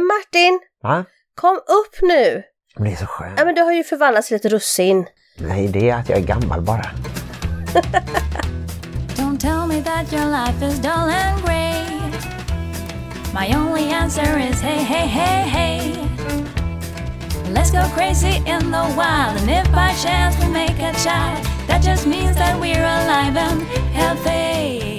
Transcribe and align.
Men 0.00 0.06
Martin, 0.06 0.60
Va? 0.82 1.04
kom 1.34 1.56
upp 1.56 2.02
nu! 2.02 2.42
Men 2.76 2.84
det 2.84 2.92
är 2.92 2.96
så 2.96 3.06
skönt. 3.06 3.34
Ja 3.38 3.44
men 3.44 3.54
du 3.54 3.62
har 3.62 3.72
ju 3.72 3.84
förvandlats 3.84 4.28
till 4.28 4.36
ett 4.36 4.44
russin. 4.44 5.06
Nej, 5.38 5.68
det 5.68 5.90
är 5.90 5.96
att 5.96 6.08
jag 6.08 6.18
är 6.18 6.22
gammal 6.22 6.60
bara. 6.62 6.82
Don't 9.16 9.38
tell 9.40 9.66
me 9.68 9.82
that 9.82 10.12
your 10.12 10.24
life 10.30 10.66
is 10.66 10.78
dull 10.78 11.10
and 11.22 11.44
grey. 11.44 11.84
My 13.34 13.54
only 13.56 13.92
answer 13.92 14.38
is 14.50 14.60
hey, 14.60 14.82
hey, 14.84 15.06
hey, 15.06 15.48
hey. 15.48 15.92
Let's 17.54 17.70
go 17.70 17.94
crazy 17.94 18.36
in 18.36 18.70
the 18.72 18.84
wild, 18.96 19.36
and 19.40 19.50
if 19.50 19.66
by 19.72 19.92
chance 20.04 20.38
we 20.40 20.48
make 20.52 20.78
a 20.82 20.92
child, 20.94 21.44
that 21.66 21.82
just 21.82 22.06
means 22.06 22.36
that 22.36 22.58
we're 22.60 22.84
alive 22.84 23.36
and 23.36 23.62
healthy. 23.92 24.89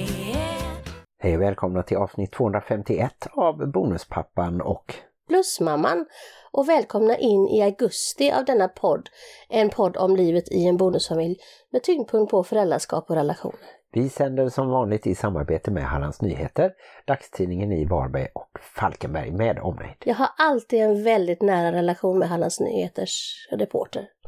Hej 1.24 1.36
och 1.36 1.42
välkomna 1.42 1.84
till 1.84 1.98
avsnitt 1.98 2.32
251 2.32 3.28
av 3.32 3.72
Bonuspappan 3.72 4.62
och 4.62 4.96
Plusmamman 5.28 6.06
och 6.52 6.70
välkomna 6.70 7.18
in 7.18 7.48
i 7.48 7.62
augusti 7.64 8.32
av 8.32 8.46
denna 8.46 8.68
podd. 8.68 9.10
En 9.50 9.70
podd 9.70 9.98
om 9.98 10.16
livet 10.16 10.52
i 10.52 10.68
en 10.68 10.78
bonusfamilj 10.78 11.38
med 11.72 11.84
tyngdpunkt 11.84 12.32
på 12.32 12.44
föräldraskap 12.44 13.10
och 13.10 13.16
relationer. 13.16 13.56
vi 13.94 14.10
sänder 14.10 14.50
som 14.50 14.70
vanligt 14.70 15.08
i 15.08 15.16
samarbete 15.16 15.72
med 15.72 15.84
Hallands 15.84 16.22
Nyheter, 16.22 16.72
dagstidningen 17.08 17.72
i 17.72 17.86
Varberg 17.86 18.28
och 18.34 18.60
Falkenberg 18.76 19.32
med 19.32 19.60
omnejd. 19.60 19.96
Jag 20.06 20.16
har 20.16 20.30
alltid 20.38 20.82
en 20.82 21.04
väldigt 21.04 21.42
nära 21.42 21.72
relation 21.72 22.20
med 22.20 22.30
Hallands 22.30 22.60
Nyheters 22.60 23.48
reporter. 23.52 24.08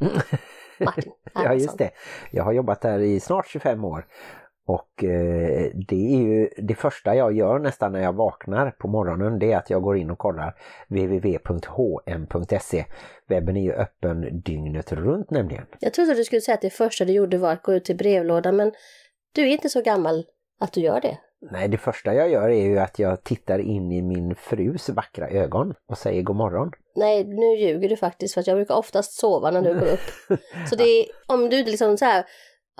Martin 0.78 1.12
Ja 1.34 1.40
Hermansson. 1.40 1.58
just 1.62 1.78
det. 1.78 1.90
Jag 2.30 2.44
har 2.44 2.52
jobbat 2.52 2.80
där 2.80 2.98
i 2.98 3.20
snart 3.20 3.46
25 3.48 3.84
år 3.84 4.06
och 4.66 5.04
eh, 5.04 5.70
det 5.88 6.14
är 6.14 6.18
ju 6.18 6.48
det 6.56 6.74
första 6.74 7.14
jag 7.14 7.32
gör 7.32 7.58
nästan 7.58 7.92
när 7.92 8.02
jag 8.02 8.12
vaknar 8.12 8.70
på 8.70 8.88
morgonen 8.88 9.38
det 9.38 9.52
är 9.52 9.56
att 9.56 9.70
jag 9.70 9.82
går 9.82 9.96
in 9.96 10.10
och 10.10 10.18
kollar 10.18 10.54
www.hm.se. 10.88 12.84
Webben 13.28 13.56
är 13.56 13.62
ju 13.62 13.72
öppen 13.72 14.40
dygnet 14.40 14.92
runt 14.92 15.30
nämligen. 15.30 15.66
Jag 15.80 15.94
trodde 15.94 16.14
du 16.14 16.24
skulle 16.24 16.40
säga 16.40 16.54
att 16.54 16.60
det 16.60 16.70
första 16.70 17.04
du 17.04 17.12
gjorde 17.12 17.38
var 17.38 17.52
att 17.52 17.62
gå 17.62 17.74
ut 17.74 17.84
till 17.84 17.96
brevlådan 17.96 18.56
men 18.56 18.72
du 19.32 19.42
är 19.42 19.52
inte 19.52 19.68
så 19.68 19.82
gammal 19.82 20.24
att 20.60 20.72
du 20.72 20.80
gör 20.80 21.00
det. 21.00 21.18
Nej, 21.50 21.68
det 21.68 21.78
första 21.78 22.14
jag 22.14 22.30
gör 22.30 22.48
är 22.48 22.66
ju 22.66 22.78
att 22.78 22.98
jag 22.98 23.24
tittar 23.24 23.58
in 23.58 23.92
i 23.92 24.02
min 24.02 24.34
frus 24.34 24.88
vackra 24.88 25.28
ögon 25.28 25.74
och 25.88 25.98
säger 25.98 26.22
god 26.22 26.36
morgon. 26.36 26.70
Nej, 26.96 27.24
nu 27.24 27.56
ljuger 27.56 27.88
du 27.88 27.96
faktiskt 27.96 28.34
för 28.34 28.40
att 28.40 28.46
jag 28.46 28.56
brukar 28.56 28.74
oftast 28.74 29.12
sova 29.12 29.50
när 29.50 29.62
du 29.62 29.74
går 29.74 29.86
upp. 29.86 30.38
Så 30.70 30.76
det 30.76 30.84
är, 30.84 31.06
om 31.26 31.48
du 31.50 31.64
liksom 31.64 31.96
så 31.96 32.04
här 32.04 32.24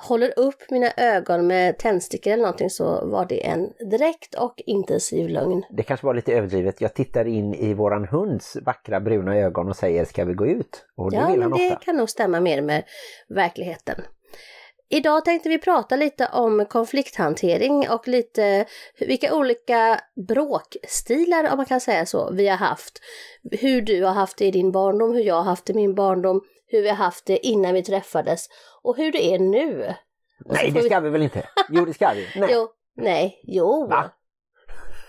håller 0.03 0.39
upp 0.39 0.71
mina 0.71 0.91
ögon 0.97 1.47
med 1.47 1.79
tändstickor 1.79 2.33
eller 2.33 2.43
någonting 2.43 2.71
så 2.71 3.07
var 3.07 3.27
det 3.27 3.47
en 3.47 3.73
direkt 3.91 4.35
och 4.35 4.55
intensiv 4.67 5.29
lögn. 5.29 5.63
Det 5.71 5.83
kanske 5.83 6.07
var 6.07 6.15
lite 6.15 6.33
överdrivet. 6.33 6.81
Jag 6.81 6.95
tittar 6.95 7.25
in 7.25 7.55
i 7.55 7.75
våran 7.75 8.05
hunds 8.09 8.57
vackra 8.67 9.01
bruna 9.01 9.37
ögon 9.37 9.69
och 9.69 9.77
säger 9.77 10.05
ska 10.05 10.25
vi 10.25 10.35
gå 10.35 10.47
ut? 10.47 10.87
Och 10.97 11.11
det 11.11 11.17
Ja, 11.17 11.27
vill 11.27 11.41
men 11.41 11.51
han 11.53 11.61
det 11.61 11.67
ofta. 11.67 11.85
kan 11.85 11.97
nog 11.97 12.11
stämma 12.11 12.41
mer 12.41 12.63
med 12.63 12.85
verkligheten. 13.29 14.01
Idag 14.89 15.25
tänkte 15.25 15.49
vi 15.49 15.59
prata 15.59 15.97
lite 15.97 16.29
om 16.33 16.67
konflikthantering 16.71 17.89
och 17.91 18.09
lite 18.09 18.65
vilka 19.01 19.35
olika 19.35 20.01
bråkstilar, 20.29 21.51
om 21.51 21.57
man 21.57 21.67
kan 21.67 21.81
säga 21.81 22.07
så, 22.07 22.31
vi 22.33 22.49
har 22.49 22.57
haft. 22.57 23.01
Hur 23.51 23.81
du 23.83 24.03
har 24.05 24.13
haft 24.13 24.39
det 24.39 24.45
i 24.45 24.51
din 24.51 24.73
barndom, 24.73 25.13
hur 25.15 25.23
jag 25.25 25.35
har 25.35 25.43
haft 25.43 25.67
det 25.67 25.73
i 25.73 25.77
min 25.77 25.95
barndom, 25.95 26.41
hur 26.75 26.83
vi 26.83 26.89
har 26.89 26.97
haft 26.97 27.27
det 27.27 27.47
innan 27.47 27.75
vi 27.75 27.83
träffades 27.83 28.49
och 28.83 28.97
hur 28.97 29.13
det 29.13 29.35
är 29.35 29.39
nu. 29.39 29.95
Och 30.45 30.55
Nej, 30.55 30.71
det 30.71 30.83
ska 30.83 31.01
vi 31.01 31.11
väl 31.11 31.23
inte? 31.23 31.49
Jo, 31.69 31.85
det 31.85 31.95
ska 31.95 32.13
vi. 32.15 32.29
Nej. 32.41 32.49
Jo, 32.53 32.69
nej, 32.97 33.41
jo. 33.43 33.87
Va? 33.87 34.11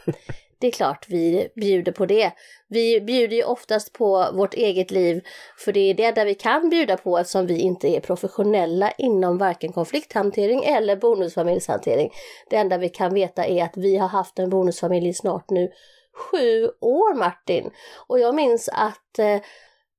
Det 0.59 0.67
är 0.67 0.71
klart 0.71 1.05
vi 1.09 1.49
bjuder 1.55 1.91
på 1.91 2.05
det. 2.05 2.31
Vi 2.67 3.01
bjuder 3.01 3.37
ju 3.37 3.43
oftast 3.43 3.93
på 3.93 4.31
vårt 4.33 4.53
eget 4.53 4.91
liv 4.91 5.25
för 5.57 5.71
det 5.73 5.79
är 5.79 5.93
det 5.93 6.03
enda 6.05 6.23
vi 6.23 6.35
kan 6.35 6.69
bjuda 6.69 6.97
på 6.97 7.17
eftersom 7.17 7.47
vi 7.47 7.59
inte 7.59 7.87
är 7.87 7.99
professionella 7.99 8.91
inom 8.91 9.37
varken 9.37 9.73
konflikthantering 9.73 10.63
eller 10.63 10.95
bonusfamiljshantering. 10.95 12.11
Det 12.49 12.55
enda 12.55 12.77
vi 12.77 12.89
kan 12.89 13.13
veta 13.13 13.45
är 13.45 13.63
att 13.63 13.77
vi 13.77 13.97
har 13.97 14.07
haft 14.07 14.39
en 14.39 14.49
bonusfamilj 14.49 15.13
snart 15.13 15.49
nu 15.49 15.71
sju 16.15 16.69
år 16.81 17.15
Martin. 17.15 17.71
Och 18.07 18.19
jag 18.19 18.35
minns 18.35 18.69
att 18.73 19.19
eh, 19.19 19.41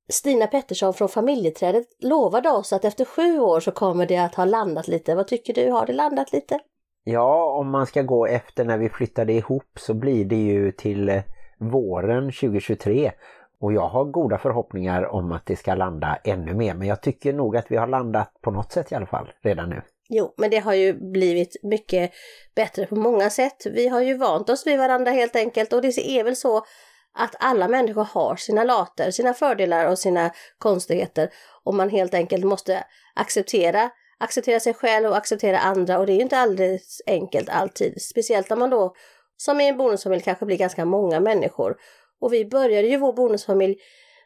Stina 0.09 0.47
Pettersson 0.47 0.93
från 0.93 1.09
familjeträdet 1.09 1.87
lovade 1.99 2.49
oss 2.49 2.73
att 2.73 2.85
efter 2.85 3.05
sju 3.05 3.39
år 3.39 3.59
så 3.59 3.71
kommer 3.71 4.05
det 4.05 4.17
att 4.17 4.35
ha 4.35 4.45
landat 4.45 4.87
lite. 4.87 5.15
Vad 5.15 5.27
tycker 5.27 5.53
du? 5.53 5.71
Har 5.71 5.85
det 5.85 5.93
landat 5.93 6.33
lite? 6.33 6.59
Ja, 7.03 7.51
om 7.59 7.69
man 7.69 7.85
ska 7.85 8.01
gå 8.01 8.25
efter 8.25 8.65
när 8.65 8.77
vi 8.77 8.89
flyttade 8.89 9.33
ihop 9.33 9.79
så 9.79 9.93
blir 9.93 10.25
det 10.25 10.35
ju 10.35 10.71
till 10.71 11.09
eh, 11.09 11.21
våren 11.57 12.31
2023. 12.31 13.11
Och 13.59 13.73
jag 13.73 13.87
har 13.87 14.05
goda 14.05 14.37
förhoppningar 14.37 15.05
om 15.13 15.31
att 15.31 15.45
det 15.45 15.55
ska 15.55 15.75
landa 15.75 16.19
ännu 16.23 16.53
mer. 16.53 16.73
Men 16.73 16.87
jag 16.87 17.01
tycker 17.01 17.33
nog 17.33 17.57
att 17.57 17.71
vi 17.71 17.77
har 17.77 17.87
landat 17.87 18.33
på 18.41 18.51
något 18.51 18.71
sätt 18.71 18.91
i 18.91 18.95
alla 18.95 19.05
fall 19.05 19.31
redan 19.41 19.69
nu. 19.69 19.81
Jo, 20.09 20.33
men 20.37 20.49
det 20.49 20.57
har 20.57 20.73
ju 20.73 20.93
blivit 20.93 21.55
mycket 21.63 22.11
bättre 22.55 22.85
på 22.85 22.95
många 22.95 23.29
sätt. 23.29 23.65
Vi 23.65 23.87
har 23.87 24.01
ju 24.01 24.17
vant 24.17 24.49
oss 24.49 24.67
vid 24.67 24.77
varandra 24.77 25.11
helt 25.11 25.35
enkelt 25.35 25.73
och 25.73 25.81
det 25.81 25.87
är 25.87 26.23
väl 26.23 26.35
så 26.35 26.61
att 27.13 27.35
alla 27.39 27.67
människor 27.67 28.03
har 28.03 28.35
sina 28.35 28.63
later, 28.63 29.11
sina 29.11 29.33
fördelar 29.33 29.85
och 29.85 29.99
sina 29.99 30.31
konstigheter 30.57 31.29
och 31.63 31.73
man 31.73 31.89
helt 31.89 32.13
enkelt 32.13 32.45
måste 32.45 32.83
acceptera 33.15 33.91
acceptera 34.19 34.59
sig 34.59 34.73
själv 34.73 35.07
och 35.07 35.17
acceptera 35.17 35.59
andra 35.59 35.99
och 35.99 36.05
det 36.05 36.11
är 36.11 36.15
ju 36.15 36.21
inte 36.21 36.37
alldeles 36.37 37.01
enkelt 37.07 37.49
alltid. 37.49 38.01
Speciellt 38.01 38.49
när 38.49 38.57
man 38.57 38.69
då 38.69 38.95
som 39.37 39.61
i 39.61 39.67
en 39.67 39.77
bonusfamilj 39.77 40.21
kanske 40.21 40.45
blir 40.45 40.57
ganska 40.57 40.85
många 40.85 41.19
människor. 41.19 41.77
Och 42.21 42.33
vi 42.33 42.45
började 42.45 42.87
ju 42.87 42.97
vår 42.97 43.13
bonusfamilj 43.13 43.77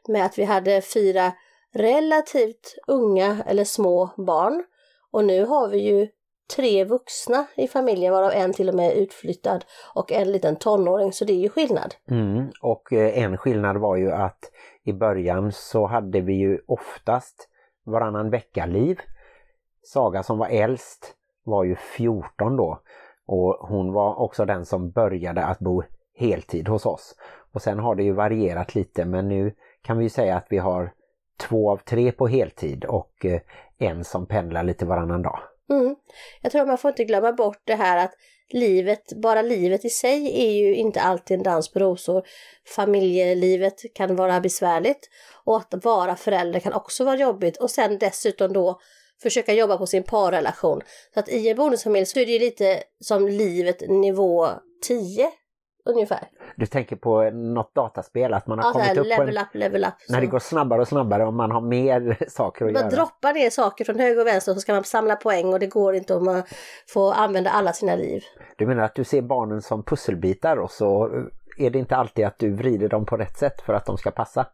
med 0.08 0.26
att 0.26 0.40
vi 0.40 0.44
hade 0.44 0.82
fyra 0.82 1.32
relativt 1.74 2.76
unga 2.88 3.44
eller 3.48 3.64
små 3.64 4.10
barn 4.18 4.64
och 5.12 5.26
nu 5.26 5.46
har 5.46 5.68
vi 5.68 5.78
ju 5.78 6.08
tre 6.56 6.84
vuxna 6.84 7.46
i 7.56 7.68
familjen 7.68 8.14
varav 8.14 8.32
en 8.32 8.54
till 8.54 8.70
och 8.70 8.76
med 8.76 8.92
är 8.92 8.96
utflyttad 8.96 9.66
och 9.96 10.12
en 10.12 10.32
liten 10.32 10.56
tonåring 10.56 11.14
så 11.14 11.26
det 11.26 11.34
är 11.34 11.40
ju 11.40 11.50
skillnad. 11.50 11.96
Mm. 12.10 12.52
Och 12.62 12.94
eh, 12.94 13.24
en 13.24 13.38
skillnad 13.38 13.78
var 13.78 13.96
ju 13.96 14.12
att 14.12 14.52
i 14.84 14.94
början 14.94 15.52
så 15.52 15.86
hade 15.86 16.22
vi 16.22 16.34
ju 16.34 16.60
oftast 16.68 17.50
varannan 17.86 18.30
vecka-liv. 18.30 19.00
Saga 19.84 20.24
som 20.24 20.38
var 20.38 20.48
äldst 20.48 21.16
var 21.44 21.64
ju 21.64 21.76
14 21.76 22.58
då 22.58 22.82
och 23.28 23.54
hon 23.70 23.94
var 23.94 24.20
också 24.20 24.46
den 24.46 24.66
som 24.66 24.92
började 24.92 25.46
att 25.46 25.60
bo 25.60 25.84
heltid 26.16 26.68
hos 26.68 26.86
oss. 26.86 27.16
Och 27.54 27.62
sen 27.62 27.80
har 27.80 27.96
det 27.96 28.04
ju 28.04 28.14
varierat 28.14 28.76
lite 28.76 29.06
men 29.06 29.28
nu 29.28 29.56
kan 29.82 29.98
vi 29.98 30.04
ju 30.04 30.10
säga 30.10 30.38
att 30.38 30.48
vi 30.50 30.58
har 30.58 30.94
två 31.40 31.72
av 31.72 31.78
tre 31.78 32.12
på 32.12 32.28
heltid 32.28 32.86
och 32.86 33.26
eh, 33.26 33.42
en 33.78 34.04
som 34.04 34.26
pendlar 34.26 34.64
lite 34.64 34.86
varannan 34.86 35.22
dag. 35.22 35.40
Mm. 35.70 35.96
Jag 36.42 36.52
tror 36.52 36.66
man 36.66 36.78
får 36.78 36.90
inte 36.90 37.04
glömma 37.04 37.32
bort 37.32 37.62
det 37.64 37.76
här 37.76 37.98
att 38.06 38.14
livet, 38.54 39.14
bara 39.22 39.42
livet 39.42 39.86
i 39.86 39.90
sig 39.90 40.44
är 40.48 40.52
ju 40.52 40.76
inte 40.76 41.02
alltid 41.02 41.38
en 41.38 41.44
dans 41.44 41.72
på 41.72 41.80
rosor. 41.80 42.24
Familjelivet 42.76 43.94
kan 43.96 44.16
vara 44.16 44.40
besvärligt 44.40 45.10
och 45.46 45.58
att 45.58 45.86
vara 45.86 46.16
förälder 46.16 46.60
kan 46.60 46.74
också 46.74 47.04
vara 47.04 47.18
jobbigt 47.18 47.58
och 47.58 47.72
sen 47.72 47.98
dessutom 47.98 48.54
då 48.54 48.80
försöka 49.22 49.54
jobba 49.54 49.78
på 49.78 49.88
sin 49.88 50.04
parrelation. 50.04 50.82
Så 51.14 51.20
att 51.20 51.30
i 51.30 51.50
en 51.50 51.58
bonusfamilj 51.58 52.06
så 52.06 52.20
är 52.20 52.26
det 52.26 52.32
ju 52.32 52.40
lite 52.40 52.84
som 53.00 53.28
livet 53.28 53.90
nivå 53.90 54.50
10 54.88 55.32
ungefär. 55.86 56.28
Du 56.56 56.66
tänker 56.66 56.96
på 56.96 57.30
något 57.30 57.76
dataspel 57.76 58.34
att 58.34 58.48
man 58.48 58.60
har 58.60 58.66
Ja, 58.66 58.72
kommit 58.72 58.90
upp 58.98 58.98
på 58.98 59.24
level 59.24 59.38
en... 59.38 59.44
up, 59.44 59.50
level 59.54 59.84
up. 59.86 59.94
När 60.10 60.22
det 60.22 60.28
går 60.28 60.40
snabbare 60.40 60.82
och 60.82 60.88
snabbare 60.88 61.26
och 61.26 61.34
man 61.34 61.52
har 61.52 61.62
mer 61.62 62.18
saker 62.30 62.66
att 62.66 62.72
Man 62.74 62.82
göra. 62.82 62.92
droppar 62.92 63.34
ner 63.34 63.50
saker 63.50 63.86
från 63.86 64.00
höger 64.00 64.22
och 64.22 64.28
vänster 64.28 64.52
och 64.52 64.56
så 64.56 64.62
ska 64.62 64.74
man 64.74 64.84
samla 64.84 65.16
poäng 65.16 65.54
och 65.54 65.60
det 65.60 65.68
går 65.68 65.96
inte 65.96 66.16
om 66.16 66.26
man 66.26 66.44
får 66.88 67.14
använda 67.14 67.50
alla 67.50 67.74
sina 67.74 67.96
liv. 67.96 68.24
Du 68.56 68.66
menar 68.68 68.84
att 68.84 68.96
du 68.96 69.04
ser 69.04 69.22
barnen 69.22 69.62
som 69.62 69.84
pusselbitar 69.84 70.58
och 70.58 70.72
så 70.72 71.10
är 71.58 71.70
det 71.70 71.80
inte 71.80 71.96
alltid 71.96 72.26
att 72.26 72.40
du 72.40 72.54
vrider 72.54 72.90
dem 72.90 73.06
på 73.06 73.18
rätt 73.18 73.38
sätt 73.38 73.62
för 73.62 73.74
att 73.74 73.86
de 73.86 73.98
ska 73.98 74.12
passa? 74.12 74.48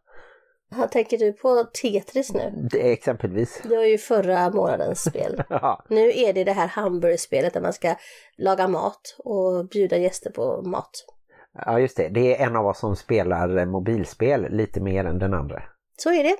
Tänker 0.90 1.18
du 1.18 1.32
på 1.32 1.64
Tetris 1.82 2.32
nu? 2.32 2.52
Det 2.72 2.88
är 2.88 2.92
exempelvis. 2.92 3.60
Det 3.68 3.76
var 3.76 3.84
ju 3.84 3.98
förra 3.98 4.50
månadens 4.50 5.04
spel. 5.04 5.42
Ja, 5.48 5.84
Nu 5.88 6.08
är 6.14 6.32
det 6.32 6.44
det 6.44 6.52
här 6.52 6.66
hamburgerspelet 6.66 7.54
där 7.54 7.60
man 7.60 7.72
ska 7.72 7.94
laga 8.38 8.68
mat 8.68 9.16
och 9.18 9.68
bjuda 9.68 9.96
gäster 9.96 10.30
på 10.30 10.62
mat. 10.62 10.90
Ja, 11.66 11.80
just 11.80 11.96
det. 11.96 12.08
Det 12.08 12.36
är 12.36 12.46
en 12.46 12.56
av 12.56 12.66
oss 12.66 12.78
som 12.78 12.96
spelar 12.96 13.66
mobilspel 13.66 14.46
lite 14.50 14.80
mer 14.80 15.04
än 15.04 15.18
den 15.18 15.34
andra. 15.34 15.62
Så 15.96 16.12
är 16.12 16.24
det. 16.24 16.36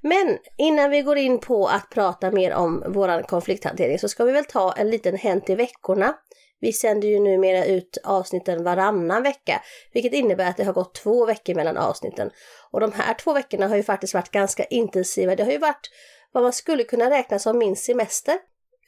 Men 0.00 0.38
innan 0.58 0.90
vi 0.90 1.02
går 1.02 1.16
in 1.16 1.38
på 1.38 1.66
att 1.66 1.90
prata 1.90 2.30
mer 2.30 2.54
om 2.54 2.84
våran 2.86 3.22
konflikthantering 3.22 3.98
så 3.98 4.08
ska 4.08 4.24
vi 4.24 4.32
väl 4.32 4.44
ta 4.44 4.72
en 4.72 4.90
liten 4.90 5.16
Hänt 5.16 5.50
i 5.50 5.54
veckorna. 5.54 6.14
Vi 6.60 6.72
sänder 6.72 7.08
ju 7.08 7.20
numera 7.20 7.64
ut 7.64 7.98
avsnitten 8.04 8.64
varannan 8.64 9.22
vecka, 9.22 9.62
vilket 9.92 10.12
innebär 10.12 10.48
att 10.48 10.56
det 10.56 10.64
har 10.64 10.72
gått 10.72 10.94
två 10.94 11.26
veckor 11.26 11.54
mellan 11.54 11.76
avsnitten. 11.76 12.30
Och 12.70 12.80
de 12.80 12.92
här 12.92 13.14
två 13.14 13.32
veckorna 13.32 13.68
har 13.68 13.76
ju 13.76 13.82
faktiskt 13.82 14.14
varit 14.14 14.30
ganska 14.30 14.64
intensiva. 14.64 15.36
Det 15.36 15.44
har 15.44 15.52
ju 15.52 15.58
varit 15.58 15.90
vad 16.32 16.42
man 16.42 16.52
skulle 16.52 16.84
kunna 16.84 17.10
räkna 17.10 17.38
som 17.38 17.58
min 17.58 17.76
semester. 17.76 18.34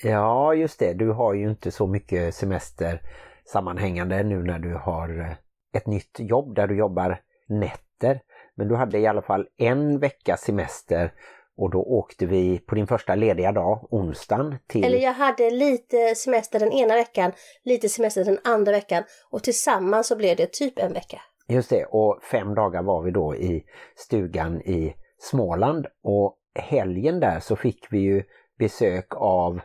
Ja, 0.03 0.55
just 0.55 0.79
det. 0.79 0.93
Du 0.93 1.11
har 1.11 1.35
ju 1.35 1.50
inte 1.50 1.71
så 1.71 1.87
mycket 1.87 2.35
semester 2.35 3.03
sammanhängande 3.44 4.23
nu 4.23 4.43
när 4.43 4.59
du 4.59 4.75
har 4.75 5.21
eh, 5.21 5.37
ett 5.75 5.87
nytt 5.87 6.17
jobb 6.19 6.55
där 6.55 6.67
du 6.67 6.76
jobbar 6.76 7.21
nätter. 7.49 8.21
Men 8.55 8.69
du 8.69 8.75
hade 8.75 8.99
i 8.99 9.06
alla 9.06 9.23
fall 9.23 9.47
en 9.56 9.99
veckas 9.99 10.41
semester 10.41 11.12
och 11.56 11.71
då 11.71 11.82
åkte 11.82 12.26
vi 12.26 12.59
på 12.59 12.75
din 12.75 12.87
första 12.87 13.15
lediga 13.15 13.53
dag, 13.53 13.88
onsdagen, 13.91 14.56
till... 14.67 14.85
Eller 14.85 14.99
jag 14.99 15.12
hade 15.12 15.50
lite 15.50 16.15
semester 16.15 16.59
den 16.59 16.73
ena 16.73 16.94
veckan, 16.94 17.32
lite 17.65 17.88
semester 17.88 18.25
den 18.25 18.38
andra 18.44 18.73
veckan 18.73 19.05
och 19.31 19.43
tillsammans 19.43 20.06
så 20.06 20.17
blev 20.17 20.37
det 20.37 20.53
typ 20.53 20.79
en 20.79 20.93
vecka. 20.93 21.21
Just 21.49 21.71
det, 21.71 21.85
och 21.85 22.23
fem 22.23 22.55
dagar 22.55 22.82
var 22.82 23.03
vi 23.03 23.11
då 23.11 23.37
i 23.37 23.65
stugan 23.97 24.61
i 24.61 24.94
Småland 25.19 25.87
och 26.03 26.37
helgen 26.59 27.21
där 27.21 27.41
så 27.41 27.56
fick 27.56 27.87
vi 27.91 27.99
ju 27.99 28.23
besök 28.59 29.06
av 29.17 29.61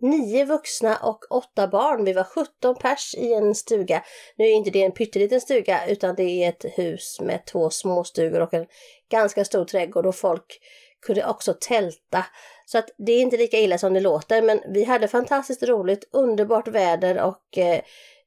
Nio 0.00 0.44
vuxna 0.44 0.96
och 0.96 1.24
åtta 1.30 1.68
barn. 1.68 2.04
Vi 2.04 2.12
var 2.12 2.24
17 2.24 2.74
pers 2.74 3.14
i 3.14 3.32
en 3.32 3.54
stuga. 3.54 4.02
Nu 4.36 4.44
är 4.44 4.52
inte 4.52 4.70
det 4.70 4.82
en 4.82 4.92
pytteliten 4.92 5.40
stuga 5.40 5.86
utan 5.86 6.14
det 6.14 6.44
är 6.44 6.48
ett 6.48 6.64
hus 6.78 7.20
med 7.20 7.46
två 7.46 7.70
småstugor 7.70 8.40
och 8.40 8.54
en 8.54 8.66
ganska 9.10 9.44
stor 9.44 9.64
trädgård 9.64 10.06
och 10.06 10.16
folk 10.16 10.60
kunde 11.06 11.26
också 11.26 11.54
tälta. 11.60 12.24
Så 12.66 12.78
att 12.78 12.90
det 12.98 13.12
är 13.12 13.20
inte 13.20 13.36
lika 13.36 13.58
illa 13.58 13.78
som 13.78 13.94
det 13.94 14.00
låter 14.00 14.42
men 14.42 14.60
vi 14.74 14.84
hade 14.84 15.08
fantastiskt 15.08 15.62
roligt, 15.62 16.08
underbart 16.12 16.68
väder 16.68 17.22
och 17.22 17.58
eh, 17.58 17.80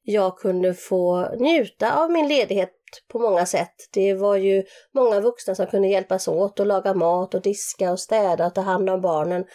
jag 0.03 0.38
kunde 0.38 0.74
få 0.74 1.35
njuta 1.39 2.03
av 2.03 2.12
min 2.12 2.27
ledighet 2.27 2.71
på 3.12 3.19
många 3.19 3.45
sätt. 3.45 3.75
Det 3.94 4.13
var 4.13 4.35
ju 4.35 4.63
många 4.94 5.19
vuxna 5.19 5.56
som 5.56 5.67
kunde 5.67 5.88
hjälpas 5.88 6.27
åt 6.27 6.59
och 6.59 6.65
laga 6.65 6.94
mat 6.94 7.33
och 7.33 7.41
diska 7.41 7.91
och 7.91 8.00
städa 8.00 8.45
och 8.45 8.56
ta 8.56 8.62
hand 8.62 8.89
om 8.89 9.01
barnen. 9.01 9.45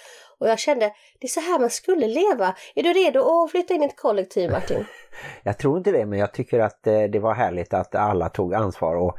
Och 0.41 0.49
jag 0.49 0.59
kände, 0.59 0.93
det 1.21 1.27
är 1.27 1.29
så 1.29 1.41
här 1.41 1.59
man 1.59 1.71
skulle 1.71 2.06
leva. 2.06 2.55
Är 2.75 2.83
du 2.83 2.93
redo 2.93 3.21
att 3.21 3.50
flytta 3.50 3.75
in 3.75 3.83
i 3.83 3.87
ett 3.87 3.97
kollektiv 3.97 4.50
Martin? 4.50 4.85
Jag 5.43 5.59
tror 5.59 5.79
inte 5.79 5.93
det 5.93 6.06
men 6.06 6.19
jag 6.19 6.33
tycker 6.33 6.61
att 6.61 6.87
eh, 6.87 7.03
det 7.03 7.19
var 7.19 7.35
härligt 7.35 7.75
att 7.75 7.94
alla 7.94 8.29
tog 8.29 8.55
ansvar 8.55 8.97
och 8.97 9.19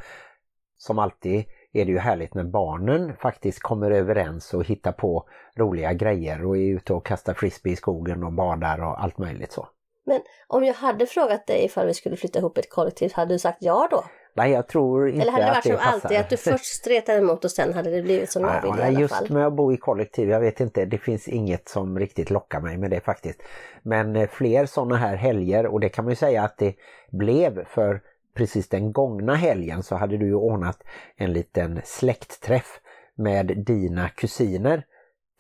som 0.78 1.00
alltid 1.00 1.46
är 1.74 1.86
det 1.86 1.92
ju 1.92 2.00
härligt 2.00 2.34
när 2.34 2.44
barnen 2.44 3.16
faktiskt 3.16 3.60
kommer 3.60 3.92
överens 3.92 4.54
och 4.54 4.64
hittar 4.64 4.92
på 4.92 5.30
roliga 5.56 5.94
grejer 5.94 6.46
och 6.46 6.58
är 6.58 6.62
ute 6.62 6.94
och 6.94 7.06
kastar 7.06 7.34
frisbee 7.34 7.74
i 7.74 7.76
skogen 7.76 8.24
och 8.24 8.34
badar 8.34 8.84
och 8.84 9.04
allt 9.04 9.18
möjligt 9.18 9.52
så. 9.52 9.68
Men 10.06 10.22
om 10.48 10.64
jag 10.64 10.74
hade 10.74 11.06
frågat 11.06 11.48
dig 11.48 11.66
ifall 11.66 11.88
vi 11.88 11.94
skulle 11.94 12.18
flytta 12.18 12.40
ihop 12.40 12.58
ett 12.58 12.70
kollektiv, 12.70 13.12
hade 13.14 13.34
du 13.34 13.40
sagt 13.40 13.58
ja 13.62 13.88
då? 13.92 14.04
Nej, 14.38 14.52
jag 14.52 14.68
tror 14.68 15.10
inte 15.10 15.22
Eller 15.22 15.32
hade 15.32 15.46
det 15.46 15.52
varit 15.52 15.64
det 15.64 15.70
som 15.70 15.78
passar. 15.78 15.92
alltid, 15.92 16.18
att 16.20 16.30
du 16.30 16.38
först 16.38 16.66
stretade 16.66 17.18
emot 17.20 17.46
och 17.46 17.52
sen 17.52 17.74
hade 17.74 17.90
det 17.92 18.02
blivit 18.02 18.32
som 18.32 18.44
Ja, 18.44 18.62
ville 18.64 18.84
i 18.84 18.88
alla 18.88 19.00
just 19.00 19.16
fall? 19.16 19.30
med 19.30 19.48
att 19.48 19.54
bo 19.54 19.74
i 19.74 19.78
kollektiv, 19.78 20.30
jag 20.30 20.40
vet 20.40 20.60
inte, 20.60 20.86
det 20.86 20.98
finns 20.98 21.28
inget 21.28 21.70
som 21.70 22.00
riktigt 22.00 22.30
lockar 22.30 22.60
mig 22.62 22.78
med 22.78 22.92
det 22.92 23.00
faktiskt. 23.00 23.42
Men 23.84 24.16
eh, 24.16 24.28
fler 24.30 24.66
sådana 24.66 24.96
här 24.98 25.16
helger 25.16 25.66
och 25.68 25.80
det 25.80 25.90
kan 25.90 26.06
man 26.06 26.12
ju 26.12 26.16
säga 26.16 26.44
att 26.44 26.58
det 26.58 26.76
blev 27.12 27.66
för 27.66 28.02
precis 28.36 28.70
den 28.70 28.92
gångna 28.94 29.36
helgen 29.36 29.84
så 29.84 29.96
hade 29.96 30.18
du 30.18 30.26
ju 30.26 30.36
ordnat 30.36 30.84
en 31.16 31.34
liten 31.34 31.82
släktträff 31.84 32.80
med 33.16 33.64
dina 33.66 34.10
kusiner. 34.10 34.84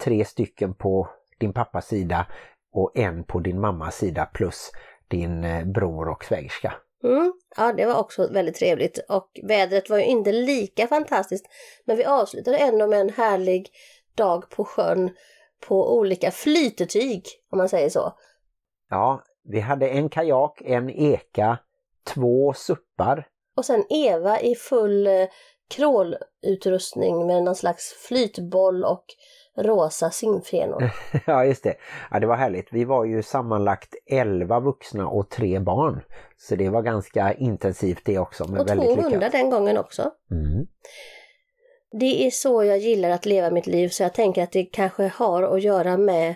Tre 0.03 0.25
stycken 0.25 0.73
på 0.73 1.09
din 1.39 1.53
pappas 1.53 1.87
sida 1.87 2.27
och 2.73 2.91
en 2.97 3.23
på 3.23 3.39
din 3.39 3.59
mammas 3.59 3.95
sida 3.97 4.25
plus 4.33 4.71
din 5.07 5.43
eh, 5.43 5.65
bror 5.65 6.09
och 6.09 6.25
svägerska. 6.25 6.73
Mm, 7.03 7.33
ja, 7.57 7.73
det 7.73 7.85
var 7.85 7.99
också 7.99 8.27
väldigt 8.27 8.55
trevligt 8.55 8.99
och 9.09 9.39
vädret 9.43 9.89
var 9.89 9.97
ju 9.97 10.03
inte 10.03 10.31
lika 10.31 10.87
fantastiskt. 10.87 11.45
Men 11.85 11.97
vi 11.97 12.05
avslutade 12.05 12.57
ändå 12.57 12.87
med 12.87 13.01
en 13.01 13.09
härlig 13.09 13.69
dag 14.15 14.49
på 14.49 14.65
sjön 14.65 15.11
på 15.67 15.97
olika 15.97 16.31
flytetyg, 16.31 17.23
om 17.51 17.57
man 17.57 17.69
säger 17.69 17.89
så. 17.89 18.13
Ja, 18.89 19.23
vi 19.43 19.59
hade 19.59 19.89
en 19.89 20.09
kajak, 20.09 20.61
en 20.65 20.89
eka, 20.89 21.57
två 22.13 22.53
suppar 22.53 23.27
Och 23.55 23.65
sen 23.65 23.85
Eva 23.89 24.39
i 24.39 24.55
full 24.55 25.07
eh, 25.07 25.27
krålutrustning 25.69 27.27
med 27.27 27.43
någon 27.43 27.55
slags 27.55 27.93
flytboll 28.07 28.83
och 28.83 29.05
rosa 29.57 30.09
simfenor. 30.11 30.89
Ja 31.25 31.45
just 31.45 31.63
det. 31.63 31.75
Ja, 32.11 32.19
det 32.19 32.27
var 32.27 32.35
härligt. 32.35 32.67
Vi 32.71 32.83
var 32.83 33.05
ju 33.05 33.23
sammanlagt 33.23 33.95
11 34.05 34.59
vuxna 34.59 35.07
och 35.07 35.29
tre 35.29 35.59
barn. 35.59 36.01
Så 36.37 36.55
det 36.55 36.69
var 36.69 36.81
ganska 36.81 37.33
intensivt 37.33 38.01
det 38.05 38.19
också. 38.19 38.47
Men 38.47 38.59
Och 38.61 38.67
två 38.67 38.75
väldigt 38.75 38.95
hundar 39.03 39.09
lyckat. 39.09 39.31
den 39.31 39.49
gången 39.49 39.77
också. 39.77 40.11
Mm. 40.31 40.67
Det 41.99 42.25
är 42.27 42.31
så 42.31 42.63
jag 42.63 42.77
gillar 42.77 43.09
att 43.09 43.25
leva 43.25 43.51
mitt 43.51 43.67
liv 43.67 43.89
så 43.89 44.03
jag 44.03 44.13
tänker 44.13 44.43
att 44.43 44.51
det 44.51 44.63
kanske 44.65 45.07
har 45.07 45.43
att 45.43 45.63
göra 45.63 45.97
med 45.97 46.35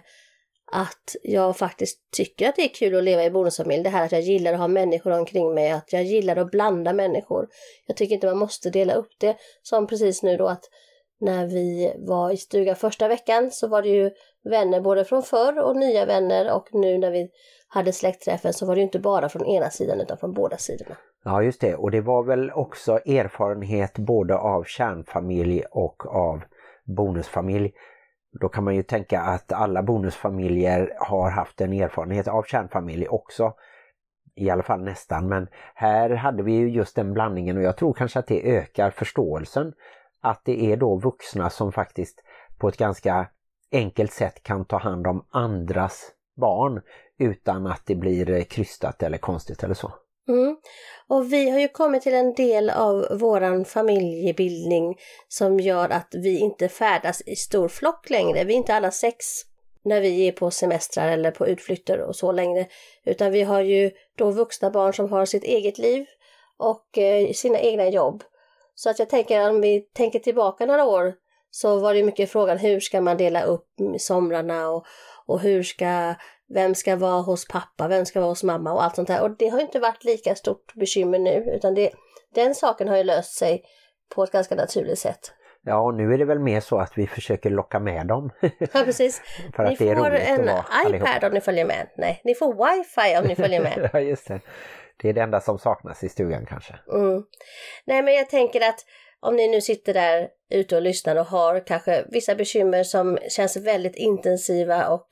att 0.71 1.15
jag 1.23 1.57
faktiskt 1.57 1.99
tycker 2.11 2.49
att 2.49 2.55
det 2.55 2.61
är 2.61 2.73
kul 2.73 2.95
att 2.97 3.03
leva 3.03 3.23
i 3.23 3.31
bonusfamilj. 3.31 3.83
Det 3.83 3.89
här 3.89 4.05
att 4.05 4.11
jag 4.11 4.21
gillar 4.21 4.53
att 4.53 4.59
ha 4.59 4.67
människor 4.67 5.11
omkring 5.11 5.53
mig, 5.53 5.71
att 5.71 5.93
jag 5.93 6.03
gillar 6.03 6.35
att 6.35 6.51
blanda 6.51 6.93
människor. 6.93 7.47
Jag 7.87 7.97
tycker 7.97 8.15
inte 8.15 8.27
man 8.27 8.37
måste 8.37 8.69
dela 8.69 8.93
upp 8.93 9.09
det 9.19 9.37
som 9.61 9.87
precis 9.87 10.23
nu 10.23 10.37
då 10.37 10.47
att 10.47 10.63
när 11.21 11.45
vi 11.45 11.93
var 11.97 12.31
i 12.31 12.37
stuga 12.37 12.75
första 12.75 13.07
veckan 13.07 13.51
så 13.51 13.67
var 13.67 13.81
det 13.81 13.89
ju 13.89 14.11
vänner 14.43 14.81
både 14.81 15.05
från 15.05 15.23
förr 15.23 15.59
och 15.59 15.75
nya 15.75 16.05
vänner 16.05 16.55
och 16.55 16.67
nu 16.71 16.97
när 16.97 17.11
vi 17.11 17.29
hade 17.67 17.93
släktträffen 17.93 18.53
så 18.53 18.65
var 18.65 18.75
det 18.75 18.79
ju 18.79 18.85
inte 18.85 18.99
bara 18.99 19.29
från 19.29 19.45
ena 19.45 19.69
sidan 19.69 20.01
utan 20.01 20.17
från 20.17 20.33
båda 20.33 20.57
sidorna. 20.57 20.95
Ja 21.23 21.43
just 21.43 21.61
det. 21.61 21.75
Och 21.75 21.91
det 21.91 22.01
var 22.01 22.23
väl 22.23 22.51
också 22.51 22.91
erfarenhet 23.05 23.97
både 23.97 24.37
av 24.37 24.63
kärnfamilj 24.63 25.63
och 25.71 26.05
av 26.15 26.41
bonusfamilj. 26.97 27.71
Då 28.41 28.49
kan 28.49 28.63
man 28.63 28.75
ju 28.75 28.83
tänka 28.83 29.21
att 29.21 29.51
alla 29.51 29.83
bonusfamiljer 29.83 30.93
har 30.99 31.29
haft 31.29 31.61
en 31.61 31.73
erfarenhet 31.73 32.27
av 32.27 32.43
kärnfamilj 32.43 33.07
också. 33.07 33.53
I 34.35 34.49
alla 34.49 34.63
fall 34.63 34.83
nästan. 34.83 35.27
Men 35.27 35.47
här 35.75 36.09
hade 36.09 36.43
vi 36.43 36.53
ju 36.53 36.69
just 36.69 36.95
den 36.95 37.13
blandningen 37.13 37.57
och 37.57 37.63
jag 37.63 37.77
tror 37.77 37.93
kanske 37.93 38.19
att 38.19 38.27
det 38.27 38.57
ökar 38.57 38.89
förståelsen. 38.89 39.73
Att 40.21 40.41
det 40.45 40.71
är 40.71 40.77
då 40.77 40.99
vuxna 40.99 41.49
som 41.49 41.71
faktiskt 41.71 42.23
på 42.57 42.67
ett 42.67 42.77
ganska 42.77 43.27
enkelt 43.71 44.13
sätt 44.13 44.43
kan 44.43 44.65
ta 44.65 44.77
hand 44.77 45.07
om 45.07 45.25
andras 45.29 46.11
barn 46.41 46.81
utan 47.19 47.67
att 47.67 47.81
det 47.85 47.95
blir 47.95 48.29
eh, 48.29 48.43
krystat 48.43 49.03
eller 49.03 49.17
konstigt 49.17 49.63
eller 49.63 49.73
så. 49.73 49.91
Mm. 50.27 50.57
Och 51.07 51.33
vi 51.33 51.49
har 51.49 51.59
ju 51.59 51.67
kommit 51.67 52.01
till 52.01 52.13
en 52.13 52.33
del 52.33 52.69
av 52.69 53.19
våran 53.19 53.65
familjebildning 53.65 54.95
som 55.27 55.59
gör 55.59 55.89
att 55.89 56.09
vi 56.11 56.39
inte 56.39 56.69
färdas 56.69 57.21
i 57.21 57.35
stor 57.35 57.67
flock 57.67 58.09
längre. 58.09 58.43
Vi 58.43 58.53
är 58.53 58.57
inte 58.57 58.75
alla 58.75 58.91
sex 58.91 59.25
när 59.83 60.01
vi 60.01 60.27
är 60.27 60.31
på 60.31 60.51
semestrar 60.51 61.07
eller 61.07 61.31
på 61.31 61.47
utflykter 61.47 61.99
och 62.01 62.15
så 62.15 62.31
längre. 62.31 62.67
Utan 63.05 63.31
vi 63.31 63.43
har 63.43 63.61
ju 63.61 63.91
då 64.17 64.31
vuxna 64.31 64.69
barn 64.69 64.93
som 64.93 65.11
har 65.11 65.25
sitt 65.25 65.43
eget 65.43 65.77
liv 65.77 66.05
och 66.57 66.97
eh, 66.97 67.31
sina 67.31 67.59
egna 67.59 67.89
jobb. 67.89 68.23
Så 68.83 68.89
att 68.89 68.99
jag 68.99 69.09
tänker 69.09 69.49
om 69.49 69.61
vi 69.61 69.81
tänker 69.81 70.19
tillbaka 70.19 70.65
några 70.65 70.85
år 70.85 71.13
så 71.51 71.79
var 71.79 71.93
det 71.93 72.03
mycket 72.03 72.31
frågan 72.31 72.57
hur 72.57 72.79
ska 72.79 73.01
man 73.01 73.17
dela 73.17 73.43
upp 73.43 73.67
somrarna 73.97 74.69
och, 74.69 74.85
och 75.25 75.39
hur 75.39 75.63
ska, 75.63 76.13
vem 76.53 76.75
ska 76.75 76.95
vara 76.95 77.21
hos 77.21 77.47
pappa, 77.47 77.87
vem 77.87 78.05
ska 78.05 78.19
vara 78.19 78.31
hos 78.31 78.43
mamma 78.43 78.73
och 78.73 78.83
allt 78.83 78.95
sånt 78.95 79.07
där. 79.07 79.21
Och 79.21 79.37
det 79.37 79.47
har 79.47 79.59
inte 79.59 79.79
varit 79.79 80.03
lika 80.03 80.35
stort 80.35 80.73
bekymmer 80.73 81.19
nu 81.19 81.51
utan 81.55 81.73
det, 81.73 81.91
den 82.35 82.55
saken 82.55 82.87
har 82.87 82.97
ju 82.97 83.03
löst 83.03 83.33
sig 83.33 83.63
på 84.15 84.23
ett 84.23 84.31
ganska 84.31 84.55
naturligt 84.55 84.99
sätt. 84.99 85.33
Ja, 85.63 85.79
och 85.79 85.93
nu 85.93 86.13
är 86.13 86.17
det 86.17 86.25
väl 86.25 86.39
mer 86.39 86.59
så 86.59 86.77
att 86.77 86.97
vi 86.97 87.07
försöker 87.07 87.49
locka 87.49 87.79
med 87.79 88.07
dem. 88.07 88.31
Ja, 88.41 88.81
precis. 88.85 89.21
För 89.55 89.63
att 89.63 89.79
ni 89.79 89.85
det 89.85 89.91
är 89.91 89.95
får 89.95 90.09
roligt 90.09 90.21
att 90.21 90.39
en 90.39 90.45
vara 90.45 90.65
allihop. 90.85 91.07
iPad 91.07 91.23
om 91.23 91.33
ni 91.33 91.41
följer 91.41 91.65
med. 91.65 91.87
Nej, 91.97 92.21
ni 92.23 92.35
får 92.35 92.53
wifi 92.53 93.17
om 93.19 93.27
ni 93.27 93.35
följer 93.35 93.61
med. 93.61 93.89
ja, 93.93 93.99
just 93.99 94.27
det. 94.27 94.39
Det 95.01 95.09
är 95.09 95.13
det 95.13 95.21
enda 95.21 95.41
som 95.41 95.59
saknas 95.59 96.03
i 96.03 96.09
stugan 96.09 96.45
kanske. 96.45 96.73
Mm. 96.93 97.23
Nej, 97.85 98.01
men 98.01 98.13
jag 98.13 98.29
tänker 98.29 98.69
att 98.69 98.85
om 99.19 99.35
ni 99.35 99.47
nu 99.47 99.61
sitter 99.61 99.93
där 99.93 100.29
ute 100.49 100.75
och 100.75 100.81
lyssnar 100.81 101.15
och 101.15 101.25
har 101.25 101.67
kanske 101.67 102.05
vissa 102.09 102.35
bekymmer 102.35 102.83
som 102.83 103.17
känns 103.29 103.57
väldigt 103.57 103.95
intensiva 103.95 104.87
och 104.87 105.07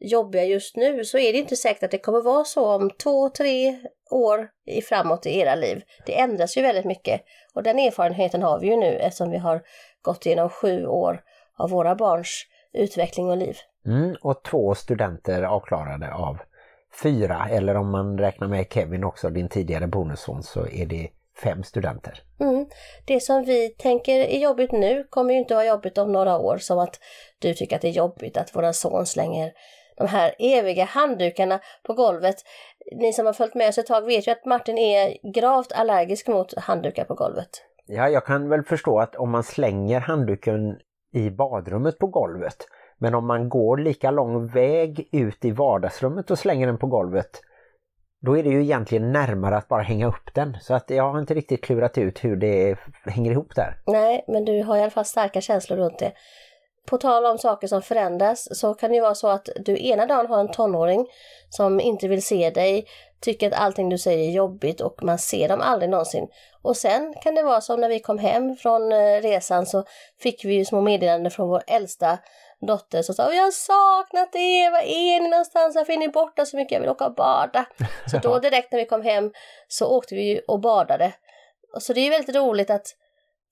jobbiga 0.00 0.44
just 0.44 0.76
nu 0.76 1.04
så 1.04 1.18
är 1.18 1.32
det 1.32 1.38
inte 1.38 1.56
säkert 1.56 1.82
att 1.82 1.90
det 1.90 1.98
kommer 1.98 2.20
vara 2.20 2.44
så 2.44 2.74
om 2.74 2.90
två, 2.90 3.28
tre 3.28 3.78
år 4.10 4.48
i 4.66 4.82
framåt 4.82 5.26
i 5.26 5.38
era 5.38 5.54
liv. 5.54 5.82
Det 6.06 6.20
ändras 6.20 6.56
ju 6.56 6.62
väldigt 6.62 6.84
mycket 6.84 7.22
och 7.54 7.62
den 7.62 7.78
erfarenheten 7.78 8.42
har 8.42 8.60
vi 8.60 8.66
ju 8.66 8.76
nu 8.76 8.96
eftersom 8.96 9.30
vi 9.30 9.38
har 9.38 9.62
gått 10.02 10.26
igenom 10.26 10.48
sju 10.48 10.86
år 10.86 11.22
av 11.58 11.70
våra 11.70 11.94
barns 11.94 12.46
utveckling 12.72 13.30
och 13.30 13.36
liv. 13.36 13.56
Mm, 13.86 14.16
och 14.22 14.42
två 14.44 14.74
studenter 14.74 15.42
avklarade 15.42 16.14
av 16.14 16.38
fyra, 17.02 17.48
eller 17.50 17.74
om 17.74 17.90
man 17.90 18.18
räknar 18.18 18.48
med 18.48 18.66
Kevin 18.70 19.04
också, 19.04 19.30
din 19.30 19.48
tidigare 19.48 19.86
bonusson, 19.86 20.42
så 20.42 20.66
är 20.66 20.86
det 20.86 21.08
fem 21.42 21.62
studenter. 21.62 22.22
Mm. 22.40 22.66
Det 23.04 23.20
som 23.20 23.44
vi 23.44 23.68
tänker 23.68 24.18
är 24.18 24.38
jobbigt 24.38 24.72
nu 24.72 25.04
kommer 25.10 25.32
ju 25.32 25.38
inte 25.38 25.54
vara 25.54 25.66
jobbigt 25.66 25.98
om 25.98 26.12
några 26.12 26.38
år 26.38 26.56
som 26.56 26.78
att 26.78 27.00
du 27.38 27.54
tycker 27.54 27.76
att 27.76 27.82
det 27.82 27.88
är 27.88 27.92
jobbigt 27.92 28.36
att 28.36 28.56
våran 28.56 28.74
son 28.74 29.06
slänger 29.06 29.52
de 29.96 30.06
här 30.06 30.34
eviga 30.38 30.84
handdukarna 30.84 31.60
på 31.82 31.94
golvet. 31.94 32.36
Ni 32.96 33.12
som 33.12 33.26
har 33.26 33.32
följt 33.32 33.54
med 33.54 33.68
oss 33.68 33.78
ett 33.78 33.86
tag 33.86 34.06
vet 34.06 34.26
ju 34.26 34.32
att 34.32 34.44
Martin 34.44 34.78
är 34.78 35.32
gravt 35.32 35.72
allergisk 35.72 36.28
mot 36.28 36.58
handdukar 36.58 37.04
på 37.04 37.14
golvet. 37.14 37.48
Ja, 37.86 38.08
jag 38.08 38.26
kan 38.26 38.48
väl 38.48 38.62
förstå 38.62 38.98
att 38.98 39.16
om 39.16 39.30
man 39.30 39.42
slänger 39.42 40.00
handduken 40.00 40.78
i 41.14 41.30
badrummet 41.30 41.98
på 41.98 42.06
golvet, 42.06 42.56
men 43.02 43.14
om 43.14 43.26
man 43.26 43.48
går 43.48 43.76
lika 43.76 44.10
lång 44.10 44.46
väg 44.46 45.08
ut 45.12 45.44
i 45.44 45.50
vardagsrummet 45.50 46.30
och 46.30 46.38
slänger 46.38 46.66
den 46.66 46.78
på 46.78 46.86
golvet, 46.86 47.40
då 48.20 48.38
är 48.38 48.42
det 48.42 48.48
ju 48.48 48.62
egentligen 48.62 49.12
närmare 49.12 49.56
att 49.56 49.68
bara 49.68 49.82
hänga 49.82 50.06
upp 50.06 50.34
den. 50.34 50.56
Så 50.60 50.74
att 50.74 50.90
jag 50.90 51.12
har 51.12 51.20
inte 51.20 51.34
riktigt 51.34 51.64
klurat 51.64 51.98
ut 51.98 52.24
hur 52.24 52.36
det 52.36 52.76
hänger 53.04 53.30
ihop 53.30 53.54
där. 53.54 53.76
Nej, 53.86 54.24
men 54.28 54.44
du 54.44 54.62
har 54.62 54.76
i 54.76 54.80
alla 54.80 54.90
fall 54.90 55.04
starka 55.04 55.40
känslor 55.40 55.76
runt 55.76 55.98
det. 55.98 56.12
På 56.86 56.98
tal 56.98 57.26
om 57.26 57.38
saker 57.38 57.66
som 57.66 57.82
förändras 57.82 58.58
så 58.58 58.74
kan 58.74 58.90
det 58.90 58.96
ju 58.96 59.02
vara 59.02 59.14
så 59.14 59.28
att 59.28 59.48
du 59.64 59.86
ena 59.86 60.06
dagen 60.06 60.26
har 60.26 60.40
en 60.40 60.50
tonåring 60.50 61.06
som 61.50 61.80
inte 61.80 62.08
vill 62.08 62.22
se 62.22 62.50
dig, 62.50 62.86
tycker 63.20 63.46
att 63.46 63.60
allting 63.60 63.88
du 63.88 63.98
säger 63.98 64.28
är 64.28 64.32
jobbigt 64.32 64.80
och 64.80 65.02
man 65.02 65.18
ser 65.18 65.48
dem 65.48 65.60
aldrig 65.60 65.90
någonsin. 65.90 66.28
Och 66.62 66.76
sen 66.76 67.14
kan 67.22 67.34
det 67.34 67.42
vara 67.42 67.60
som 67.60 67.80
när 67.80 67.88
vi 67.88 68.00
kom 68.00 68.18
hem 68.18 68.56
från 68.56 68.92
eh, 68.92 69.20
resan 69.22 69.66
så 69.66 69.84
fick 70.20 70.44
vi 70.44 70.54
ju 70.54 70.64
små 70.64 70.80
meddelanden 70.80 71.30
från 71.30 71.48
vår 71.48 71.62
äldsta 71.66 72.18
dotter 72.66 73.02
som 73.02 73.14
sa 73.14 73.34
jag 73.34 73.42
har 73.42 73.50
saknat 73.50 74.34
er, 74.34 74.70
var 74.70 74.78
är 74.78 75.20
ni 75.20 75.28
någonstans? 75.28 75.76
Varför 75.76 75.92
är 75.92 75.96
ni 75.96 76.08
borta 76.08 76.44
så 76.44 76.56
mycket? 76.56 76.72
Jag 76.72 76.80
vill 76.80 76.90
åka 76.90 77.06
och 77.06 77.14
bada. 77.14 77.64
Så 78.10 78.18
då 78.18 78.38
direkt 78.38 78.72
när 78.72 78.78
vi 78.78 78.84
kom 78.84 79.02
hem 79.02 79.32
så 79.68 79.96
åkte 79.96 80.14
vi 80.14 80.40
och 80.48 80.60
badade. 80.60 81.12
Och 81.74 81.82
så 81.82 81.92
det 81.92 82.00
är 82.00 82.04
ju 82.04 82.10
väldigt 82.10 82.36
roligt 82.36 82.70
att 82.70 82.86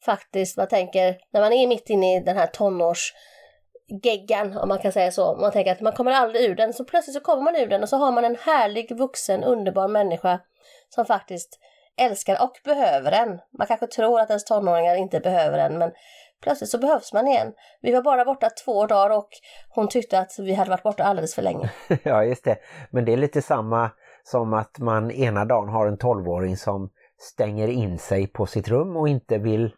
faktiskt, 0.04 0.56
man 0.56 0.68
tänker, 0.68 1.18
när 1.32 1.40
man 1.40 1.52
är 1.52 1.66
mitt 1.66 1.90
inne 1.90 2.16
i 2.16 2.20
den 2.20 2.36
här 2.36 2.46
tonårsgeggan, 2.46 4.56
om 4.56 4.68
man 4.68 4.78
kan 4.78 4.92
säga 4.92 5.12
så, 5.12 5.36
man 5.36 5.52
tänker 5.52 5.72
att 5.72 5.80
man 5.80 5.92
kommer 5.92 6.12
aldrig 6.12 6.44
ur 6.44 6.54
den, 6.54 6.72
så 6.72 6.84
plötsligt 6.84 7.14
så 7.14 7.20
kommer 7.20 7.42
man 7.42 7.56
ur 7.56 7.66
den 7.66 7.82
och 7.82 7.88
så 7.88 7.96
har 7.96 8.12
man 8.12 8.24
en 8.24 8.36
härlig, 8.36 8.98
vuxen, 8.98 9.44
underbar 9.44 9.88
människa 9.88 10.40
som 10.88 11.04
faktiskt 11.04 11.58
älskar 12.00 12.42
och 12.42 12.60
behöver 12.64 13.12
en. 13.12 13.40
Man 13.58 13.66
kanske 13.66 13.86
tror 13.86 14.20
att 14.20 14.30
ens 14.30 14.44
tonåringar 14.44 14.94
inte 14.94 15.20
behöver 15.20 15.58
en, 15.58 15.78
men 15.78 15.92
plötsligt 16.42 16.70
så 16.70 16.78
behövs 16.78 17.12
man 17.12 17.26
igen. 17.26 17.52
Vi 17.80 17.92
var 17.92 18.02
bara 18.02 18.24
borta 18.24 18.50
två 18.64 18.86
dagar 18.86 19.16
och 19.16 19.28
hon 19.68 19.88
tyckte 19.88 20.18
att 20.18 20.38
vi 20.38 20.54
hade 20.54 20.70
varit 20.70 20.82
borta 20.82 21.04
alldeles 21.04 21.34
för 21.34 21.42
länge. 21.42 21.70
ja, 22.02 22.24
just 22.24 22.44
det. 22.44 22.56
Men 22.90 23.04
det 23.04 23.12
är 23.12 23.16
lite 23.16 23.42
samma 23.42 23.90
som 24.22 24.54
att 24.54 24.78
man 24.78 25.10
ena 25.10 25.44
dagen 25.44 25.68
har 25.68 25.86
en 25.86 25.98
tolvåring 25.98 26.56
som 26.56 26.90
stänger 27.18 27.68
in 27.68 27.98
sig 27.98 28.26
på 28.26 28.46
sitt 28.46 28.68
rum 28.68 28.96
och 28.96 29.08
inte 29.08 29.38
vill 29.38 29.74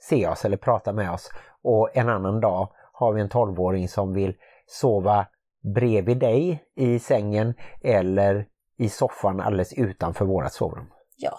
se 0.00 0.26
oss 0.28 0.44
eller 0.44 0.56
prata 0.56 0.92
med 0.92 1.10
oss. 1.10 1.30
Och 1.62 1.96
en 1.96 2.08
annan 2.08 2.40
dag 2.40 2.68
har 2.92 3.12
vi 3.12 3.20
en 3.20 3.28
tolvåring 3.28 3.88
som 3.88 4.14
vill 4.14 4.34
sova 4.66 5.26
bredvid 5.74 6.18
dig 6.18 6.64
i 6.76 6.98
sängen 6.98 7.54
eller 7.82 8.46
i 8.78 8.88
soffan 8.88 9.40
alldeles 9.40 9.72
utanför 9.72 10.24
vårat 10.24 10.52
sovrum. 10.52 10.86
Ja, 11.16 11.38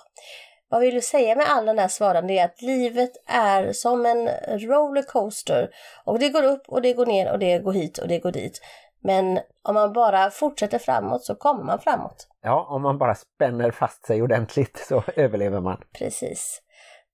vad 0.70 0.82
vill 0.82 0.94
du 0.94 1.02
säga 1.02 1.36
med 1.36 1.46
all 1.50 1.66
den 1.66 1.80
här 1.80 1.88
svaran? 1.88 2.28
Det 2.28 2.40
är 2.40 2.46
att 2.46 2.62
livet 2.62 3.12
är 3.28 3.74
som 3.74 4.06
en 4.06 4.30
rollercoaster 4.60 5.70
och 6.06 6.20
det 6.20 6.30
går 6.30 6.44
upp 6.44 6.64
och 6.68 6.82
det 6.82 6.94
går 6.94 7.06
ner 7.06 7.32
och 7.32 7.40
det 7.40 7.60
går 7.60 7.74
hit 7.74 7.98
och 7.98 8.08
det 8.08 8.20
går 8.20 8.32
dit. 8.32 8.62
Men 9.00 9.40
om 9.64 9.74
man 9.74 9.94
bara 9.94 10.30
fortsätter 10.30 10.80
framåt 10.80 11.24
så 11.24 11.36
kommer 11.36 11.64
man 11.64 11.80
framåt. 11.80 12.28
Ja, 12.42 12.68
om 12.70 12.82
man 12.82 12.98
bara 12.98 13.16
spänner 13.16 13.72
fast 13.72 14.06
sig 14.06 14.22
ordentligt 14.22 14.86
så 14.88 15.04
överlever 15.16 15.60
man. 15.60 15.82
Precis. 15.94 16.62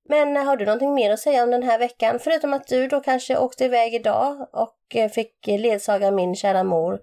Men 0.10 0.36
har 0.36 0.58
du 0.58 0.66
någonting 0.66 0.94
mer 0.94 1.12
att 1.12 1.20
säga 1.20 1.44
om 1.44 1.52
den 1.52 1.64
här 1.64 1.80
veckan? 1.80 2.20
Förutom 2.20 2.54
att 2.54 2.68
du 2.68 2.88
då 2.88 3.00
kanske 3.00 3.38
åkte 3.38 3.66
iväg 3.66 3.94
idag 3.94 4.48
och 4.54 4.96
eh, 4.96 5.10
fick 5.10 5.48
ledsaga 5.48 6.12
min 6.12 6.36
kära 6.36 6.64
mor 6.64 7.00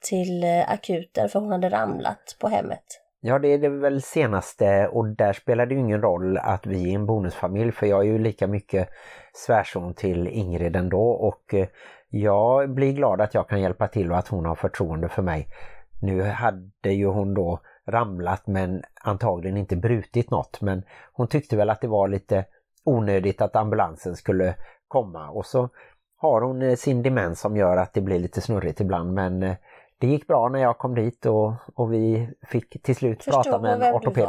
till 0.00 0.44
eh, 0.44 0.70
akuten 0.70 1.28
för 1.28 1.40
hon 1.40 1.52
hade 1.52 1.68
ramlat 1.68 2.36
på 2.38 2.48
hemmet. 2.48 3.03
Ja, 3.26 3.38
det 3.38 3.48
är 3.48 3.58
det 3.58 3.68
väl 3.68 4.02
senaste 4.02 4.88
och 4.88 5.06
där 5.06 5.32
spelar 5.32 5.66
det 5.66 5.74
ju 5.74 5.80
ingen 5.80 6.02
roll 6.02 6.38
att 6.38 6.66
vi 6.66 6.90
är 6.90 6.94
en 6.94 7.06
bonusfamilj 7.06 7.72
för 7.72 7.86
jag 7.86 8.00
är 8.00 8.04
ju 8.04 8.18
lika 8.18 8.46
mycket 8.46 8.88
svärson 9.32 9.94
till 9.94 10.28
Ingrid 10.28 10.76
ändå 10.76 11.10
och 11.10 11.54
eh, 11.54 11.68
jag 12.08 12.70
blir 12.70 12.92
glad 12.92 13.20
att 13.20 13.34
jag 13.34 13.48
kan 13.48 13.60
hjälpa 13.60 13.88
till 13.88 14.10
och 14.12 14.18
att 14.18 14.28
hon 14.28 14.44
har 14.44 14.54
förtroende 14.54 15.08
för 15.08 15.22
mig. 15.22 15.48
Nu 16.02 16.22
hade 16.22 16.90
ju 16.90 17.06
hon 17.06 17.34
då 17.34 17.60
ramlat 17.86 18.46
men 18.46 18.82
antagligen 19.04 19.56
inte 19.56 19.76
brutit 19.76 20.30
något 20.30 20.60
men 20.60 20.82
hon 21.12 21.28
tyckte 21.28 21.56
väl 21.56 21.70
att 21.70 21.80
det 21.80 21.88
var 21.88 22.08
lite 22.08 22.44
onödigt 22.84 23.42
att 23.42 23.56
ambulansen 23.56 24.16
skulle 24.16 24.54
komma 24.88 25.30
och 25.30 25.46
så 25.46 25.68
har 26.16 26.40
hon 26.40 26.62
eh, 26.62 26.76
sin 26.76 27.02
demens 27.02 27.40
som 27.40 27.56
gör 27.56 27.76
att 27.76 27.92
det 27.92 28.00
blir 28.00 28.18
lite 28.18 28.40
snurrigt 28.40 28.80
ibland 28.80 29.12
men 29.12 29.42
eh, 29.42 29.56
det 30.04 30.10
gick 30.10 30.26
bra 30.26 30.48
när 30.48 30.58
jag 30.58 30.78
kom 30.78 30.94
dit 30.94 31.26
och, 31.26 31.52
och 31.74 31.92
vi 31.92 32.28
fick 32.46 32.82
till 32.82 32.96
slut 32.96 33.24
Förstår 33.24 33.42
prata 33.42 33.58
med 33.58 33.82
en 33.82 33.94
ortoped. 33.94 34.28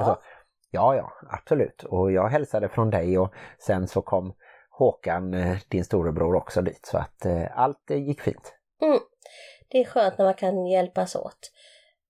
Ja, 0.72 0.96
ja, 0.96 1.12
absolut. 1.29 1.84
Och 1.84 2.12
jag 2.12 2.27
hälsade 2.27 2.70
från 2.70 2.89
dig 2.89 3.17
och 3.20 3.34
sen 3.60 3.88
så 3.88 4.01
kom 4.01 4.34
Håkan, 4.70 5.34
eh, 5.34 5.58
din 5.67 5.86
storebror, 5.86 6.36
också 6.36 6.62
dit. 6.62 6.86
Så 6.86 6.98
att 6.98 7.25
eh, 7.25 7.44
allt 7.55 7.89
gick 7.89 8.22
fint. 8.22 8.53
Mm. 8.82 9.00
Det 9.70 9.77
är 9.82 9.86
skönt 9.86 10.17
när 10.17 10.25
man 10.25 10.34
kan 10.34 10.65
hjälpas 10.65 11.15
åt. 11.15 11.51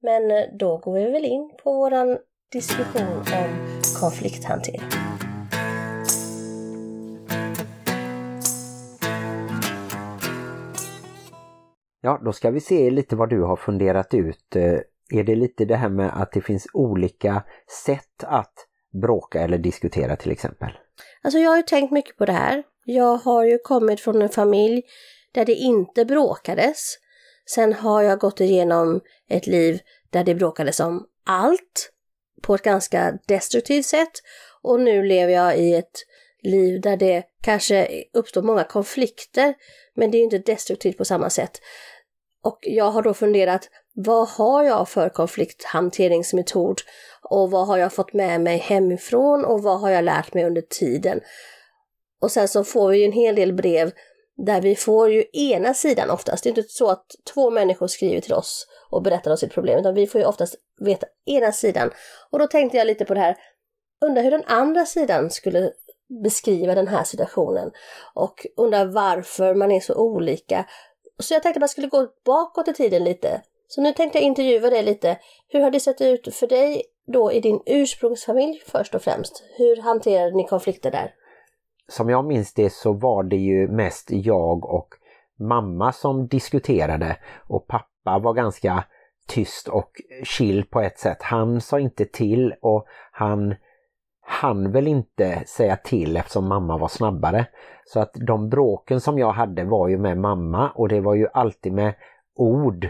Men 0.01 0.31
eh, 0.31 0.43
då 0.59 0.77
går 0.77 0.93
vi 0.93 1.11
väl 1.11 1.25
in 1.25 1.57
på 1.63 1.73
våran 1.73 2.17
diskussion 2.51 3.17
om 3.17 3.71
konflikthantering. 4.01 5.14
Ja, 12.05 12.21
då 12.25 12.33
ska 12.33 12.51
vi 12.51 12.59
se 12.59 12.89
lite 12.89 13.15
vad 13.15 13.29
du 13.29 13.41
har 13.41 13.55
funderat 13.55 14.13
ut. 14.13 14.55
Eh, 14.55 14.79
är 15.19 15.23
det 15.23 15.35
lite 15.35 15.65
det 15.65 15.75
här 15.75 15.89
med 15.89 16.21
att 16.21 16.31
det 16.31 16.41
finns 16.41 16.67
olika 16.73 17.43
sätt 17.85 18.23
att 18.23 18.53
bråka 19.01 19.41
eller 19.41 19.57
diskutera 19.57 20.15
till 20.15 20.31
exempel? 20.31 20.69
Alltså 21.21 21.39
jag 21.39 21.49
har 21.49 21.57
ju 21.57 21.63
tänkt 21.63 21.91
mycket 21.91 22.17
på 22.17 22.25
det 22.25 22.31
här. 22.31 22.63
Jag 22.85 23.17
har 23.17 23.43
ju 23.43 23.57
kommit 23.57 23.99
från 23.99 24.21
en 24.21 24.29
familj 24.29 24.83
där 25.31 25.45
det 25.45 25.53
inte 25.53 26.05
bråkades. 26.05 26.97
Sen 27.49 27.73
har 27.73 28.01
jag 28.01 28.19
gått 28.19 28.41
igenom 28.41 29.01
ett 29.29 29.47
liv 29.47 29.79
där 30.09 30.23
det 30.23 30.35
bråkades 30.35 30.79
om 30.79 31.05
allt 31.25 31.91
på 32.41 32.55
ett 32.55 32.63
ganska 32.63 33.17
destruktivt 33.27 33.85
sätt. 33.85 34.11
Och 34.61 34.79
nu 34.79 35.03
lever 35.03 35.33
jag 35.33 35.57
i 35.57 35.75
ett 35.75 36.05
liv 36.43 36.81
där 36.81 36.97
det 36.97 37.23
kanske 37.41 38.03
uppstår 38.13 38.41
många 38.41 38.63
konflikter, 38.63 39.53
men 39.95 40.11
det 40.11 40.17
är 40.17 40.23
inte 40.23 40.37
destruktivt 40.37 40.97
på 40.97 41.05
samma 41.05 41.29
sätt. 41.29 41.61
Och 42.45 42.59
jag 42.61 42.91
har 42.91 43.01
då 43.01 43.13
funderat, 43.13 43.69
vad 43.93 44.27
har 44.27 44.63
jag 44.63 44.89
för 44.89 45.09
konflikthanteringsmetod? 45.09 46.81
Och 47.29 47.51
vad 47.51 47.67
har 47.67 47.77
jag 47.77 47.93
fått 47.93 48.13
med 48.13 48.41
mig 48.41 48.57
hemifrån 48.57 49.45
och 49.45 49.63
vad 49.63 49.79
har 49.79 49.89
jag 49.89 50.03
lärt 50.03 50.33
mig 50.33 50.45
under 50.45 50.61
tiden? 50.61 51.21
Och 52.21 52.31
sen 52.31 52.47
så 52.47 52.63
får 52.63 52.89
vi 52.89 52.97
ju 52.97 53.05
en 53.05 53.11
hel 53.11 53.35
del 53.35 53.53
brev 53.53 53.91
där 54.45 54.61
vi 54.61 54.75
får 54.75 55.11
ju 55.11 55.23
ena 55.33 55.73
sidan 55.73 56.09
oftast. 56.09 56.43
Det 56.43 56.47
är 56.47 56.57
inte 56.57 56.63
så 56.69 56.89
att 56.89 57.05
två 57.33 57.49
människor 57.49 57.87
skriver 57.87 58.21
till 58.21 58.33
oss 58.33 58.67
och 58.89 59.03
berättar 59.03 59.31
om 59.31 59.37
sitt 59.37 59.53
problem, 59.53 59.79
utan 59.79 59.93
vi 59.93 60.07
får 60.07 60.21
ju 60.21 60.27
oftast 60.27 60.55
veta 60.79 61.07
ena 61.25 61.51
sidan. 61.51 61.91
Och 62.31 62.39
då 62.39 62.47
tänkte 62.47 62.77
jag 62.77 62.87
lite 62.87 63.05
på 63.05 63.13
det 63.13 63.19
här, 63.19 63.37
undrar 64.05 64.23
hur 64.23 64.31
den 64.31 64.45
andra 64.45 64.85
sidan 64.85 65.29
skulle 65.29 65.71
beskriva 66.23 66.75
den 66.75 66.87
här 66.87 67.03
situationen 67.03 67.71
och 68.13 68.45
undrar 68.57 68.85
varför 68.85 69.55
man 69.55 69.71
är 69.71 69.79
så 69.79 69.95
olika. 69.95 70.65
Så 71.19 71.33
jag 71.33 71.43
tänkte 71.43 71.57
att 71.57 71.61
man 71.61 71.69
skulle 71.69 71.87
gå 71.87 72.07
bakåt 72.25 72.67
i 72.67 72.73
tiden 72.73 73.03
lite. 73.03 73.41
Så 73.67 73.81
nu 73.81 73.93
tänkte 73.93 74.17
jag 74.17 74.25
intervjua 74.25 74.69
dig 74.69 74.83
lite. 74.83 75.17
Hur 75.47 75.61
har 75.61 75.71
det 75.71 75.79
sett 75.79 76.01
ut 76.01 76.35
för 76.35 76.47
dig 76.47 76.83
då 77.07 77.31
i 77.31 77.39
din 77.39 77.59
ursprungsfamilj 77.65 78.61
först 78.67 78.95
och 78.95 79.01
främst? 79.01 79.43
Hur 79.57 79.81
hanterade 79.81 80.35
ni 80.35 80.47
konflikter 80.47 80.91
där? 80.91 81.13
Som 81.87 82.09
jag 82.09 82.25
minns 82.25 82.53
det 82.53 82.73
så 82.73 82.93
var 82.93 83.23
det 83.23 83.35
ju 83.35 83.67
mest 83.67 84.07
jag 84.09 84.65
och 84.65 84.89
mamma 85.39 85.91
som 85.91 86.27
diskuterade 86.27 87.17
och 87.47 87.67
pappa 87.67 88.19
var 88.19 88.33
ganska 88.33 88.83
tyst 89.27 89.67
och 89.67 89.91
chill 90.23 90.65
på 90.65 90.81
ett 90.81 90.99
sätt. 90.99 91.21
Han 91.21 91.61
sa 91.61 91.79
inte 91.79 92.05
till 92.05 92.53
och 92.61 92.85
han 93.11 93.55
han 94.25 94.71
väl 94.71 94.87
inte 94.87 95.43
säga 95.47 95.77
till 95.77 96.17
eftersom 96.17 96.47
mamma 96.47 96.77
var 96.77 96.87
snabbare. 96.87 97.45
Så 97.85 97.99
att 97.99 98.13
de 98.13 98.49
bråken 98.49 99.01
som 99.01 99.19
jag 99.19 99.31
hade 99.31 99.63
var 99.63 99.87
ju 99.87 99.97
med 99.97 100.17
mamma 100.17 100.69
och 100.69 100.89
det 100.89 101.01
var 101.01 101.15
ju 101.15 101.27
alltid 101.33 101.73
med 101.73 101.93
ord. 102.35 102.89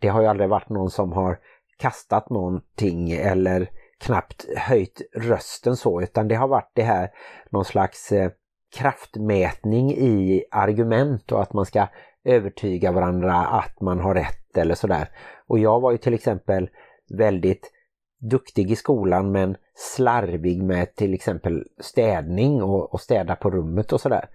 Det 0.00 0.08
har 0.08 0.20
ju 0.20 0.26
aldrig 0.26 0.48
varit 0.48 0.68
någon 0.68 0.90
som 0.90 1.12
har 1.12 1.38
kastat 1.78 2.30
någonting 2.30 3.12
eller 3.12 3.70
knappt 4.00 4.46
höjt 4.56 5.02
rösten 5.14 5.76
så 5.76 6.02
utan 6.02 6.28
det 6.28 6.34
har 6.34 6.48
varit 6.48 6.70
det 6.74 6.82
här 6.82 7.10
någon 7.50 7.64
slags 7.64 8.12
eh, 8.12 8.30
kraftmätning 8.76 9.90
i 9.92 10.44
argument 10.50 11.32
och 11.32 11.42
att 11.42 11.52
man 11.52 11.66
ska 11.66 11.86
övertyga 12.24 12.92
varandra 12.92 13.34
att 13.34 13.80
man 13.80 14.00
har 14.00 14.14
rätt 14.14 14.56
eller 14.56 14.74
sådär. 14.74 15.08
Och 15.46 15.58
jag 15.58 15.80
var 15.80 15.92
ju 15.92 15.98
till 15.98 16.14
exempel 16.14 16.70
väldigt 17.18 17.72
duktig 18.18 18.70
i 18.70 18.76
skolan 18.76 19.32
men 19.32 19.56
slarvig 19.74 20.62
med 20.62 20.94
till 20.94 21.14
exempel 21.14 21.64
städning 21.80 22.62
och, 22.62 22.94
och 22.94 23.00
städa 23.00 23.36
på 23.36 23.50
rummet 23.50 23.92
och 23.92 24.00
sådär. 24.00 24.28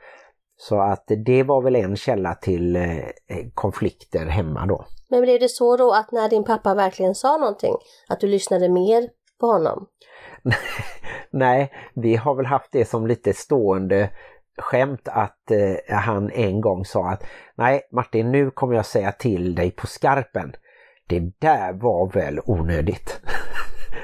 Så 0.58 0.82
att 0.82 1.04
det 1.26 1.44
var 1.44 1.62
väl 1.62 1.76
en 1.76 1.96
källa 1.96 2.36
till 2.36 2.76
eh, 2.76 2.98
konflikter 3.54 4.26
hemma 4.26 4.66
då. 4.66 4.86
Men 5.10 5.22
blev 5.22 5.40
det 5.40 5.50
så 5.50 5.78
då 5.78 5.94
att 5.94 6.12
när 6.12 6.30
din 6.30 6.44
pappa 6.44 6.76
verkligen 6.76 7.16
sa 7.16 7.38
någonting, 7.38 7.76
att 8.10 8.20
du 8.20 8.28
lyssnade 8.28 8.70
mer 8.70 9.10
på 9.40 9.48
honom? 9.48 9.88
Nej, 11.32 11.72
vi 11.94 12.16
har 12.16 12.36
väl 12.36 12.46
haft 12.46 12.72
det 12.72 12.86
som 12.86 13.08
lite 13.08 13.34
stående 13.34 14.10
skämt 14.58 15.08
att 15.08 15.52
eh, 15.52 15.96
han 15.96 16.32
en 16.32 16.62
gång 16.62 16.86
sa 16.86 17.10
att 17.10 17.24
nej 17.56 17.82
Martin 17.92 18.32
nu 18.32 18.52
kommer 18.52 18.76
jag 18.76 18.86
säga 18.86 19.12
till 19.12 19.56
dig 19.56 19.72
på 19.72 19.88
skarpen. 19.88 20.54
Det 21.08 21.20
där 21.40 21.74
var 21.74 22.12
väl 22.12 22.40
onödigt. 22.46 23.22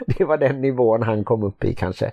det 0.17 0.25
var 0.25 0.37
den 0.37 0.61
nivån 0.61 1.03
han 1.03 1.23
kom 1.23 1.43
upp 1.43 1.63
i 1.63 1.75
kanske. 1.75 2.11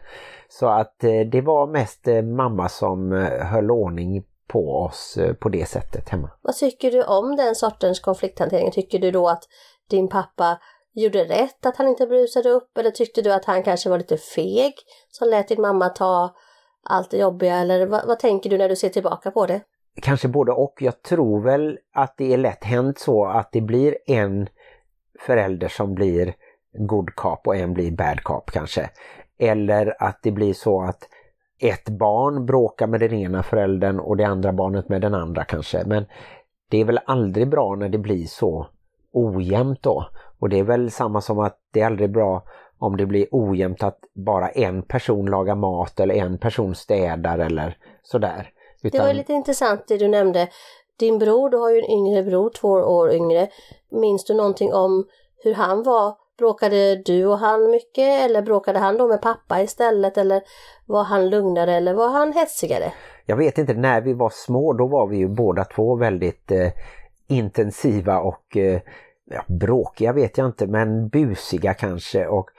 Så 0.49 0.67
att 0.67 1.05
eh, 1.05 1.21
det 1.21 1.41
var 1.41 1.67
mest 1.67 2.09
eh, 2.09 2.23
mamma 2.23 2.69
som 2.69 3.13
eh, 3.13 3.47
höll 3.47 3.71
ordning 3.71 4.25
på 4.47 4.77
oss 4.77 5.19
på 5.41 5.49
det 5.49 5.69
sättet 5.69 6.09
hemma. 6.09 6.31
Vad 6.43 6.55
tycker 6.55 6.91
du 6.91 7.03
om 7.03 7.37
den 7.37 7.55
sortens 7.55 8.01
konflikthantering? 8.01 8.71
Tycker 8.71 8.99
du 8.99 9.11
då 9.11 9.29
att 9.29 9.45
din 9.91 10.09
pappa 10.09 10.59
gjorde 10.95 11.25
rätt 11.25 11.67
att 11.67 11.77
han 11.77 11.89
inte 11.89 12.07
brusade 12.07 12.51
upp 12.51 12.79
eller 12.79 12.91
tyckte 12.91 13.23
du 13.23 13.33
att 13.33 13.45
han 13.45 13.63
kanske 13.63 13.91
var 13.91 13.99
lite 13.99 14.17
feg 14.17 14.75
som 15.11 15.29
lät 15.29 15.49
din 15.49 15.61
mamma 15.61 15.89
ta 15.89 16.35
allt 16.83 17.11
det 17.11 17.17
jobbiga 17.17 17.57
eller 17.57 17.87
vad, 17.87 18.07
vad 18.07 18.19
tänker 18.19 18.51
du 18.51 18.59
när 18.59 18.69
du 18.69 18.77
ser 18.77 18.89
tillbaka 18.89 19.31
på 19.31 19.47
det? 19.47 19.61
Kanske 20.03 20.29
både 20.29 20.53
och. 20.53 20.75
Jag 20.81 21.03
tror 21.03 21.43
väl 21.43 21.79
att 21.95 22.17
det 22.17 22.33
är 22.33 22.37
lätt 22.37 22.65
hänt 22.65 22.99
så 22.99 23.27
att 23.27 23.53
det 23.53 23.61
blir 23.61 23.97
en 24.07 24.49
förälder 25.21 25.69
som 25.69 25.95
blir 25.95 26.35
good 26.75 27.15
cop 27.15 27.47
och 27.47 27.57
en 27.57 27.75
blir 27.75 27.91
bad 27.91 28.23
cop 28.23 28.51
kanske. 28.51 28.91
Eller 29.39 29.97
att 29.99 30.19
det 30.23 30.31
blir 30.31 30.53
så 30.53 30.83
att 30.83 31.09
ett 31.59 31.89
barn 31.89 32.47
bråkar 32.47 32.87
med 32.87 33.01
den 33.01 33.13
ena 33.13 33.43
föräldern 33.43 34.01
och 34.01 34.17
det 34.17 34.25
andra 34.25 34.53
barnet 34.53 34.89
med 34.89 35.01
den 35.01 35.15
andra 35.15 35.45
kanske. 35.45 35.85
Men 35.87 36.07
det 36.71 36.81
är 36.81 36.85
väl 36.85 37.01
aldrig 37.07 37.49
bra 37.49 37.75
när 37.75 37.89
det 37.89 37.99
blir 37.99 38.27
så 38.27 38.67
ojämnt 39.13 39.83
då. 39.83 40.07
Och 40.39 40.49
det 40.49 40.59
är 40.59 40.63
väl 40.65 40.91
samma 40.91 41.21
som 41.21 41.39
att 41.39 41.59
det 41.73 41.81
är 41.81 41.87
aldrig 41.87 42.11
bra 42.11 42.43
om 42.79 42.97
det 42.97 43.07
blir 43.07 43.27
ojämnt 43.31 43.83
att 43.83 43.99
bara 44.15 44.49
en 44.49 44.83
person 44.83 45.27
lagar 45.27 45.55
mat 45.55 46.01
eller 46.01 46.15
en 46.15 46.39
person 46.39 46.75
städar 46.75 47.39
eller 47.39 47.79
sådär. 48.03 48.51
Det 48.83 48.99
var 48.99 49.13
lite 49.13 49.33
intressant 49.33 49.85
det 49.89 49.97
du 49.97 50.09
nämnde. 50.09 50.49
Din 50.99 51.19
bror, 51.19 51.51
du 51.51 51.57
har 51.57 51.71
ju 51.71 51.79
en 51.79 51.91
yngre 51.91 52.23
bror, 52.23 52.51
två 52.51 52.69
år 52.69 53.13
yngre. 53.13 53.49
Minns 53.91 54.25
du 54.25 54.35
någonting 54.35 54.75
om 54.75 55.05
hur 55.45 55.55
han 55.55 55.83
var? 55.83 56.15
Bråkade 56.39 56.97
du 56.97 57.27
och 57.27 57.39
han 57.39 57.71
mycket 57.71 58.25
eller 58.25 58.43
bråkade 58.43 58.79
han 58.79 58.99
då 58.99 59.09
med 59.09 59.23
pappa 59.23 59.63
istället 59.63 60.19
eller 60.19 60.43
var 60.87 61.05
han 61.05 61.31
lugnare 61.31 61.75
eller 61.75 61.95
var 61.95 62.09
han 62.09 62.33
hetsigare? 62.33 62.93
Jag 63.27 63.37
vet 63.37 63.59
inte, 63.59 63.75
när 63.75 64.01
vi 64.01 64.13
var 64.13 64.31
små 64.33 64.73
då 64.73 64.87
var 64.87 65.07
vi 65.07 65.17
ju 65.17 65.29
båda 65.29 65.65
två 65.65 65.97
väldigt 65.97 66.51
eh, 66.51 66.73
intensiva 67.29 68.21
och 68.21 68.57
eh, 68.57 68.81
ja, 69.25 69.45
bråkiga 69.47 70.13
vet 70.13 70.39
jag 70.39 70.47
inte 70.47 70.67
men 70.67 71.09
busiga 71.09 71.75
kanske 71.75 72.27
och 72.27 72.51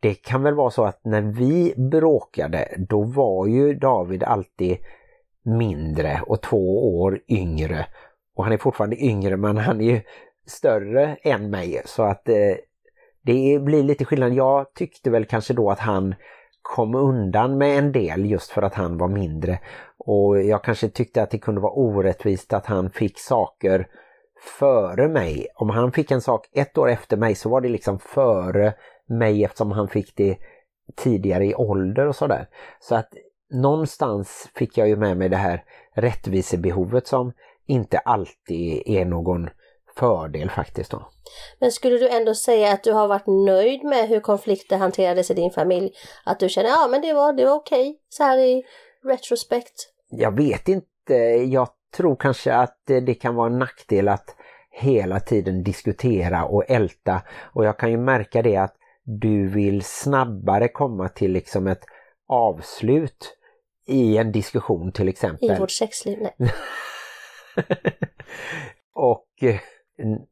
det 0.00 0.14
kan 0.14 0.42
väl 0.42 0.54
vara 0.54 0.70
så 0.70 0.84
att 0.84 1.00
när 1.04 1.22
vi 1.22 1.74
bråkade 1.76 2.68
då 2.78 3.02
var 3.02 3.46
ju 3.46 3.74
David 3.74 4.22
alltid 4.22 4.78
mindre 5.42 6.20
och 6.26 6.42
två 6.42 6.98
år 7.00 7.20
yngre. 7.28 7.86
Och 8.34 8.44
han 8.44 8.52
är 8.52 8.58
fortfarande 8.58 9.04
yngre 9.04 9.36
men 9.36 9.56
han 9.56 9.80
är 9.80 9.84
ju 9.84 10.00
större 10.46 11.16
än 11.22 11.50
mig 11.50 11.82
så 11.84 12.02
att 12.02 12.28
eh, 12.28 12.54
det 13.22 13.58
blir 13.62 13.82
lite 13.82 14.04
skillnad. 14.04 14.32
Jag 14.32 14.74
tyckte 14.74 15.10
väl 15.10 15.24
kanske 15.24 15.54
då 15.54 15.70
att 15.70 15.78
han 15.78 16.14
kom 16.62 16.94
undan 16.94 17.58
med 17.58 17.78
en 17.78 17.92
del 17.92 18.30
just 18.30 18.50
för 18.50 18.62
att 18.62 18.74
han 18.74 18.98
var 18.98 19.08
mindre. 19.08 19.58
Och 19.98 20.42
jag 20.42 20.64
kanske 20.64 20.88
tyckte 20.88 21.22
att 21.22 21.30
det 21.30 21.38
kunde 21.38 21.60
vara 21.60 21.72
orättvist 21.72 22.52
att 22.52 22.66
han 22.66 22.90
fick 22.90 23.18
saker 23.18 23.88
före 24.58 25.08
mig. 25.08 25.46
Om 25.54 25.70
han 25.70 25.92
fick 25.92 26.10
en 26.10 26.20
sak 26.20 26.48
ett 26.52 26.78
år 26.78 26.90
efter 26.90 27.16
mig 27.16 27.34
så 27.34 27.48
var 27.48 27.60
det 27.60 27.68
liksom 27.68 27.98
före 27.98 28.74
mig 29.06 29.44
eftersom 29.44 29.72
han 29.72 29.88
fick 29.88 30.16
det 30.16 30.36
tidigare 30.96 31.46
i 31.46 31.54
ålder 31.54 32.06
och 32.06 32.16
sådär. 32.16 32.48
Så 32.80 32.94
att 32.94 33.08
någonstans 33.50 34.50
fick 34.54 34.78
jag 34.78 34.88
ju 34.88 34.96
med 34.96 35.16
mig 35.16 35.28
det 35.28 35.36
här 35.36 35.64
rättvisebehovet 35.94 37.06
som 37.06 37.32
inte 37.66 37.98
alltid 37.98 38.82
är 38.86 39.04
någon 39.04 39.48
fördel 39.98 40.50
faktiskt. 40.50 40.90
Då. 40.90 41.10
Men 41.58 41.72
skulle 41.72 41.98
du 41.98 42.08
ändå 42.08 42.34
säga 42.34 42.72
att 42.72 42.84
du 42.84 42.92
har 42.92 43.08
varit 43.08 43.26
nöjd 43.26 43.84
med 43.84 44.08
hur 44.08 44.20
konflikter 44.20 44.76
hanterades 44.76 45.30
i 45.30 45.34
din 45.34 45.50
familj? 45.50 45.92
Att 46.24 46.40
du 46.40 46.48
känner, 46.48 46.68
ja 46.68 46.88
men 46.90 47.02
det 47.02 47.12
var, 47.12 47.32
det 47.32 47.44
var 47.44 47.54
okej 47.54 47.90
okay, 47.90 48.00
så 48.08 48.22
här 48.22 48.38
i 48.38 48.64
retrospekt? 49.04 49.74
Jag 50.10 50.36
vet 50.36 50.68
inte, 50.68 51.14
jag 51.48 51.68
tror 51.96 52.16
kanske 52.16 52.54
att 52.54 52.82
det 52.86 53.14
kan 53.14 53.34
vara 53.34 53.46
en 53.46 53.58
nackdel 53.58 54.08
att 54.08 54.36
hela 54.70 55.20
tiden 55.20 55.62
diskutera 55.62 56.44
och 56.44 56.70
älta 56.70 57.22
och 57.54 57.64
jag 57.64 57.78
kan 57.78 57.90
ju 57.90 57.96
märka 57.96 58.42
det 58.42 58.56
att 58.56 58.74
du 59.04 59.48
vill 59.48 59.82
snabbare 59.84 60.68
komma 60.68 61.08
till 61.08 61.32
liksom 61.32 61.66
ett 61.66 61.84
avslut 62.28 63.34
i 63.86 64.16
en 64.18 64.32
diskussion 64.32 64.92
till 64.92 65.08
exempel. 65.08 65.50
I 65.50 65.58
vårt 65.58 65.70
sexliv, 65.70 66.18
nej. 66.20 66.52
och 68.94 69.26
eh, 69.40 69.60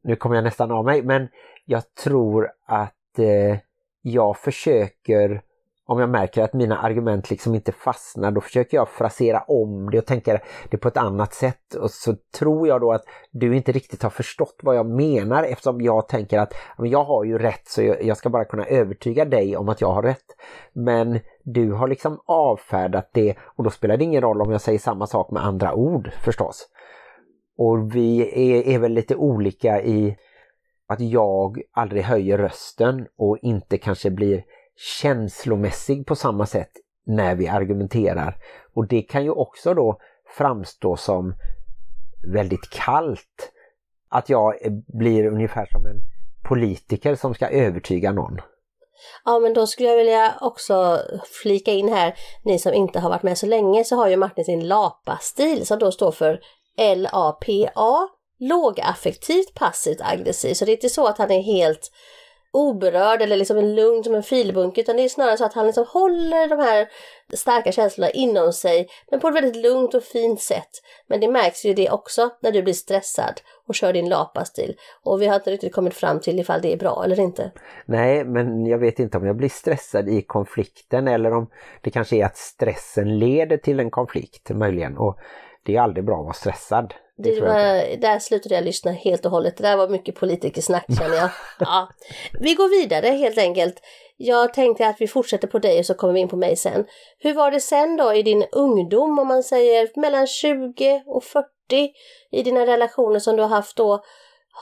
nu 0.03 0.17
kommer 0.17 0.37
jag 0.37 0.45
nästan 0.45 0.71
av 0.71 0.85
mig 0.85 1.03
men 1.03 1.29
jag 1.65 1.95
tror 1.95 2.51
att 2.67 3.19
eh, 3.19 3.59
jag 4.03 4.37
försöker 4.37 5.43
om 5.89 6.01
jag 6.01 6.11
märker 6.11 6.43
att 6.43 6.53
mina 6.53 6.79
argument 6.79 7.31
liksom 7.31 7.55
inte 7.55 7.73
fastnar 7.73 8.31
då 8.31 8.41
försöker 8.41 8.77
jag 8.77 8.89
frasera 8.89 9.41
om 9.41 9.91
det 9.91 9.99
och 9.99 10.07
tänka 10.07 10.41
det 10.71 10.77
på 10.77 10.89
ett 10.89 10.97
annat 10.97 11.35
sätt 11.35 11.75
och 11.75 11.91
så 11.91 12.15
tror 12.39 12.69
jag 12.69 12.81
då 12.81 12.93
att 12.93 13.05
du 13.31 13.57
inte 13.57 13.73
riktigt 13.73 14.03
har 14.03 14.11
förstått 14.11 14.61
vad 14.63 14.77
jag 14.77 14.87
menar 14.87 15.43
eftersom 15.43 15.81
jag 15.81 16.09
tänker 16.09 16.39
att 16.39 16.55
jag 16.79 17.05
har 17.05 17.25
ju 17.25 17.39
rätt 17.39 17.69
så 17.69 17.83
jag 17.83 18.17
ska 18.17 18.29
bara 18.29 18.45
kunna 18.45 18.65
övertyga 18.65 19.25
dig 19.25 19.57
om 19.57 19.69
att 19.69 19.81
jag 19.81 19.93
har 19.93 20.03
rätt. 20.03 20.37
Men 20.73 21.21
du 21.43 21.73
har 21.73 21.89
liksom 21.89 22.21
avfärdat 22.27 23.11
det 23.13 23.35
och 23.41 23.65
då 23.65 23.71
spelar 23.71 23.97
det 23.97 24.05
ingen 24.05 24.23
roll 24.23 24.43
om 24.43 24.53
jag 24.53 24.61
säger 24.61 24.79
samma 24.79 25.07
sak 25.07 25.31
med 25.31 25.45
andra 25.45 25.75
ord 25.75 26.11
förstås. 26.25 26.69
Och 27.59 27.95
vi 27.95 28.21
är, 28.21 28.75
är 28.75 28.79
väl 28.79 28.93
lite 28.93 29.17
olika 29.17 29.83
i 29.83 30.17
att 30.89 31.01
jag 31.01 31.63
aldrig 31.73 32.03
höjer 32.03 32.39
rösten 32.39 33.07
och 33.19 33.39
inte 33.43 33.79
kanske 33.79 34.11
blir 34.11 34.45
känslomässig 35.01 36.07
på 36.07 36.17
samma 36.17 36.47
sätt 36.47 36.71
när 37.07 37.35
vi 37.35 37.49
argumenterar. 37.49 38.37
Och 38.75 38.87
det 38.87 39.03
kan 39.03 39.25
ju 39.25 39.31
också 39.31 39.75
då 39.75 39.99
framstå 40.37 40.97
som 40.97 41.35
väldigt 42.33 42.71
kallt. 42.71 43.53
Att 44.09 44.29
jag 44.29 44.55
blir 44.99 45.27
ungefär 45.27 45.67
som 45.67 45.87
en 45.87 46.01
politiker 46.49 47.15
som 47.15 47.35
ska 47.35 47.49
övertyga 47.49 48.13
någon. 48.13 48.41
Ja 49.25 49.39
men 49.39 49.55
då 49.55 49.67
skulle 49.67 49.89
jag 49.89 49.97
vilja 49.97 50.35
också 50.41 51.03
flika 51.43 51.71
in 51.71 51.89
här, 51.89 52.15
ni 52.43 52.59
som 52.59 52.75
inte 52.75 53.01
har 53.01 53.11
varit 53.11 53.23
med 53.23 53.39
så 53.39 53.47
länge 53.47 53.85
så 53.85 53.97
har 53.97 54.09
ju 54.09 54.17
Martin 54.17 54.45
sin 54.45 54.69
LAPA-stil 54.69 55.67
som 55.67 55.79
då 55.79 55.93
står 55.93 56.13
för 56.13 56.41
L-A-P-A, 56.77 58.09
lågaffektivt 58.39 59.55
passivt 59.55 60.01
aggressiv. 60.01 60.55
Så 60.55 60.65
det 60.65 60.71
är 60.71 60.77
inte 60.77 60.89
så 60.89 61.07
att 61.07 61.19
han 61.19 61.31
är 61.31 61.43
helt 61.43 61.91
oberörd 62.57 63.23
eller 63.23 63.37
liksom 63.37 63.57
en 63.57 63.75
lugn 63.75 64.05
som 64.05 64.15
en 64.15 64.23
filbunke 64.23 64.81
utan 64.81 64.97
det 64.97 65.03
är 65.03 65.09
snarare 65.09 65.37
så 65.37 65.45
att 65.45 65.55
han 65.55 65.67
liksom 65.67 65.87
håller 65.89 66.49
de 66.49 66.59
här 66.59 66.89
starka 67.35 67.73
känslorna 67.73 68.11
inom 68.11 68.53
sig 68.53 68.89
men 69.11 69.21
på 69.21 69.29
ett 69.29 69.35
väldigt 69.35 69.57
lugnt 69.57 69.95
och 69.95 70.03
fint 70.03 70.41
sätt. 70.41 70.71
Men 71.07 71.21
det 71.21 71.29
märks 71.29 71.65
ju 71.65 71.75
det 71.75 71.91
också 71.91 72.31
när 72.43 72.53
du 72.53 72.63
blir 72.63 72.75
stressad 72.75 73.41
och 73.67 73.75
kör 73.75 73.93
din 73.93 74.09
lapastil 74.09 74.77
och 75.05 75.23
vi 75.23 75.27
har 75.27 75.35
inte 75.35 75.51
riktigt 75.51 75.75
kommit 75.75 75.95
fram 75.95 76.21
till 76.21 76.41
ifall 76.41 76.61
det 76.61 76.73
är 76.73 76.77
bra 76.77 77.05
eller 77.05 77.21
inte. 77.21 77.51
Nej 77.87 78.25
men 78.25 78.67
jag 78.67 78.79
vet 78.79 78.99
inte 78.99 79.19
om 79.19 79.27
jag 79.27 79.37
blir 79.37 79.49
stressad 79.49 80.09
i 80.09 80.23
konflikten 80.23 81.09
eller 81.09 81.33
om 81.33 81.51
det 81.81 81.91
kanske 81.91 82.17
är 82.17 82.25
att 82.25 82.37
stressen 82.37 83.19
leder 83.19 83.57
till 83.57 83.81
en 83.81 83.91
konflikt 83.91 84.51
möjligen 84.51 84.97
och 84.97 85.19
det 85.67 85.77
är 85.77 85.81
aldrig 85.81 86.05
bra 86.05 86.19
att 86.19 86.25
vara 86.25 86.35
stressad. 86.35 86.95
Det 87.19 87.41
var, 87.41 87.97
där 87.97 88.19
slutade 88.19 88.55
jag 88.55 88.65
lyssna 88.65 88.93
helt 88.93 89.25
och 89.25 89.31
hållet. 89.31 89.57
Det 89.57 89.63
där 89.63 89.77
var 89.77 89.89
mycket 89.89 90.15
politikersnack 90.15 90.85
känner 90.99 91.17
jag. 91.17 91.31
Ja. 91.61 91.89
Vi 92.41 92.55
går 92.55 92.69
vidare 92.81 93.07
helt 93.07 93.39
enkelt. 93.39 93.81
Jag 94.17 94.55
tänkte 94.55 94.87
att 94.87 95.01
vi 95.01 95.09
fortsätter 95.09 95.49
på 95.49 95.59
dig 95.59 95.79
och 95.79 95.87
så 95.87 95.95
kommer 95.95 96.15
vi 96.15 96.21
in 96.21 96.29
på 96.29 96.37
mig 96.37 96.57
sen. 96.57 96.85
Hur 97.19 97.35
var 97.35 97.51
det 97.51 97.61
sen 97.61 97.97
då 97.97 98.15
i 98.15 98.23
din 98.23 98.45
ungdom 98.53 99.19
om 99.19 99.29
man 99.29 99.43
säger 99.43 100.01
mellan 100.01 100.27
20 100.27 101.03
och 101.07 101.25
40 101.25 101.47
i 102.31 102.43
dina 102.43 102.67
relationer 102.67 103.19
som 103.19 103.37
du 103.37 103.43
har 103.43 103.51
haft 103.51 103.77
då? 103.77 104.05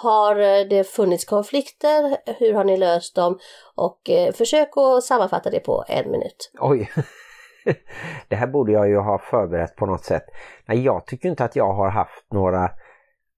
Har 0.02 0.64
det 0.64 0.84
funnits 0.84 1.24
konflikter? 1.24 2.16
Hur 2.38 2.52
har 2.52 2.64
ni 2.64 2.76
löst 2.76 3.14
dem? 3.14 3.38
Och 3.74 4.10
eh, 4.10 4.32
försök 4.32 4.76
att 4.76 5.04
sammanfatta 5.04 5.50
det 5.50 5.60
på 5.60 5.84
en 5.88 6.10
minut. 6.10 6.50
Oj! 6.60 6.90
det 8.28 8.36
här 8.36 8.46
borde 8.46 8.72
jag 8.72 8.88
ju 8.88 8.96
ha 8.96 9.18
förberett 9.18 9.76
på 9.76 9.86
något 9.86 10.04
sätt. 10.04 10.24
Nej, 10.66 10.84
jag 10.84 11.06
tycker 11.06 11.28
inte 11.28 11.44
att 11.44 11.56
jag 11.56 11.72
har 11.72 11.88
haft 11.88 12.32
några 12.32 12.70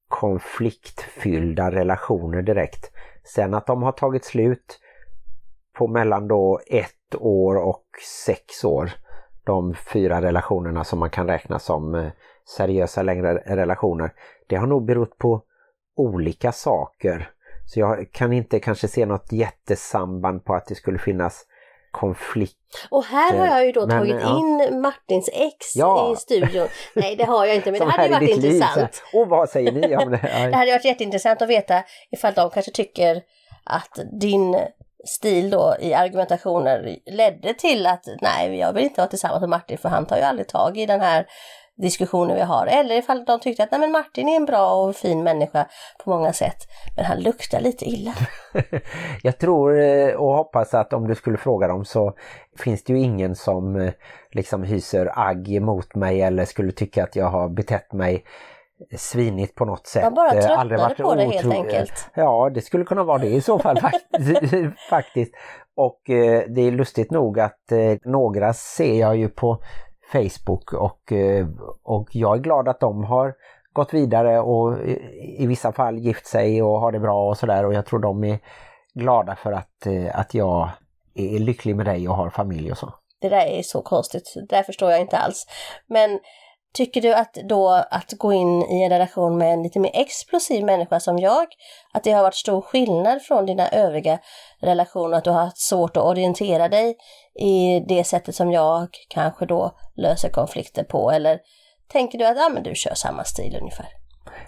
konfliktfyllda 0.08 1.70
relationer 1.70 2.42
direkt. 2.42 2.90
Sen 3.24 3.54
att 3.54 3.66
de 3.66 3.82
har 3.82 3.92
tagit 3.92 4.24
slut 4.24 4.80
på 5.72 5.86
mellan 5.86 6.28
då 6.28 6.60
ett 6.66 7.14
år 7.18 7.56
och 7.56 7.84
sex 8.26 8.64
år. 8.64 8.90
De 9.44 9.74
fyra 9.74 10.22
relationerna 10.22 10.84
som 10.84 10.98
man 10.98 11.10
kan 11.10 11.26
räkna 11.26 11.58
som 11.58 11.94
eh, 11.94 12.10
seriösa 12.56 13.02
längre 13.02 13.34
relationer. 13.34 14.12
Det 14.46 14.56
har 14.56 14.66
nog 14.66 14.86
berott 14.86 15.18
på 15.18 15.42
olika 15.96 16.52
saker. 16.52 17.30
Så 17.64 17.80
jag 17.80 18.12
kan 18.12 18.32
inte 18.32 18.60
kanske 18.60 18.88
se 18.88 19.06
något 19.06 19.32
jättesamband 19.32 20.44
på 20.44 20.54
att 20.54 20.66
det 20.66 20.74
skulle 20.74 20.98
finnas 20.98 21.46
konflikt. 21.96 22.56
Och 22.90 23.04
här 23.04 23.36
har 23.36 23.46
jag 23.46 23.66
ju 23.66 23.72
då 23.72 23.86
men, 23.86 23.98
tagit 23.98 24.16
ja. 24.22 24.38
in 24.38 24.80
Martins 24.80 25.30
ex 25.32 25.76
ja. 25.76 26.12
i 26.12 26.16
studion. 26.16 26.68
Nej 26.94 27.16
det 27.16 27.24
har 27.24 27.46
jag 27.46 27.56
inte 27.56 27.70
men 27.72 27.80
det 27.86 27.86
hade 27.86 28.06
ju 28.06 28.12
varit 28.12 28.30
intressant. 28.30 29.02
och 29.12 29.28
vad 29.28 29.48
säger 29.48 29.72
ni 29.72 29.96
om 29.96 30.10
det? 30.10 30.20
det 30.50 30.56
hade 30.56 30.72
varit 30.72 30.84
jätteintressant 30.84 31.42
att 31.42 31.48
veta 31.48 31.82
ifall 32.10 32.34
de 32.34 32.50
kanske 32.50 32.72
tycker 32.72 33.22
att 33.64 33.98
din 34.20 34.56
stil 35.04 35.50
då 35.50 35.76
i 35.80 35.94
argumentationer 35.94 36.98
ledde 37.06 37.54
till 37.54 37.86
att 37.86 38.06
nej, 38.20 38.58
jag 38.58 38.72
vill 38.72 38.84
inte 38.84 39.00
vara 39.00 39.08
tillsammans 39.08 39.40
med 39.40 39.50
Martin 39.50 39.78
för 39.78 39.88
han 39.88 40.06
tar 40.06 40.16
ju 40.16 40.22
aldrig 40.22 40.48
tag 40.48 40.78
i 40.78 40.86
den 40.86 41.00
här 41.00 41.26
diskussionen 41.76 42.36
vi 42.36 42.42
har. 42.42 42.66
Eller 42.66 42.98
ifall 42.98 43.24
de 43.24 43.40
tyckte 43.40 43.62
att 43.62 43.70
nej, 43.70 43.80
men 43.80 43.92
Martin 43.92 44.28
är 44.28 44.36
en 44.36 44.44
bra 44.44 44.74
och 44.74 44.96
fin 44.96 45.22
människa 45.22 45.66
på 46.04 46.10
många 46.10 46.32
sätt, 46.32 46.56
men 46.96 47.04
han 47.04 47.20
luktar 47.20 47.60
lite 47.60 47.84
illa. 47.84 48.14
jag 49.22 49.38
tror 49.38 49.80
eh, 49.80 50.14
och 50.14 50.34
hoppas 50.34 50.74
att 50.74 50.92
om 50.92 51.08
du 51.08 51.14
skulle 51.14 51.38
fråga 51.38 51.68
dem 51.68 51.84
så 51.84 52.12
finns 52.58 52.84
det 52.84 52.92
ju 52.92 52.98
ingen 52.98 53.34
som 53.34 53.76
eh, 53.76 53.92
liksom 54.30 54.62
hyser 54.62 55.12
agg 55.14 55.52
emot 55.52 55.94
mig 55.94 56.22
eller 56.22 56.44
skulle 56.44 56.72
tycka 56.72 57.04
att 57.04 57.16
jag 57.16 57.26
har 57.26 57.48
betett 57.48 57.92
mig 57.92 58.24
svinigt 58.96 59.54
på 59.54 59.64
något 59.64 59.86
sätt. 59.86 60.02
Man 60.02 60.14
bara 60.14 60.34
eh, 60.34 60.40
tröttnade 60.40 60.76
varit 60.76 60.96
på 60.96 61.14
det 61.14 61.24
helt 61.24 61.54
enkelt. 61.54 62.10
Ja, 62.14 62.50
det 62.54 62.60
skulle 62.60 62.84
kunna 62.84 63.04
vara 63.04 63.18
det 63.18 63.28
i 63.28 63.40
så 63.40 63.58
fall 63.58 63.80
faktiskt. 64.90 65.32
Och 65.76 66.10
eh, 66.10 66.42
det 66.48 66.60
är 66.60 66.70
lustigt 66.70 67.10
nog 67.10 67.40
att 67.40 67.72
eh, 67.72 67.78
några 68.04 68.52
ser 68.52 69.00
jag 69.00 69.16
ju 69.16 69.28
på 69.28 69.62
Facebook 70.12 70.72
och, 70.72 71.12
eh, 71.12 71.46
och 71.82 72.08
jag 72.12 72.36
är 72.36 72.40
glad 72.40 72.68
att 72.68 72.80
de 72.80 73.04
har 73.04 73.34
gått 73.72 73.94
vidare 73.94 74.40
och 74.40 74.78
i, 75.38 75.46
vissa 75.46 75.72
fall 75.72 75.98
gift 75.98 76.26
sig 76.26 76.62
och 76.62 76.80
har 76.80 76.92
det 76.92 77.00
bra 77.00 77.28
och 77.28 77.38
sådär 77.38 77.64
och 77.64 77.74
jag 77.74 77.86
tror 77.86 77.98
de 77.98 78.24
är 78.24 78.38
glada 78.94 79.36
för 79.36 79.52
att, 79.52 79.86
eh, 79.86 80.18
att 80.18 80.34
jag 80.34 80.70
är 81.14 81.38
lycklig 81.38 81.76
med 81.76 81.86
dig 81.86 82.08
och 82.08 82.14
har 82.14 82.30
familj 82.30 82.70
och 82.70 82.78
så. 82.78 82.94
Det 83.20 83.28
där 83.28 83.46
är 83.46 83.62
så 83.62 83.82
konstigt, 83.82 84.34
det 84.48 84.64
förstår 84.64 84.90
jag 84.90 85.00
inte 85.00 85.16
alls. 85.16 85.46
Men 85.86 86.20
Tycker 86.76 87.02
du 87.02 87.14
att 87.14 87.34
då 87.34 87.84
att 87.90 88.12
gå 88.18 88.32
in 88.32 88.62
i 88.62 88.82
en 88.82 88.90
relation 88.90 89.38
med 89.38 89.52
en 89.52 89.62
lite 89.62 89.80
mer 89.80 89.90
explosiv 89.94 90.64
människa 90.64 91.00
som 91.00 91.18
jag, 91.18 91.46
att 91.92 92.04
det 92.04 92.12
har 92.12 92.22
varit 92.22 92.34
stor 92.34 92.60
skillnad 92.60 93.22
från 93.22 93.46
dina 93.46 93.68
övriga 93.68 94.18
relationer, 94.60 95.16
att 95.16 95.24
du 95.24 95.30
har 95.30 95.44
haft 95.44 95.58
svårt 95.58 95.96
att 95.96 96.04
orientera 96.04 96.68
dig 96.68 96.96
i 97.40 97.80
det 97.88 98.04
sättet 98.04 98.34
som 98.34 98.52
jag 98.52 98.88
kanske 99.08 99.46
då 99.46 99.72
löser 99.94 100.28
konflikter 100.28 100.84
på? 100.84 101.10
Eller 101.10 101.38
tänker 101.88 102.18
du 102.18 102.26
att 102.26 102.38
ah, 102.38 102.48
men 102.54 102.62
du 102.62 102.74
kör 102.74 102.94
samma 102.94 103.24
stil 103.24 103.58
ungefär? 103.60 103.86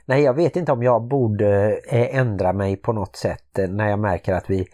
Nej, 0.05 0.23
jag 0.23 0.35
vet 0.35 0.57
inte 0.57 0.73
om 0.73 0.83
jag 0.83 1.09
borde 1.09 1.81
eh, 1.91 2.19
ändra 2.19 2.53
mig 2.53 2.77
på 2.77 2.93
något 2.93 3.17
sätt 3.17 3.59
eh, 3.59 3.69
när 3.69 3.89
jag 3.89 3.99
märker 3.99 4.33
att 4.33 4.51
vi 4.51 4.67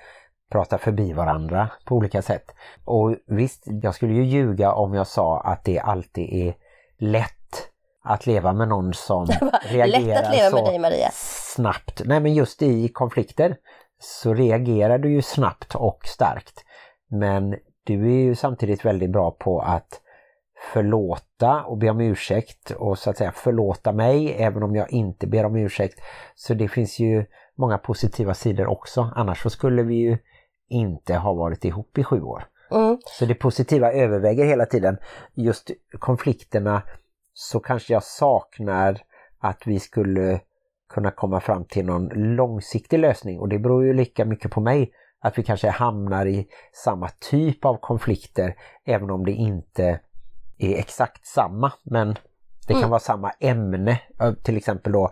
pratar 0.53 0.79
förbi 0.79 1.13
varandra 1.13 1.71
på 1.85 1.95
olika 1.95 2.23
sätt. 2.23 2.45
Och 2.85 3.17
visst, 3.27 3.63
jag 3.67 3.95
skulle 3.95 4.15
ju 4.15 4.25
ljuga 4.25 4.73
om 4.73 4.95
jag 4.95 5.07
sa 5.07 5.41
att 5.41 5.65
det 5.65 5.79
alltid 5.79 6.33
är 6.33 6.55
lätt 6.99 7.44
att 8.05 8.27
leva 8.27 8.53
med 8.53 8.69
någon 8.69 8.95
som 8.95 9.27
reagerar 9.63 10.53
med 10.53 10.65
dig 10.65 10.79
Maria. 10.79 11.09
snabbt. 11.13 12.03
Nej 12.05 12.21
men 12.21 12.35
just 12.35 12.63
i 12.63 12.89
konflikter 12.89 13.57
så 13.99 14.35
reagerar 14.35 14.99
du 14.99 15.13
ju 15.13 15.23
snabbt 15.23 15.75
och 15.75 16.01
starkt. 16.05 16.65
Men 17.11 17.57
du 17.85 18.07
är 18.07 18.23
ju 18.23 18.35
samtidigt 18.35 18.85
väldigt 18.85 19.11
bra 19.11 19.31
på 19.31 19.61
att 19.61 20.01
förlåta 20.73 21.65
och 21.65 21.79
be 21.79 21.91
om 21.91 22.01
ursäkt 22.01 22.71
och 22.71 22.99
så 22.99 23.11
att 23.11 23.17
säga 23.17 23.33
förlåta 23.33 23.93
mig 23.93 24.35
även 24.39 24.63
om 24.63 24.77
jag 24.77 24.93
inte 24.93 25.27
ber 25.27 25.45
om 25.45 25.57
ursäkt. 25.57 26.01
Så 26.35 26.55
det 26.55 26.69
finns 26.69 26.99
ju 26.99 27.27
många 27.55 27.79
positiva 27.79 28.35
sidor 28.35 28.67
också. 28.67 29.11
Annars 29.17 29.43
så 29.43 29.51
skulle 29.51 29.83
vi 29.83 29.95
ju 29.95 30.19
inte 30.69 31.15
ha 31.15 31.33
varit 31.33 31.65
ihop 31.65 31.99
i 31.99 32.05
sju 32.05 32.23
år. 32.23 32.47
Mm. 32.71 32.99
Så 33.05 33.25
det 33.25 33.35
positiva 33.35 33.93
överväger 33.93 34.45
hela 34.45 34.67
tiden. 34.67 34.97
Just 35.35 35.71
konflikterna 35.99 36.83
så 37.35 37.61
kanske 37.61 37.93
jag 37.93 38.03
saknar 38.03 39.03
att 39.39 39.67
vi 39.67 39.81
skulle 39.81 40.41
kunna 40.89 41.11
komma 41.11 41.41
fram 41.41 41.65
till 41.65 41.85
någon 41.87 42.09
långsiktig 42.15 42.99
lösning 42.99 43.41
och 43.41 43.49
det 43.49 43.59
beror 43.59 43.85
ju 43.85 43.95
lika 43.95 44.25
mycket 44.25 44.51
på 44.51 44.61
mig 44.61 44.93
att 45.21 45.39
vi 45.39 45.43
kanske 45.43 45.69
hamnar 45.69 46.27
i 46.27 46.49
samma 46.85 47.09
typ 47.09 47.65
av 47.65 47.77
konflikter 47.77 48.55
även 48.85 49.11
om 49.11 49.25
det 49.25 49.33
inte 49.33 50.01
är 50.59 50.79
exakt 50.79 51.27
samma 51.27 51.73
men 51.83 52.19
det 52.67 52.73
kan 52.73 52.79
mm. 52.79 52.91
vara 52.91 53.01
samma 53.01 53.31
ämne, 53.41 54.01
till 54.43 54.57
exempel 54.57 54.93
då 54.93 55.11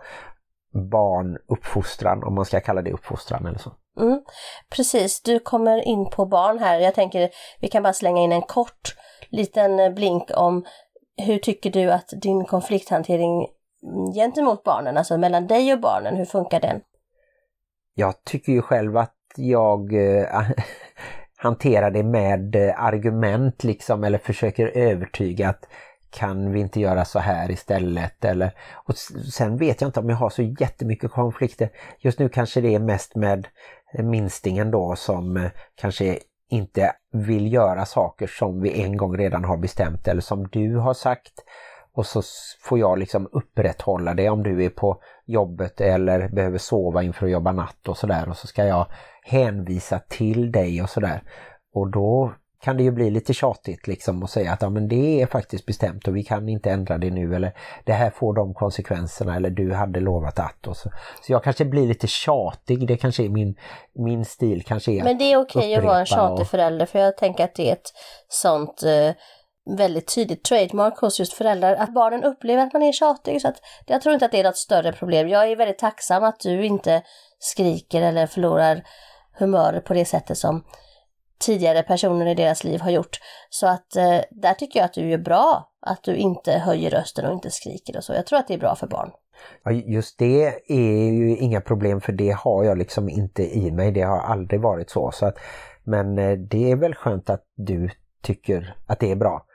barnuppfostran 0.91 2.23
om 2.23 2.35
man 2.35 2.45
ska 2.45 2.59
kalla 2.59 2.81
det 2.81 2.91
uppfostran 2.91 3.45
eller 3.45 3.59
så. 3.59 3.71
Mm, 3.99 4.21
precis, 4.69 5.21
du 5.21 5.39
kommer 5.39 5.87
in 5.87 6.09
på 6.09 6.25
barn 6.25 6.59
här. 6.59 6.79
Jag 6.79 6.95
tänker 6.95 7.29
vi 7.59 7.67
kan 7.67 7.83
bara 7.83 7.93
slänga 7.93 8.21
in 8.21 8.31
en 8.31 8.41
kort 8.41 8.95
liten 9.29 9.95
blink 9.95 10.23
om 10.35 10.65
hur 11.17 11.37
tycker 11.37 11.71
du 11.71 11.91
att 11.91 12.09
din 12.21 12.45
konflikthantering 12.45 13.47
mm, 13.83 14.13
gentemot 14.13 14.63
barnen, 14.63 14.97
alltså 14.97 15.17
mellan 15.17 15.47
dig 15.47 15.73
och 15.73 15.79
barnen, 15.79 16.15
hur 16.15 16.25
funkar 16.25 16.59
den? 16.59 16.81
Jag 17.95 18.23
tycker 18.23 18.51
ju 18.51 18.61
själv 18.61 18.97
att 18.97 19.15
jag 19.35 19.93
äh, 19.93 20.49
hanterar 21.37 21.91
det 21.91 22.03
med 22.03 22.55
eh, 22.55 22.83
argument 22.83 23.63
liksom 23.63 24.03
eller 24.03 24.17
försöker 24.17 24.67
övertyga 24.67 25.49
att 25.49 25.67
kan 26.09 26.51
vi 26.51 26.59
inte 26.59 26.79
göra 26.79 27.05
så 27.05 27.19
här 27.19 27.51
istället 27.51 28.25
eller 28.25 28.51
och 28.73 28.97
sen 29.33 29.57
vet 29.57 29.81
jag 29.81 29.87
inte 29.87 29.99
om 29.99 30.09
jag 30.09 30.17
har 30.17 30.29
så 30.29 30.41
jättemycket 30.41 31.11
konflikter. 31.11 31.69
Just 31.99 32.19
nu 32.19 32.29
kanske 32.29 32.61
det 32.61 32.75
är 32.75 32.79
mest 32.79 33.15
med 33.15 33.47
minstingen 33.93 34.71
då 34.71 34.95
som 34.95 35.37
eh, 35.37 35.51
kanske 35.75 36.19
inte 36.53 36.91
vill 37.11 37.53
göra 37.53 37.85
saker 37.85 38.27
som 38.27 38.61
vi 38.61 38.83
en 38.83 38.97
gång 38.97 39.17
redan 39.17 39.43
har 39.43 39.57
bestämt 39.57 40.07
eller 40.07 40.21
som 40.21 40.47
du 40.47 40.77
har 40.77 40.93
sagt. 40.93 41.33
Och 41.93 42.05
så 42.05 42.21
får 42.61 42.79
jag 42.79 42.99
liksom 42.99 43.29
upprätthålla 43.31 44.13
det 44.13 44.29
om 44.29 44.43
du 44.43 44.65
är 44.65 44.69
på 44.69 45.01
jobbet 45.25 45.81
eller 45.81 46.29
behöver 46.29 46.57
sova 46.57 47.03
inför 47.03 47.25
att 47.25 47.31
jobba 47.31 47.51
natt 47.51 47.87
och 47.87 47.97
sådär. 47.97 48.29
Och 48.29 48.37
så 48.37 48.47
ska 48.47 48.65
jag 48.65 48.85
hänvisa 49.23 49.99
till 49.99 50.51
dig 50.51 50.81
och 50.81 50.89
sådär. 50.89 51.23
Och 51.73 51.91
då 51.91 52.33
kan 52.63 52.77
det 52.77 52.83
ju 52.83 52.91
bli 52.91 53.09
lite 53.09 53.33
tjatigt 53.33 53.87
liksom 53.87 54.23
att 54.23 54.29
säga 54.29 54.53
att 54.53 54.61
ja, 54.61 54.69
men 54.69 54.87
det 54.87 55.21
är 55.21 55.27
faktiskt 55.27 55.65
bestämt 55.65 56.07
och 56.07 56.15
vi 56.15 56.23
kan 56.23 56.49
inte 56.49 56.71
ändra 56.71 56.97
det 56.97 57.09
nu 57.09 57.35
eller 57.35 57.53
det 57.83 57.93
här 57.93 58.09
får 58.09 58.33
de 58.33 58.53
konsekvenserna 58.53 59.35
eller 59.35 59.49
du 59.49 59.73
hade 59.73 59.99
lovat 59.99 60.39
att. 60.39 60.67
Och 60.67 60.77
så. 60.77 60.89
så 61.21 61.31
jag 61.31 61.43
kanske 61.43 61.65
blir 61.65 61.87
lite 61.87 62.07
tjatig, 62.07 62.87
det 62.87 62.97
kanske 62.97 63.23
är 63.23 63.29
min, 63.29 63.55
min 63.95 64.25
stil. 64.25 64.63
Kanske 64.65 64.91
är 64.91 65.03
men 65.03 65.17
det 65.17 65.23
är 65.23 65.37
okej 65.37 65.59
okay 65.59 65.75
att 65.75 65.83
vara 65.83 65.99
en 65.99 66.05
tjatig 66.05 66.41
och... 66.41 66.47
förälder 66.47 66.85
för 66.85 66.99
jag 66.99 67.17
tänker 67.17 67.43
att 67.43 67.55
det 67.55 67.69
är 67.69 67.73
ett 67.73 67.93
sånt 68.27 68.83
eh, 68.83 69.11
väldigt 69.77 70.15
tydligt 70.15 70.43
trademark 70.43 70.97
hos 70.97 71.19
just 71.19 71.33
föräldrar 71.33 71.75
att 71.75 71.93
barnen 71.93 72.23
upplever 72.23 72.63
att 72.63 72.73
man 72.73 72.83
är 72.83 72.91
tjatig. 72.91 73.41
Så 73.41 73.47
att 73.47 73.57
jag 73.85 74.01
tror 74.01 74.13
inte 74.13 74.25
att 74.25 74.31
det 74.31 74.39
är 74.39 74.43
något 74.43 74.57
större 74.57 74.93
problem. 74.93 75.29
Jag 75.29 75.51
är 75.51 75.55
väldigt 75.55 75.79
tacksam 75.79 76.23
att 76.23 76.39
du 76.39 76.65
inte 76.65 77.01
skriker 77.39 78.01
eller 78.01 78.27
förlorar 78.27 78.83
humöret 79.39 79.85
på 79.85 79.93
det 79.93 80.05
sättet 80.05 80.37
som 80.37 80.63
tidigare 81.45 81.83
personer 81.83 82.25
i 82.25 82.35
deras 82.35 82.63
liv 82.63 82.81
har 82.81 82.91
gjort. 82.91 83.19
Så 83.49 83.67
att 83.67 83.95
eh, 83.95 84.19
där 84.31 84.53
tycker 84.53 84.79
jag 84.79 84.85
att 84.85 84.93
du 84.93 85.13
är 85.13 85.17
bra, 85.17 85.69
att 85.81 86.03
du 86.03 86.15
inte 86.15 86.51
höjer 86.51 86.89
rösten 86.89 87.25
och 87.25 87.33
inte 87.33 87.51
skriker 87.51 87.97
och 87.97 88.03
så. 88.03 88.13
Jag 88.13 88.25
tror 88.25 88.39
att 88.39 88.47
det 88.47 88.53
är 88.53 88.57
bra 88.57 88.75
för 88.75 88.87
barn. 88.87 89.11
Ja, 89.63 89.71
just 89.71 90.19
det 90.19 90.45
är 90.67 91.11
ju 91.11 91.37
inga 91.37 91.61
problem 91.61 92.01
för 92.01 92.13
det 92.13 92.31
har 92.31 92.63
jag 92.63 92.77
liksom 92.77 93.09
inte 93.09 93.57
i 93.57 93.71
mig. 93.71 93.91
Det 93.91 94.01
har 94.01 94.19
aldrig 94.19 94.61
varit 94.61 94.89
så. 94.89 95.11
så 95.11 95.25
att, 95.25 95.37
men 95.83 96.17
eh, 96.17 96.37
det 96.37 96.71
är 96.71 96.75
väl 96.75 96.95
skönt 96.95 97.29
att 97.29 97.43
du 97.55 97.89
tycker 98.21 98.75
att 98.87 98.99
det 98.99 99.11
är 99.11 99.15
bra. 99.15 99.45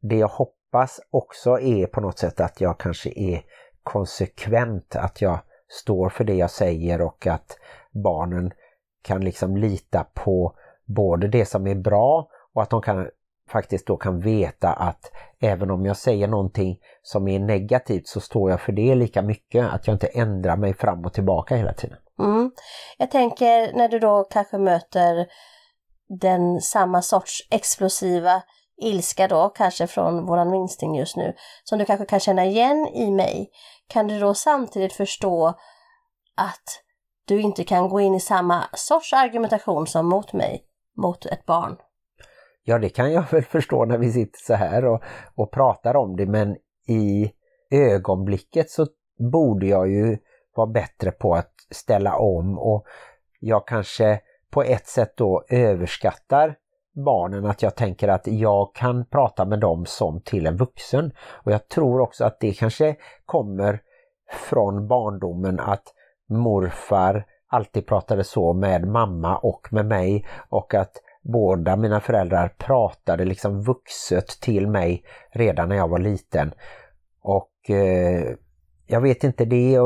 Det 0.00 0.16
jag 0.16 0.28
hoppas 0.28 1.00
också 1.10 1.60
är 1.60 1.86
på 1.86 2.00
något 2.00 2.18
sätt 2.18 2.40
att 2.40 2.60
jag 2.60 2.78
kanske 2.78 3.10
är 3.16 3.42
konsekvent, 3.82 4.96
att 4.96 5.20
jag 5.20 5.38
står 5.68 6.08
för 6.08 6.24
det 6.24 6.34
jag 6.34 6.50
säger 6.50 7.00
och 7.00 7.26
att 7.26 7.58
barnen 8.04 8.52
kan 9.02 9.24
liksom 9.24 9.56
lita 9.56 10.06
på 10.14 10.54
både 10.88 11.28
det 11.28 11.46
som 11.46 11.66
är 11.66 11.74
bra 11.74 12.28
och 12.54 12.62
att 12.62 12.70
de 12.70 12.82
kan 12.82 13.08
faktiskt 13.50 13.86
då 13.86 13.96
kan 13.96 14.20
veta 14.20 14.72
att 14.72 15.12
även 15.40 15.70
om 15.70 15.86
jag 15.86 15.96
säger 15.96 16.28
någonting 16.28 16.78
som 17.02 17.28
är 17.28 17.38
negativt 17.38 18.08
så 18.08 18.20
står 18.20 18.50
jag 18.50 18.60
för 18.60 18.72
det 18.72 18.94
lika 18.94 19.22
mycket, 19.22 19.72
att 19.72 19.86
jag 19.86 19.94
inte 19.94 20.06
ändrar 20.06 20.56
mig 20.56 20.74
fram 20.74 21.04
och 21.04 21.12
tillbaka 21.12 21.56
hela 21.56 21.72
tiden. 21.72 21.98
Mm. 22.18 22.50
Jag 22.98 23.10
tänker 23.10 23.72
när 23.72 23.88
du 23.88 23.98
då 23.98 24.24
kanske 24.24 24.58
möter 24.58 25.26
den 26.20 26.60
samma 26.60 27.02
sorts 27.02 27.48
explosiva 27.50 28.42
ilska 28.82 29.28
då, 29.28 29.48
kanske 29.48 29.86
från 29.86 30.26
våran 30.26 30.50
minsting 30.50 30.96
just 30.96 31.16
nu, 31.16 31.34
som 31.64 31.78
du 31.78 31.84
kanske 31.84 32.06
kan 32.06 32.20
känna 32.20 32.44
igen 32.44 32.86
i 32.86 33.10
mig, 33.10 33.50
kan 33.88 34.08
du 34.08 34.20
då 34.20 34.34
samtidigt 34.34 34.92
förstå 34.92 35.48
att 36.36 36.82
du 37.24 37.40
inte 37.40 37.64
kan 37.64 37.88
gå 37.88 38.00
in 38.00 38.14
i 38.14 38.20
samma 38.20 38.64
sorts 38.72 39.12
argumentation 39.12 39.86
som 39.86 40.06
mot 40.06 40.32
mig 40.32 40.67
mot 41.02 41.26
ett 41.26 41.46
barn. 41.46 41.76
Ja, 42.64 42.78
det 42.78 42.88
kan 42.88 43.12
jag 43.12 43.22
väl 43.30 43.42
förstå 43.42 43.84
när 43.84 43.98
vi 43.98 44.12
sitter 44.12 44.38
så 44.38 44.54
här 44.54 44.84
och, 44.84 45.02
och 45.34 45.52
pratar 45.52 45.96
om 45.96 46.16
det, 46.16 46.26
men 46.26 46.56
i 46.88 47.32
ögonblicket 47.70 48.70
så 48.70 48.86
borde 49.32 49.66
jag 49.66 49.88
ju 49.88 50.18
vara 50.56 50.66
bättre 50.66 51.10
på 51.10 51.34
att 51.34 51.52
ställa 51.70 52.16
om 52.16 52.58
och 52.58 52.84
jag 53.40 53.68
kanske 53.68 54.20
på 54.50 54.62
ett 54.62 54.86
sätt 54.86 55.16
då 55.16 55.44
överskattar 55.48 56.56
barnen 57.04 57.46
att 57.46 57.62
jag 57.62 57.76
tänker 57.76 58.08
att 58.08 58.26
jag 58.26 58.74
kan 58.74 59.04
prata 59.04 59.44
med 59.44 59.60
dem 59.60 59.86
som 59.86 60.20
till 60.20 60.46
en 60.46 60.56
vuxen. 60.56 61.12
Och 61.44 61.52
jag 61.52 61.68
tror 61.68 62.00
också 62.00 62.24
att 62.24 62.40
det 62.40 62.52
kanske 62.52 62.96
kommer 63.26 63.80
från 64.32 64.88
barndomen 64.88 65.60
att 65.60 65.84
morfar 66.28 67.26
alltid 67.48 67.86
pratade 67.86 68.24
så 68.24 68.52
med 68.52 68.86
mamma 68.86 69.38
och 69.38 69.68
med 69.70 69.86
mig 69.86 70.26
och 70.48 70.74
att 70.74 70.92
båda 71.22 71.76
mina 71.76 72.00
föräldrar 72.00 72.48
pratade 72.48 73.24
liksom 73.24 73.62
vuxet 73.62 74.26
till 74.40 74.66
mig 74.66 75.04
redan 75.30 75.68
när 75.68 75.76
jag 75.76 75.88
var 75.88 75.98
liten. 75.98 76.52
Och 77.22 77.70
eh, 77.70 78.24
jag 78.86 79.00
vet 79.00 79.24
inte, 79.24 79.44
det 79.44 79.74
är 79.74 79.80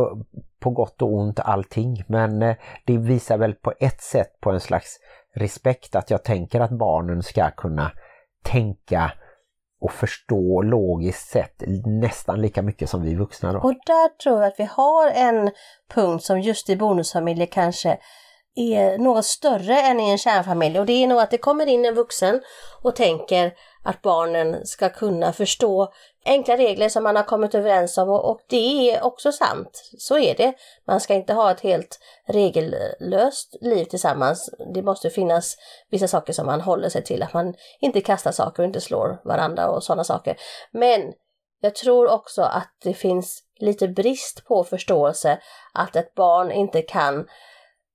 på 0.60 0.70
gott 0.70 1.02
och 1.02 1.14
ont 1.14 1.40
allting 1.40 2.04
men 2.06 2.42
eh, 2.42 2.56
det 2.84 2.98
visar 2.98 3.38
väl 3.38 3.54
på 3.54 3.72
ett 3.80 4.00
sätt 4.00 4.40
på 4.40 4.50
en 4.50 4.60
slags 4.60 4.98
respekt 5.34 5.96
att 5.96 6.10
jag 6.10 6.24
tänker 6.24 6.60
att 6.60 6.70
barnen 6.70 7.22
ska 7.22 7.50
kunna 7.50 7.92
tänka 8.44 9.12
och 9.82 9.92
förstå 9.92 10.62
logiskt 10.62 11.28
sett 11.28 11.62
nästan 11.86 12.40
lika 12.40 12.62
mycket 12.62 12.90
som 12.90 13.02
vi 13.02 13.14
vuxna. 13.14 13.52
Då. 13.52 13.58
Och 13.58 13.74
där 13.86 14.18
tror 14.18 14.40
jag 14.40 14.48
att 14.48 14.58
vi 14.58 14.68
har 14.70 15.08
en 15.08 15.50
punkt 15.94 16.24
som 16.24 16.40
just 16.40 16.70
i 16.70 16.76
bonusfamiljer 16.76 17.46
kanske 17.46 17.98
är 18.54 18.98
något 18.98 19.24
större 19.24 19.80
än 19.80 20.00
i 20.00 20.10
en 20.10 20.18
kärnfamilj 20.18 20.78
och 20.78 20.86
det 20.86 20.92
är 20.92 21.06
nog 21.06 21.20
att 21.20 21.30
det 21.30 21.38
kommer 21.38 21.66
in 21.66 21.84
en 21.84 21.94
vuxen 21.94 22.40
och 22.82 22.96
tänker 22.96 23.52
att 23.84 24.02
barnen 24.02 24.66
ska 24.66 24.88
kunna 24.88 25.32
förstå 25.32 25.92
enkla 26.24 26.56
regler 26.56 26.88
som 26.88 27.02
man 27.02 27.16
har 27.16 27.22
kommit 27.22 27.54
överens 27.54 27.98
om 27.98 28.08
och, 28.08 28.30
och 28.30 28.40
det 28.46 28.90
är 28.90 29.04
också 29.04 29.32
sant. 29.32 29.90
Så 29.98 30.18
är 30.18 30.34
det. 30.34 30.54
Man 30.86 31.00
ska 31.00 31.14
inte 31.14 31.32
ha 31.32 31.50
ett 31.50 31.60
helt 31.60 31.98
regellöst 32.28 33.56
liv 33.60 33.84
tillsammans. 33.84 34.50
Det 34.74 34.82
måste 34.82 35.10
finnas 35.10 35.56
vissa 35.90 36.08
saker 36.08 36.32
som 36.32 36.46
man 36.46 36.60
håller 36.60 36.88
sig 36.88 37.04
till, 37.04 37.22
att 37.22 37.34
man 37.34 37.54
inte 37.80 38.00
kastar 38.00 38.32
saker 38.32 38.62
och 38.62 38.66
inte 38.66 38.80
slår 38.80 39.20
varandra 39.24 39.68
och 39.68 39.84
sådana 39.84 40.04
saker. 40.04 40.36
Men 40.70 41.12
jag 41.60 41.74
tror 41.74 42.10
också 42.10 42.42
att 42.42 42.70
det 42.82 42.94
finns 42.94 43.42
lite 43.56 43.88
brist 43.88 44.44
på 44.44 44.64
förståelse 44.64 45.38
att 45.74 45.96
ett 45.96 46.14
barn 46.14 46.52
inte 46.52 46.82
kan 46.82 47.26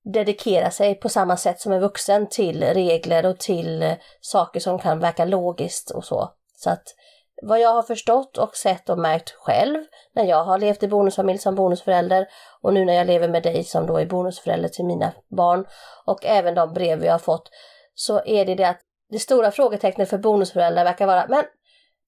dedikera 0.04 0.70
sig 0.70 0.94
på 0.94 1.08
samma 1.08 1.36
sätt 1.36 1.60
som 1.60 1.72
en 1.72 1.80
vuxen 1.80 2.28
till 2.28 2.62
regler 2.62 3.26
och 3.26 3.38
till 3.38 3.94
saker 4.20 4.60
som 4.60 4.78
kan 4.78 4.98
verka 4.98 5.24
logiskt 5.24 5.90
och 5.90 6.04
så. 6.04 6.30
Så 6.56 6.70
att 6.70 6.94
vad 7.42 7.60
jag 7.60 7.74
har 7.74 7.82
förstått 7.82 8.38
och 8.38 8.56
sett 8.56 8.88
och 8.88 8.98
märkt 8.98 9.30
själv 9.30 9.84
när 10.14 10.24
jag 10.24 10.44
har 10.44 10.58
levt 10.58 10.82
i 10.82 10.88
bonusfamilj 10.88 11.38
som 11.38 11.54
bonusförälder 11.54 12.26
och 12.62 12.74
nu 12.74 12.84
när 12.84 12.94
jag 12.94 13.06
lever 13.06 13.28
med 13.28 13.42
dig 13.42 13.64
som 13.64 13.86
då 13.86 13.96
är 13.96 14.06
bonusförälder 14.06 14.68
till 14.68 14.84
mina 14.84 15.12
barn 15.36 15.66
och 16.04 16.24
även 16.24 16.54
de 16.54 16.72
brev 16.72 16.98
vi 16.98 17.08
har 17.08 17.18
fått 17.18 17.50
så 17.94 18.22
är 18.24 18.44
det 18.44 18.54
det 18.54 18.68
att 18.68 18.80
det 19.10 19.18
stora 19.18 19.50
frågetecknet 19.50 20.10
för 20.10 20.18
bonusföräldrar 20.18 20.84
verkar 20.84 21.06
vara 21.06 21.26
men 21.28 21.44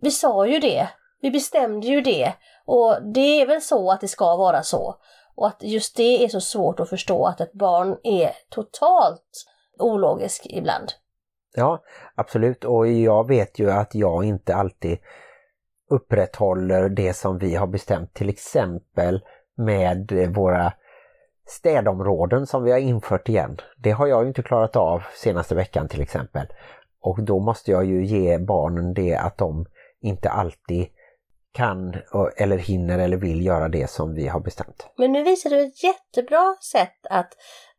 vi 0.02 0.10
sa 0.10 0.46
ju 0.46 0.58
det, 0.58 0.88
vi 1.20 1.30
bestämde 1.30 1.86
ju 1.86 2.00
det 2.00 2.34
och 2.66 2.98
det 3.14 3.40
är 3.40 3.46
väl 3.46 3.62
så 3.62 3.90
att 3.90 4.00
det 4.00 4.08
ska 4.08 4.36
vara 4.36 4.62
så. 4.62 4.94
Och 5.36 5.46
att 5.46 5.62
just 5.62 5.96
det 5.96 6.24
är 6.24 6.28
så 6.28 6.40
svårt 6.40 6.80
att 6.80 6.88
förstå 6.88 7.26
att 7.26 7.40
ett 7.40 7.52
barn 7.52 7.96
är 8.02 8.32
totalt 8.50 9.46
ologisk 9.78 10.46
ibland. 10.46 10.92
Ja, 11.54 11.82
absolut. 12.14 12.64
Och 12.64 12.88
jag 12.88 13.28
vet 13.28 13.58
ju 13.58 13.70
att 13.70 13.94
jag 13.94 14.24
inte 14.24 14.54
alltid 14.54 14.98
upprätthåller 15.90 16.88
det 16.88 17.12
som 17.12 17.38
vi 17.38 17.54
har 17.54 17.66
bestämt. 17.66 18.14
Till 18.14 18.28
exempel 18.28 19.20
med 19.56 20.32
våra 20.34 20.72
städområden 21.46 22.46
som 22.46 22.62
vi 22.62 22.70
har 22.70 22.78
infört 22.78 23.28
igen. 23.28 23.56
Det 23.76 23.90
har 23.90 24.06
jag 24.06 24.26
inte 24.26 24.42
klarat 24.42 24.76
av 24.76 25.02
senaste 25.14 25.54
veckan 25.54 25.88
till 25.88 26.00
exempel. 26.00 26.46
Och 27.00 27.22
då 27.22 27.40
måste 27.40 27.70
jag 27.70 27.84
ju 27.84 28.04
ge 28.04 28.38
barnen 28.38 28.94
det 28.94 29.16
att 29.16 29.38
de 29.38 29.66
inte 30.00 30.30
alltid 30.30 30.86
kan 31.52 31.96
eller 32.36 32.58
hinner 32.58 32.98
eller 32.98 33.16
vill 33.16 33.46
göra 33.46 33.68
det 33.68 33.90
som 33.90 34.14
vi 34.14 34.28
har 34.28 34.40
bestämt. 34.40 34.86
Men 34.96 35.12
nu 35.12 35.22
visar 35.22 35.50
du 35.50 35.60
ett 35.60 35.84
jättebra 35.84 36.56
sätt 36.72 37.06
att 37.10 37.32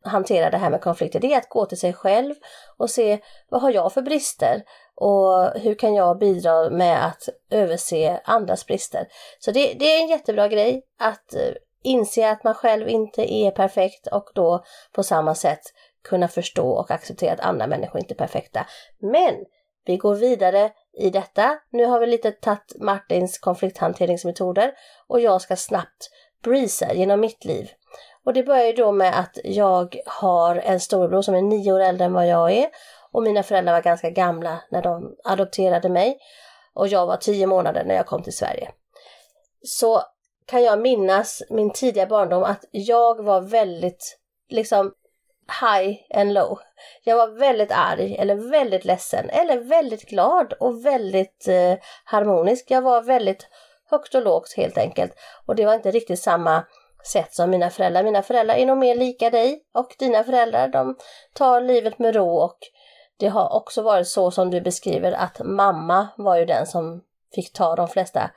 hantera 0.04 0.50
det 0.50 0.56
här 0.56 0.70
med 0.70 0.80
konflikter. 0.80 1.20
Det 1.20 1.34
är 1.34 1.38
att 1.38 1.48
gå 1.48 1.66
till 1.66 1.78
sig 1.78 1.92
själv 1.92 2.34
och 2.76 2.90
se 2.90 3.18
vad 3.48 3.62
har 3.62 3.70
jag 3.70 3.92
för 3.92 4.02
brister 4.02 4.62
och 4.94 5.60
hur 5.60 5.74
kan 5.74 5.94
jag 5.94 6.18
bidra 6.18 6.70
med 6.70 7.06
att 7.06 7.28
överse 7.50 8.20
andras 8.24 8.66
brister. 8.66 9.06
Så 9.38 9.50
det, 9.50 9.74
det 9.78 9.84
är 9.84 10.02
en 10.02 10.08
jättebra 10.08 10.48
grej 10.48 10.82
att 10.98 11.34
eh, 11.34 11.54
inse 11.82 12.30
att 12.30 12.44
man 12.44 12.54
själv 12.54 12.88
inte 12.88 13.34
är 13.34 13.50
perfekt 13.50 14.06
och 14.06 14.30
då 14.34 14.64
på 14.92 15.02
samma 15.02 15.34
sätt 15.34 15.62
kunna 16.04 16.28
förstå 16.28 16.68
och 16.70 16.90
acceptera 16.90 17.32
att 17.32 17.40
andra 17.40 17.66
människor 17.66 18.00
inte 18.00 18.14
är 18.14 18.16
perfekta. 18.16 18.66
Men 19.00 19.34
vi 19.84 19.96
går 19.96 20.14
vidare 20.14 20.70
i 20.98 21.10
detta. 21.10 21.58
Nu 21.70 21.84
har 21.84 22.00
vi 22.00 22.06
lite 22.06 22.30
tagit 22.30 22.74
Martins 22.80 23.38
konflikthanteringsmetoder 23.38 24.72
och 25.06 25.20
jag 25.20 25.40
ska 25.40 25.56
snabbt 25.56 26.10
breeza 26.42 26.94
genom 26.94 27.20
mitt 27.20 27.44
liv. 27.44 27.70
Och 28.24 28.32
det 28.32 28.42
börjar 28.42 28.66
ju 28.66 28.72
då 28.72 28.92
med 28.92 29.18
att 29.18 29.38
jag 29.44 29.96
har 30.06 30.56
en 30.56 30.80
storebror 30.80 31.22
som 31.22 31.34
är 31.34 31.42
nio 31.42 31.72
år 31.72 31.80
äldre 31.80 32.04
än 32.04 32.12
vad 32.12 32.28
jag 32.28 32.52
är 32.52 32.68
och 33.12 33.22
mina 33.22 33.42
föräldrar 33.42 33.72
var 33.72 33.82
ganska 33.82 34.10
gamla 34.10 34.62
när 34.70 34.82
de 34.82 35.16
adopterade 35.24 35.88
mig 35.88 36.18
och 36.74 36.88
jag 36.88 37.06
var 37.06 37.16
tio 37.16 37.46
månader 37.46 37.84
när 37.84 37.94
jag 37.94 38.06
kom 38.06 38.22
till 38.22 38.36
Sverige. 38.36 38.70
Så 39.62 40.02
kan 40.46 40.62
jag 40.62 40.80
minnas 40.80 41.42
min 41.50 41.70
tidiga 41.70 42.06
barndom 42.06 42.42
att 42.42 42.64
jag 42.70 43.22
var 43.22 43.40
väldigt 43.40 44.18
liksom 44.48 44.92
high 45.60 45.98
and 46.14 46.32
low. 46.32 46.58
Jag 47.04 47.16
var 47.16 47.28
väldigt 47.28 47.72
arg 47.72 48.16
eller 48.16 48.50
väldigt 48.50 48.84
ledsen 48.84 49.30
eller 49.30 49.58
väldigt 49.58 50.08
glad 50.08 50.52
och 50.52 50.86
väldigt 50.86 51.48
eh, 51.48 51.74
harmonisk. 52.04 52.70
Jag 52.70 52.82
var 52.82 53.02
väldigt 53.02 53.46
högt 53.90 54.14
och 54.14 54.22
lågt 54.22 54.54
helt 54.56 54.78
enkelt. 54.78 55.12
Och 55.46 55.56
det 55.56 55.66
var 55.66 55.74
inte 55.74 55.90
riktigt 55.90 56.20
samma 56.20 56.64
sätt 57.04 57.34
som 57.34 57.50
mina 57.50 57.70
föräldrar. 57.70 58.04
Mina 58.04 58.22
föräldrar 58.22 58.54
är 58.54 58.66
nog 58.66 58.78
mer 58.78 58.94
lika 58.94 59.30
dig 59.30 59.62
och 59.74 59.94
dina 59.98 60.24
föräldrar. 60.24 60.68
De 60.68 60.96
tar 61.34 61.60
livet 61.60 61.98
med 61.98 62.14
ro 62.14 62.28
och 62.28 62.58
det 63.18 63.28
har 63.28 63.56
också 63.56 63.82
varit 63.82 64.08
så 64.08 64.30
som 64.30 64.50
du 64.50 64.60
beskriver 64.60 65.12
att 65.12 65.40
mamma 65.44 66.08
var 66.16 66.36
ju 66.36 66.44
den 66.44 66.66
som 66.66 67.02
fick 67.34 67.52
ta 67.52 67.76
de 67.76 67.88
flesta 67.88 68.30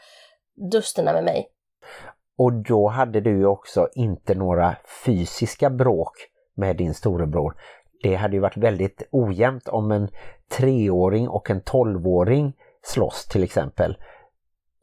dusterna 0.71 1.13
med 1.13 1.23
mig. 1.23 1.47
Och 2.37 2.53
då 2.53 2.87
hade 2.87 3.21
du 3.21 3.37
ju 3.37 3.45
också 3.45 3.87
inte 3.95 4.35
några 4.35 4.75
fysiska 5.05 5.69
bråk 5.69 6.13
med 6.55 6.75
din 6.75 6.93
storebror. 6.93 7.55
Det 8.03 8.15
hade 8.15 8.35
ju 8.35 8.39
varit 8.39 8.57
väldigt 8.57 9.07
ojämnt 9.11 9.67
om 9.67 9.91
en 9.91 10.09
treåring 10.49 11.29
och 11.29 11.49
en 11.49 11.61
tolvåring 11.61 12.53
slåss 12.83 13.25
till 13.25 13.43
exempel. 13.43 13.97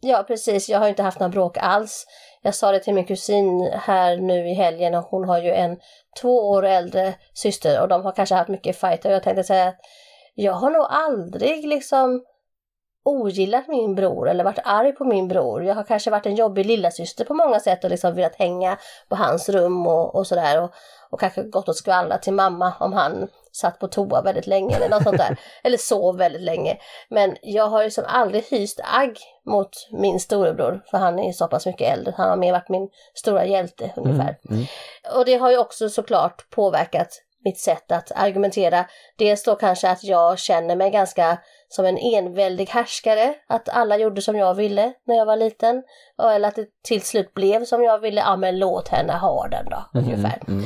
Ja 0.01 0.25
precis, 0.27 0.69
jag 0.69 0.79
har 0.79 0.89
inte 0.89 1.03
haft 1.03 1.21
några 1.21 1.31
bråk 1.31 1.57
alls. 1.61 2.07
Jag 2.43 2.55
sa 2.55 2.73
det 2.73 2.81
till 2.81 2.95
min 2.95 3.05
kusin 3.05 3.71
här 3.73 4.17
nu 4.17 4.49
i 4.49 4.55
helgen 4.55 4.95
och 4.95 5.05
hon 5.05 5.29
har 5.29 5.39
ju 5.39 5.51
en 5.51 5.77
två 6.21 6.51
år 6.51 6.65
äldre 6.65 7.15
syster 7.33 7.83
och 7.83 7.89
de 7.89 8.05
har 8.05 8.13
kanske 8.13 8.35
haft 8.35 8.51
mycket 8.51 8.77
fighter 8.77 9.09
och 9.09 9.15
jag 9.15 9.23
tänkte 9.23 9.45
säga 9.45 9.69
att 9.69 9.79
jag 10.35 10.53
har 10.53 10.71
nog 10.71 10.87
aldrig 10.89 11.69
liksom 11.69 12.25
ogillat 13.05 13.69
min 13.69 13.95
bror 13.95 14.29
eller 14.29 14.45
varit 14.45 14.59
arg 14.65 14.93
på 14.93 15.05
min 15.05 15.29
bror. 15.29 15.65
Jag 15.65 15.75
har 15.75 15.85
kanske 15.85 16.11
varit 16.11 16.27
en 16.27 16.35
jobbig 16.35 16.67
lillasyster 16.67 17.25
på 17.25 17.35
många 17.35 17.61
sätt 17.61 17.85
och 17.85 17.91
liksom 17.91 18.15
velat 18.15 18.35
hänga 18.35 18.79
på 19.09 19.17
hans 19.17 19.49
rum 19.49 19.87
och, 19.87 20.15
och 20.15 20.27
sådär. 20.27 20.63
Och, 20.63 20.71
och 21.11 21.21
kanske 21.21 21.43
gått 21.43 21.69
och 21.69 21.77
skvallrat 21.77 22.23
till 22.23 22.33
mamma 22.33 22.73
om 22.81 22.93
han 22.93 23.29
satt 23.53 23.79
på 23.79 23.89
toa 23.89 24.23
väldigt 24.23 24.47
länge 24.47 24.77
eller 24.77 24.89
något 24.89 25.03
sånt 25.03 25.19
där. 25.19 25.37
eller 25.65 25.79
sov 25.79 26.17
väldigt 26.17 26.43
länge. 26.43 26.79
Men 27.09 27.37
jag 27.43 27.69
har 27.69 27.85
liksom 27.85 28.05
aldrig 28.07 28.45
hyst 28.45 28.81
agg 28.85 29.19
mot 29.47 29.89
min 29.91 30.21
storebror 30.21 30.83
för 30.91 30.99
han 30.99 31.19
är 31.19 31.33
så 31.33 31.49
pass 31.49 31.67
mycket 31.67 31.93
äldre. 31.93 32.15
Han 32.17 32.29
har 32.29 32.37
mer 32.37 32.53
varit 32.53 32.69
min 32.69 32.89
stora 33.15 33.47
hjälte 33.47 33.93
ungefär. 33.97 34.39
Mm, 34.49 34.57
mm. 34.57 34.67
Och 35.15 35.25
det 35.25 35.37
har 35.37 35.51
ju 35.51 35.59
också 35.59 35.89
såklart 35.89 36.51
påverkat 36.51 37.23
mitt 37.45 37.59
sätt 37.59 37.93
att 37.93 38.13
argumentera. 38.15 38.85
Dels 39.17 39.43
då 39.43 39.55
kanske 39.55 39.91
att 39.91 40.05
jag 40.05 40.39
känner 40.39 40.77
mig 40.77 40.91
ganska 40.91 41.39
som 41.73 41.85
en 41.85 41.99
enväldig 41.99 42.69
härskare, 42.69 43.35
att 43.49 43.69
alla 43.69 43.97
gjorde 43.97 44.23
som 44.23 44.37
jag 44.37 44.55
ville 44.55 44.93
när 45.07 45.15
jag 45.17 45.27
var 45.27 45.37
liten. 45.37 45.83
Eller 46.23 46.49
att 46.49 46.55
det 46.55 46.67
till 46.85 47.03
slut 47.03 47.35
blev 47.35 47.65
som 47.65 47.83
jag 47.83 47.99
ville, 47.99 48.21
ja 48.21 48.37
men 48.37 48.59
låt 48.59 48.89
henne 48.89 49.13
ha 49.13 49.49
den 49.49 49.65
då, 49.71 49.99
mm, 49.99 50.07
ungefär. 50.07 50.43
Mm. 50.49 50.65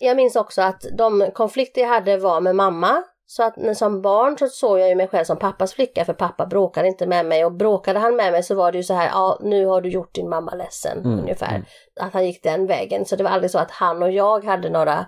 Jag 0.00 0.16
minns 0.16 0.36
också 0.36 0.62
att 0.62 0.84
de 0.98 1.30
konflikter 1.34 1.80
jag 1.80 1.88
hade 1.88 2.16
var 2.16 2.40
med 2.40 2.56
mamma. 2.56 3.02
Så 3.26 3.42
att 3.42 3.76
som 3.76 4.02
barn 4.02 4.38
så 4.38 4.46
såg 4.46 4.78
jag 4.78 4.88
ju 4.88 4.94
mig 4.94 5.08
själv 5.08 5.24
som 5.24 5.38
pappas 5.38 5.74
flicka 5.74 6.04
för 6.04 6.12
pappa 6.12 6.46
bråkade 6.46 6.88
inte 6.88 7.06
med 7.06 7.26
mig 7.26 7.44
och 7.44 7.52
bråkade 7.52 7.98
han 7.98 8.16
med 8.16 8.32
mig 8.32 8.42
så 8.42 8.54
var 8.54 8.72
det 8.72 8.78
ju 8.78 8.84
så 8.84 8.94
här, 8.94 9.08
ja 9.08 9.38
nu 9.42 9.66
har 9.66 9.80
du 9.80 9.88
gjort 9.88 10.14
din 10.14 10.28
mamma 10.28 10.54
ledsen 10.54 10.98
mm, 10.98 11.20
ungefär. 11.20 11.54
Mm. 11.54 11.64
Att 12.00 12.12
han 12.12 12.26
gick 12.26 12.42
den 12.42 12.66
vägen. 12.66 13.04
Så 13.04 13.16
det 13.16 13.24
var 13.24 13.30
aldrig 13.30 13.50
så 13.50 13.58
att 13.58 13.70
han 13.70 14.02
och 14.02 14.12
jag 14.12 14.44
hade 14.44 14.70
några 14.70 15.06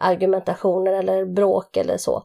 argumentationer 0.00 0.92
eller 0.92 1.24
bråk 1.24 1.76
eller 1.76 1.96
så. 1.96 2.22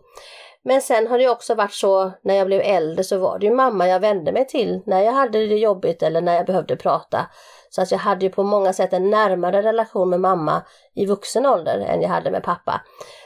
Men 0.63 0.81
sen 0.81 1.07
har 1.07 1.17
det 1.17 1.29
också 1.29 1.55
varit 1.55 1.73
så 1.73 2.11
när 2.21 2.35
jag 2.35 2.47
blev 2.47 2.61
äldre 2.61 3.03
så 3.03 3.17
var 3.17 3.39
det 3.39 3.45
ju 3.45 3.55
mamma 3.55 3.87
jag 3.87 3.99
vände 3.99 4.31
mig 4.31 4.47
till 4.47 4.81
när 4.85 5.01
jag 5.01 5.11
hade 5.11 5.47
det 5.47 5.57
jobbigt 5.57 6.03
eller 6.03 6.21
när 6.21 6.35
jag 6.35 6.45
behövde 6.45 6.75
prata. 6.75 7.27
Så 7.69 7.81
att 7.81 7.91
jag 7.91 7.99
hade 7.99 8.25
ju 8.25 8.31
på 8.31 8.43
många 8.43 8.73
sätt 8.73 8.93
en 8.93 9.09
närmare 9.09 9.61
relation 9.61 10.09
med 10.09 10.19
mamma 10.19 10.63
i 10.95 11.05
vuxen 11.05 11.45
ålder 11.45 11.79
än 11.79 12.01
jag 12.01 12.09
hade 12.09 12.31
med 12.31 12.43
pappa. 12.43 12.81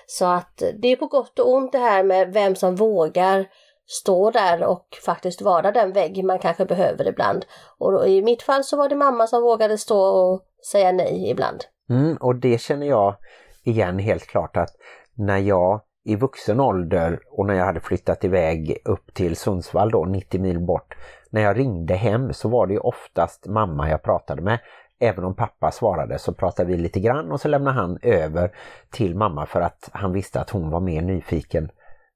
Så 0.07 0.25
att 0.25 0.63
det 0.81 0.87
är 0.87 0.95
på 0.95 1.07
gott 1.07 1.39
och 1.39 1.53
ont 1.53 1.71
det 1.71 1.77
här 1.77 2.03
med 2.03 2.33
vem 2.33 2.55
som 2.55 2.75
vågar 2.75 3.47
stå 3.87 4.31
där 4.31 4.63
och 4.63 4.87
faktiskt 5.05 5.41
vara 5.41 5.71
den 5.71 5.93
vägg 5.93 6.23
man 6.23 6.39
kanske 6.39 6.65
behöver 6.65 7.07
ibland. 7.07 7.45
Och 7.77 8.07
i 8.07 8.21
mitt 8.21 8.43
fall 8.43 8.63
så 8.63 8.77
var 8.77 8.89
det 8.89 8.95
mamma 8.95 9.27
som 9.27 9.41
vågade 9.41 9.77
stå 9.77 9.99
och 9.99 10.41
säga 10.71 10.91
nej 10.91 11.29
ibland. 11.29 11.63
Mm, 11.89 12.17
och 12.17 12.35
det 12.35 12.61
känner 12.61 12.87
jag 12.87 13.15
igen 13.63 13.99
helt 13.99 14.27
klart 14.27 14.57
att 14.57 14.69
när 15.17 15.37
jag 15.37 15.81
i 16.05 16.15
vuxen 16.15 16.59
ålder 16.59 17.19
och 17.31 17.45
när 17.45 17.53
jag 17.53 17.65
hade 17.65 17.79
flyttat 17.79 18.23
iväg 18.23 18.77
upp 18.85 19.13
till 19.13 19.35
Sundsvall 19.35 19.91
då 19.91 20.05
90 20.05 20.41
mil 20.41 20.59
bort. 20.59 20.95
När 21.29 21.41
jag 21.41 21.57
ringde 21.57 21.95
hem 21.95 22.33
så 22.33 22.49
var 22.49 22.67
det 22.67 22.79
oftast 22.79 23.47
mamma 23.47 23.89
jag 23.89 24.03
pratade 24.03 24.41
med. 24.41 24.59
Även 24.99 25.23
om 25.23 25.35
pappa 25.35 25.71
svarade 25.71 26.19
så 26.19 26.33
pratade 26.33 26.71
vi 26.71 26.77
lite 26.77 26.99
grann 26.99 27.31
och 27.31 27.41
så 27.41 27.47
lämnade 27.47 27.79
han 27.79 27.99
över 28.01 28.51
till 28.91 29.15
mamma 29.15 29.45
för 29.45 29.61
att 29.61 29.89
han 29.93 30.13
visste 30.13 30.39
att 30.39 30.49
hon 30.49 30.69
var 30.69 30.79
mer 30.79 31.01
nyfiken 31.01 31.69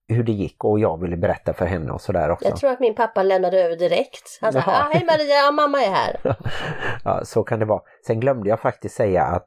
hur 0.09 0.23
det 0.23 0.31
gick 0.31 0.63
och 0.63 0.79
jag 0.79 1.01
ville 1.01 1.17
berätta 1.17 1.53
för 1.53 1.65
henne 1.65 1.91
och 1.91 2.01
sådär 2.01 2.29
också. 2.29 2.47
Jag 2.47 2.57
tror 2.57 2.71
att 2.71 2.79
min 2.79 2.95
pappa 2.95 3.23
lämnade 3.23 3.63
över 3.63 3.75
direkt. 3.75 4.39
Han 4.41 4.53
sa, 4.53 4.59
ah, 4.59 4.89
hej 4.93 5.05
Maria, 5.05 5.51
mamma 5.51 5.81
är 5.81 5.91
här. 5.91 6.19
ja, 7.03 7.25
så 7.25 7.43
kan 7.43 7.59
det 7.59 7.65
vara. 7.65 7.81
Sen 8.07 8.19
glömde 8.19 8.49
jag 8.49 8.59
faktiskt 8.59 8.95
säga 8.95 9.23
att 9.23 9.45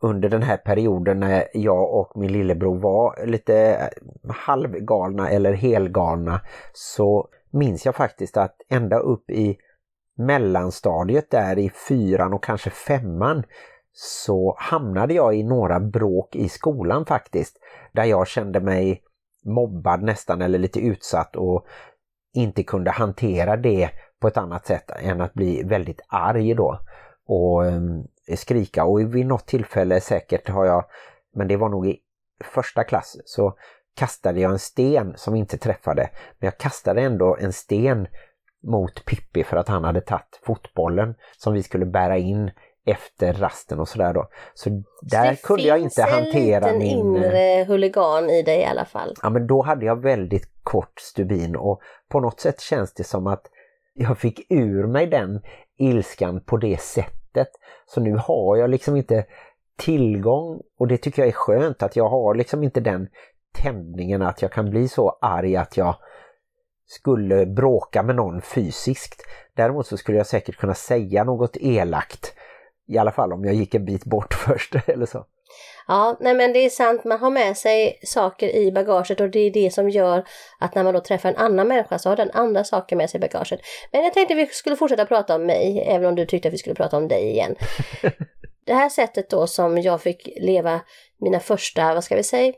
under 0.00 0.28
den 0.28 0.42
här 0.42 0.56
perioden 0.56 1.20
när 1.20 1.48
jag 1.52 1.94
och 1.94 2.12
min 2.16 2.32
lillebror 2.32 2.78
var 2.78 3.26
lite 3.26 3.56
eh, 3.56 4.32
halvgalna 4.34 5.30
eller 5.30 5.52
helgalna 5.52 6.40
så 6.72 7.28
minns 7.50 7.86
jag 7.86 7.94
faktiskt 7.94 8.36
att 8.36 8.56
ända 8.68 8.98
upp 8.98 9.30
i 9.30 9.58
mellanstadiet 10.18 11.30
där 11.30 11.58
i 11.58 11.70
fyran 11.88 12.32
och 12.32 12.44
kanske 12.44 12.70
femman 12.70 13.42
så 13.92 14.54
hamnade 14.58 15.14
jag 15.14 15.34
i 15.34 15.42
några 15.42 15.80
bråk 15.80 16.36
i 16.36 16.48
skolan 16.48 17.06
faktiskt. 17.06 17.56
Där 17.92 18.04
jag 18.04 18.28
kände 18.28 18.60
mig 18.60 19.02
mobbad 19.44 20.02
nästan 20.02 20.42
eller 20.42 20.58
lite 20.58 20.80
utsatt 20.80 21.36
och 21.36 21.66
inte 22.34 22.62
kunde 22.62 22.90
hantera 22.90 23.56
det 23.56 23.90
på 24.20 24.28
ett 24.28 24.36
annat 24.36 24.66
sätt 24.66 24.90
än 25.02 25.20
att 25.20 25.34
bli 25.34 25.62
väldigt 25.62 26.00
arg 26.08 26.54
då. 26.54 26.78
Och 27.26 27.66
ehm, 27.66 28.04
skrika 28.36 28.84
och 28.84 29.14
vid 29.14 29.26
något 29.26 29.46
tillfälle 29.46 30.00
säkert 30.00 30.48
har 30.48 30.66
jag, 30.66 30.84
men 31.34 31.48
det 31.48 31.56
var 31.56 31.68
nog 31.68 31.88
i 31.88 31.98
första 32.44 32.84
klass, 32.84 33.16
så 33.24 33.54
kastade 33.96 34.40
jag 34.40 34.52
en 34.52 34.58
sten 34.58 35.12
som 35.16 35.34
inte 35.34 35.58
träffade. 35.58 36.10
Men 36.38 36.46
jag 36.46 36.58
kastade 36.58 37.00
ändå 37.02 37.36
en 37.40 37.52
sten 37.52 38.06
mot 38.62 39.04
Pippi 39.04 39.44
för 39.44 39.56
att 39.56 39.68
han 39.68 39.84
hade 39.84 40.00
tagit 40.00 40.40
fotbollen 40.42 41.14
som 41.36 41.54
vi 41.54 41.62
skulle 41.62 41.86
bära 41.86 42.18
in 42.18 42.50
efter 42.86 43.32
rasten 43.32 43.80
och 43.80 43.88
sådär 43.88 44.12
då. 44.12 44.28
Så 44.54 44.70
där 45.02 45.30
det 45.30 45.42
kunde 45.42 45.62
jag 45.62 45.78
inte 45.78 46.02
finns 46.02 46.10
hantera 46.10 46.68
en 46.68 46.78
liten 46.78 46.78
min... 46.78 47.16
inre 47.16 47.64
huligan 47.68 48.30
i 48.30 48.42
dig 48.42 48.60
i 48.60 48.64
alla 48.64 48.84
fall. 48.84 49.14
Ja 49.22 49.30
men 49.30 49.46
då 49.46 49.62
hade 49.62 49.86
jag 49.86 50.02
väldigt 50.02 50.50
kort 50.62 51.00
stubin 51.00 51.56
och 51.56 51.80
på 52.08 52.20
något 52.20 52.40
sätt 52.40 52.60
känns 52.60 52.94
det 52.94 53.04
som 53.04 53.26
att 53.26 53.46
jag 53.94 54.18
fick 54.18 54.46
ur 54.52 54.86
mig 54.86 55.06
den 55.06 55.40
ilskan 55.78 56.40
på 56.40 56.56
det 56.56 56.80
sättet. 56.80 57.19
Så 57.86 58.00
nu 58.00 58.16
har 58.16 58.56
jag 58.56 58.70
liksom 58.70 58.96
inte 58.96 59.24
tillgång 59.76 60.60
och 60.78 60.88
det 60.88 60.96
tycker 60.96 61.22
jag 61.22 61.28
är 61.28 61.32
skönt 61.32 61.82
att 61.82 61.96
jag 61.96 62.08
har 62.08 62.34
liksom 62.34 62.62
inte 62.62 62.80
den 62.80 63.08
tändningen 63.52 64.22
att 64.22 64.42
jag 64.42 64.52
kan 64.52 64.70
bli 64.70 64.88
så 64.88 65.18
arg 65.20 65.56
att 65.56 65.76
jag 65.76 65.94
skulle 66.86 67.46
bråka 67.46 68.02
med 68.02 68.16
någon 68.16 68.42
fysiskt. 68.42 69.22
Däremot 69.54 69.86
så 69.86 69.96
skulle 69.96 70.18
jag 70.18 70.26
säkert 70.26 70.56
kunna 70.56 70.74
säga 70.74 71.24
något 71.24 71.56
elakt. 71.56 72.34
I 72.86 72.98
alla 72.98 73.12
fall 73.12 73.32
om 73.32 73.44
jag 73.44 73.54
gick 73.54 73.74
en 73.74 73.84
bit 73.84 74.04
bort 74.04 74.34
först 74.46 74.74
eller 74.86 75.06
så. 75.06 75.26
Ja, 75.88 76.16
nej 76.20 76.34
men 76.34 76.52
det 76.52 76.58
är 76.58 76.70
sant, 76.70 77.04
man 77.04 77.18
har 77.18 77.30
med 77.30 77.56
sig 77.56 78.00
saker 78.04 78.48
i 78.56 78.72
bagaget 78.72 79.20
och 79.20 79.30
det 79.30 79.40
är 79.40 79.50
det 79.50 79.74
som 79.74 79.90
gör 79.90 80.24
att 80.58 80.74
när 80.74 80.84
man 80.84 80.94
då 80.94 81.00
träffar 81.00 81.28
en 81.28 81.36
annan 81.36 81.68
människa 81.68 81.98
så 81.98 82.08
har 82.08 82.16
den 82.16 82.30
andra 82.30 82.64
saker 82.64 82.96
med 82.96 83.10
sig 83.10 83.18
i 83.18 83.20
bagaget. 83.20 83.60
Men 83.92 84.04
jag 84.04 84.14
tänkte 84.14 84.34
vi 84.34 84.46
skulle 84.46 84.76
fortsätta 84.76 85.06
prata 85.06 85.34
om 85.34 85.46
mig, 85.46 85.84
även 85.86 86.06
om 86.06 86.14
du 86.14 86.26
tyckte 86.26 86.48
att 86.48 86.54
vi 86.54 86.58
skulle 86.58 86.74
prata 86.74 86.96
om 86.96 87.08
dig 87.08 87.30
igen. 87.30 87.56
det 88.66 88.74
här 88.74 88.88
sättet 88.88 89.30
då 89.30 89.46
som 89.46 89.78
jag 89.78 90.02
fick 90.02 90.28
leva 90.36 90.80
mina 91.20 91.40
första, 91.40 91.94
vad 91.94 92.04
ska 92.04 92.16
vi 92.16 92.22
säga, 92.22 92.52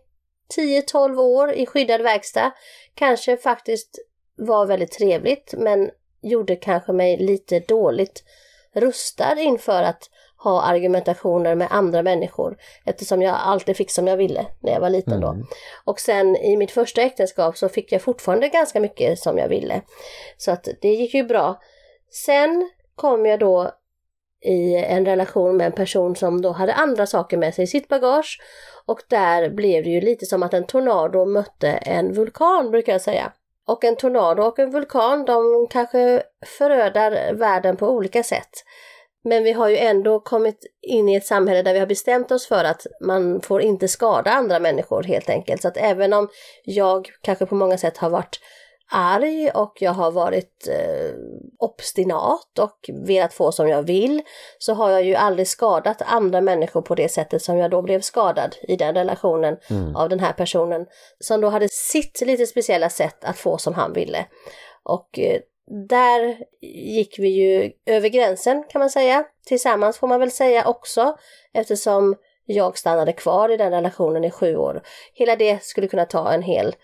10-12 0.56 1.16
år 1.18 1.52
i 1.52 1.66
skyddad 1.66 2.02
verkstad 2.02 2.52
kanske 2.94 3.36
faktiskt 3.36 3.98
var 4.36 4.66
väldigt 4.66 4.92
trevligt 4.92 5.54
men 5.56 5.90
gjorde 6.22 6.56
kanske 6.56 6.92
mig 6.92 7.16
lite 7.16 7.60
dåligt 7.60 8.24
rustad 8.74 9.40
inför 9.40 9.82
att 9.82 10.10
ha 10.44 10.62
argumentationer 10.62 11.54
med 11.54 11.68
andra 11.70 12.02
människor 12.02 12.56
eftersom 12.84 13.22
jag 13.22 13.36
alltid 13.44 13.76
fick 13.76 13.90
som 13.90 14.06
jag 14.06 14.16
ville 14.16 14.46
när 14.60 14.72
jag 14.72 14.80
var 14.80 14.90
liten 14.90 15.20
då. 15.20 15.28
Mm. 15.28 15.46
Och 15.84 16.00
sen 16.00 16.36
i 16.36 16.56
mitt 16.56 16.70
första 16.70 17.02
äktenskap 17.02 17.56
så 17.56 17.68
fick 17.68 17.92
jag 17.92 18.02
fortfarande 18.02 18.48
ganska 18.48 18.80
mycket 18.80 19.18
som 19.18 19.38
jag 19.38 19.48
ville. 19.48 19.82
Så 20.36 20.50
att 20.50 20.68
det 20.80 20.88
gick 20.88 21.14
ju 21.14 21.24
bra. 21.24 21.60
Sen 22.10 22.70
kom 22.94 23.26
jag 23.26 23.40
då 23.40 23.70
i 24.44 24.76
en 24.76 25.06
relation 25.06 25.56
med 25.56 25.66
en 25.66 25.72
person 25.72 26.16
som 26.16 26.42
då 26.42 26.50
hade 26.50 26.74
andra 26.74 27.06
saker 27.06 27.36
med 27.36 27.54
sig 27.54 27.64
i 27.64 27.66
sitt 27.66 27.88
bagage 27.88 28.40
och 28.86 29.02
där 29.08 29.50
blev 29.50 29.84
det 29.84 29.90
ju 29.90 30.00
lite 30.00 30.26
som 30.26 30.42
att 30.42 30.54
en 30.54 30.66
tornado 30.66 31.24
mötte 31.24 31.68
en 31.68 32.12
vulkan 32.12 32.70
brukar 32.70 32.92
jag 32.92 33.00
säga. 33.00 33.32
Och 33.66 33.84
en 33.84 33.96
tornado 33.96 34.42
och 34.42 34.58
en 34.58 34.70
vulkan 34.70 35.24
de 35.24 35.66
kanske 35.70 36.22
förödar 36.58 37.32
världen 37.32 37.76
på 37.76 37.88
olika 37.88 38.22
sätt. 38.22 38.50
Men 39.24 39.44
vi 39.44 39.52
har 39.52 39.68
ju 39.68 39.76
ändå 39.76 40.20
kommit 40.20 40.66
in 40.82 41.08
i 41.08 41.14
ett 41.14 41.26
samhälle 41.26 41.62
där 41.62 41.72
vi 41.72 41.78
har 41.78 41.86
bestämt 41.86 42.30
oss 42.30 42.46
för 42.46 42.64
att 42.64 42.86
man 43.00 43.40
får 43.40 43.62
inte 43.62 43.88
skada 43.88 44.30
andra 44.30 44.58
människor 44.58 45.02
helt 45.02 45.28
enkelt. 45.30 45.62
Så 45.62 45.68
att 45.68 45.76
även 45.76 46.12
om 46.12 46.28
jag 46.64 47.08
kanske 47.22 47.46
på 47.46 47.54
många 47.54 47.78
sätt 47.78 47.98
har 47.98 48.10
varit 48.10 48.40
arg 48.94 49.50
och 49.50 49.72
jag 49.80 49.92
har 49.92 50.10
varit 50.10 50.68
eh, 50.68 51.14
obstinat 51.58 52.58
och 52.58 52.90
velat 53.06 53.34
få 53.34 53.52
som 53.52 53.68
jag 53.68 53.82
vill 53.82 54.22
så 54.58 54.74
har 54.74 54.90
jag 54.90 55.04
ju 55.04 55.14
aldrig 55.14 55.48
skadat 55.48 56.02
andra 56.06 56.40
människor 56.40 56.82
på 56.82 56.94
det 56.94 57.08
sättet 57.08 57.42
som 57.42 57.58
jag 57.58 57.70
då 57.70 57.82
blev 57.82 58.00
skadad 58.00 58.56
i 58.62 58.76
den 58.76 58.94
relationen 58.94 59.56
Mm. 59.70 59.96
av 59.96 60.08
den 60.08 60.20
här 60.20 60.32
personen 60.32 60.86
som 61.20 61.40
då 61.40 61.48
hade 61.48 61.68
sitt 61.68 62.20
lite 62.20 62.46
speciella 62.46 62.88
sätt 62.88 63.24
att 63.24 63.38
få 63.38 63.58
som 63.58 63.74
han 63.74 63.92
ville. 63.92 64.26
Och 64.82 65.18
eh, 65.18 65.40
där 65.88 66.44
gick 66.60 67.18
vi 67.18 67.28
ju 67.28 67.72
över 67.86 68.08
gränsen 68.08 68.64
kan 68.68 68.78
man 68.78 68.90
säga. 68.90 69.24
Tillsammans 69.46 69.98
får 69.98 70.08
man 70.08 70.20
väl 70.20 70.30
säga 70.30 70.68
också 70.68 71.16
eftersom 71.52 72.16
jag 72.44 72.78
stannade 72.78 73.12
kvar 73.12 73.48
i 73.48 73.56
den 73.56 73.70
relationen 73.70 74.24
i 74.24 74.30
sju 74.30 74.56
år. 74.56 74.82
Hela 75.14 75.36
det 75.36 75.62
skulle 75.64 75.88
kunna 75.88 76.04
ta 76.04 76.32
en 76.32 76.42
hel 76.42 76.74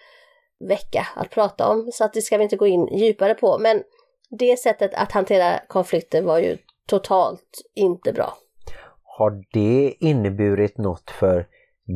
vecka 0.69 1.07
att 1.17 1.31
prata 1.31 1.69
om 1.69 1.91
så 1.93 2.05
att 2.05 2.13
det 2.13 2.23
ska 2.23 2.37
vi 2.37 2.43
inte 2.43 2.57
gå 2.57 2.67
in 2.67 2.87
djupare 2.87 3.35
på. 3.35 3.59
Men 3.59 3.83
det 4.31 4.59
sättet 4.59 4.95
att 4.95 5.13
hantera 5.13 5.61
konflikter 5.69 6.23
var 6.23 6.39
ju 6.39 6.59
totalt 6.87 7.63
inte 7.75 8.13
bra. 8.13 8.37
Har 9.03 9.45
det 9.53 9.95
inneburit 10.01 10.79
något 10.79 11.11
för 11.11 11.47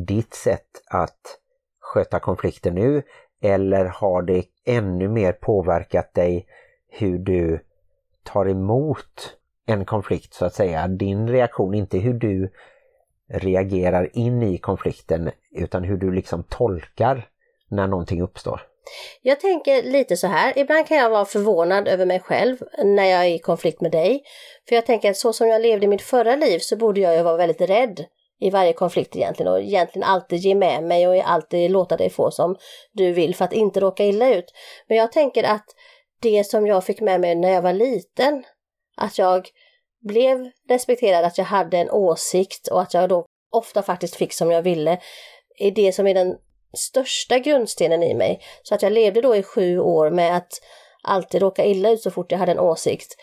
ditt 0.07 0.33
sätt 0.33 0.69
att 0.89 1.39
sköta 1.79 2.19
konflikter 2.19 2.71
nu? 2.71 3.03
Eller 3.43 3.85
har 3.85 4.21
det 4.21 4.43
ännu 4.65 5.07
mer 5.07 5.31
påverkat 5.31 6.13
dig 6.13 6.45
hur 6.95 7.17
du 7.17 7.59
tar 8.23 8.49
emot 8.49 9.37
en 9.65 9.85
konflikt 9.85 10.33
så 10.33 10.45
att 10.45 10.55
säga? 10.55 10.87
Din 10.87 11.29
reaktion, 11.29 11.73
inte 11.73 11.97
hur 11.97 12.13
du 12.13 12.51
reagerar 13.33 14.17
in 14.17 14.43
i 14.43 14.57
konflikten 14.57 15.31
utan 15.51 15.83
hur 15.83 15.97
du 15.97 16.11
liksom 16.11 16.43
tolkar 16.43 17.29
när 17.69 17.87
någonting 17.87 18.21
uppstår. 18.21 18.61
Jag 19.21 19.39
tänker 19.39 19.83
lite 19.83 20.17
så 20.17 20.27
här, 20.27 20.57
ibland 20.57 20.87
kan 20.87 20.97
jag 20.97 21.09
vara 21.09 21.25
förvånad 21.25 21.87
över 21.87 22.05
mig 22.05 22.19
själv 22.19 22.57
när 22.83 23.03
jag 23.03 23.25
är 23.25 23.29
i 23.29 23.39
konflikt 23.39 23.81
med 23.81 23.91
dig. 23.91 24.23
För 24.67 24.75
jag 24.75 24.85
tänker 24.85 25.09
att 25.09 25.17
så 25.17 25.33
som 25.33 25.47
jag 25.47 25.61
levde 25.61 25.85
i 25.85 25.89
mitt 25.89 26.01
förra 26.01 26.35
liv 26.35 26.59
så 26.59 26.75
borde 26.75 27.01
jag 27.01 27.15
ju 27.15 27.21
vara 27.21 27.37
väldigt 27.37 27.61
rädd 27.61 28.05
i 28.39 28.49
varje 28.49 28.73
konflikt 28.73 29.15
egentligen 29.15 29.51
och 29.51 29.59
egentligen 29.59 30.07
alltid 30.07 30.39
ge 30.39 30.55
med 30.55 30.83
mig 30.83 31.07
och 31.07 31.29
alltid 31.29 31.71
låta 31.71 31.97
dig 31.97 32.09
få 32.09 32.31
som 32.31 32.55
du 32.91 33.11
vill 33.11 33.35
för 33.35 33.45
att 33.45 33.53
inte 33.53 33.79
råka 33.79 34.05
illa 34.05 34.33
ut. 34.35 34.53
Men 34.87 34.97
jag 34.97 35.11
tänker 35.11 35.43
att 35.43 35.65
det 36.23 36.43
som 36.43 36.67
jag 36.67 36.83
fick 36.83 37.01
med 37.01 37.21
mig 37.21 37.35
när 37.35 37.49
jag 37.49 37.61
var 37.61 37.73
liten, 37.73 38.43
att 38.97 39.17
jag 39.17 39.49
blev 40.07 40.49
respekterad, 40.69 41.25
att 41.25 41.37
jag 41.37 41.45
hade 41.45 41.77
en 41.77 41.91
åsikt 41.91 42.67
och 42.67 42.81
att 42.81 42.93
jag 42.93 43.09
då 43.09 43.25
ofta 43.51 43.81
faktiskt 43.81 44.15
fick 44.15 44.33
som 44.33 44.51
jag 44.51 44.61
ville, 44.61 44.99
är 45.59 45.71
det 45.71 45.93
som 45.93 46.07
är 46.07 46.13
den 46.13 46.35
största 46.77 47.39
grundstenen 47.39 48.03
i 48.03 48.13
mig. 48.13 48.41
Så 48.63 48.75
att 48.75 48.81
jag 48.81 48.93
levde 48.93 49.21
då 49.21 49.35
i 49.35 49.43
sju 49.43 49.79
år 49.79 50.09
med 50.09 50.37
att 50.37 50.51
alltid 51.03 51.41
råka 51.41 51.65
illa 51.65 51.89
ut 51.89 52.01
så 52.01 52.11
fort 52.11 52.31
jag 52.31 52.39
hade 52.39 52.51
en 52.51 52.59
åsikt. 52.59 53.15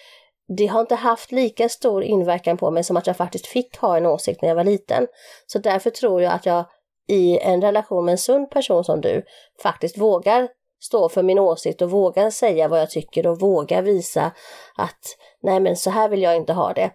Det 0.56 0.66
har 0.66 0.80
inte 0.80 0.94
haft 0.94 1.32
lika 1.32 1.68
stor 1.68 2.02
inverkan 2.02 2.56
på 2.56 2.70
mig 2.70 2.84
som 2.84 2.96
att 2.96 3.06
jag 3.06 3.16
faktiskt 3.16 3.46
fick 3.46 3.76
ha 3.76 3.96
en 3.96 4.06
åsikt 4.06 4.42
när 4.42 4.48
jag 4.48 4.56
var 4.56 4.64
liten. 4.64 5.06
Så 5.46 5.58
därför 5.58 5.90
tror 5.90 6.22
jag 6.22 6.32
att 6.32 6.46
jag 6.46 6.64
i 7.08 7.38
en 7.38 7.62
relation 7.62 8.04
med 8.04 8.12
en 8.12 8.18
sund 8.18 8.50
person 8.50 8.84
som 8.84 9.00
du 9.00 9.24
faktiskt 9.62 9.98
vågar 9.98 10.48
stå 10.80 11.08
för 11.08 11.22
min 11.22 11.38
åsikt 11.38 11.82
och 11.82 11.90
våga 11.90 12.30
säga 12.30 12.68
vad 12.68 12.80
jag 12.80 12.90
tycker 12.90 13.26
och 13.26 13.40
våga 13.40 13.80
visa 13.80 14.32
att 14.76 15.16
nej 15.42 15.60
men 15.60 15.76
så 15.76 15.90
här 15.90 16.08
vill 16.08 16.22
jag 16.22 16.36
inte 16.36 16.52
ha 16.52 16.72
det. 16.72 16.90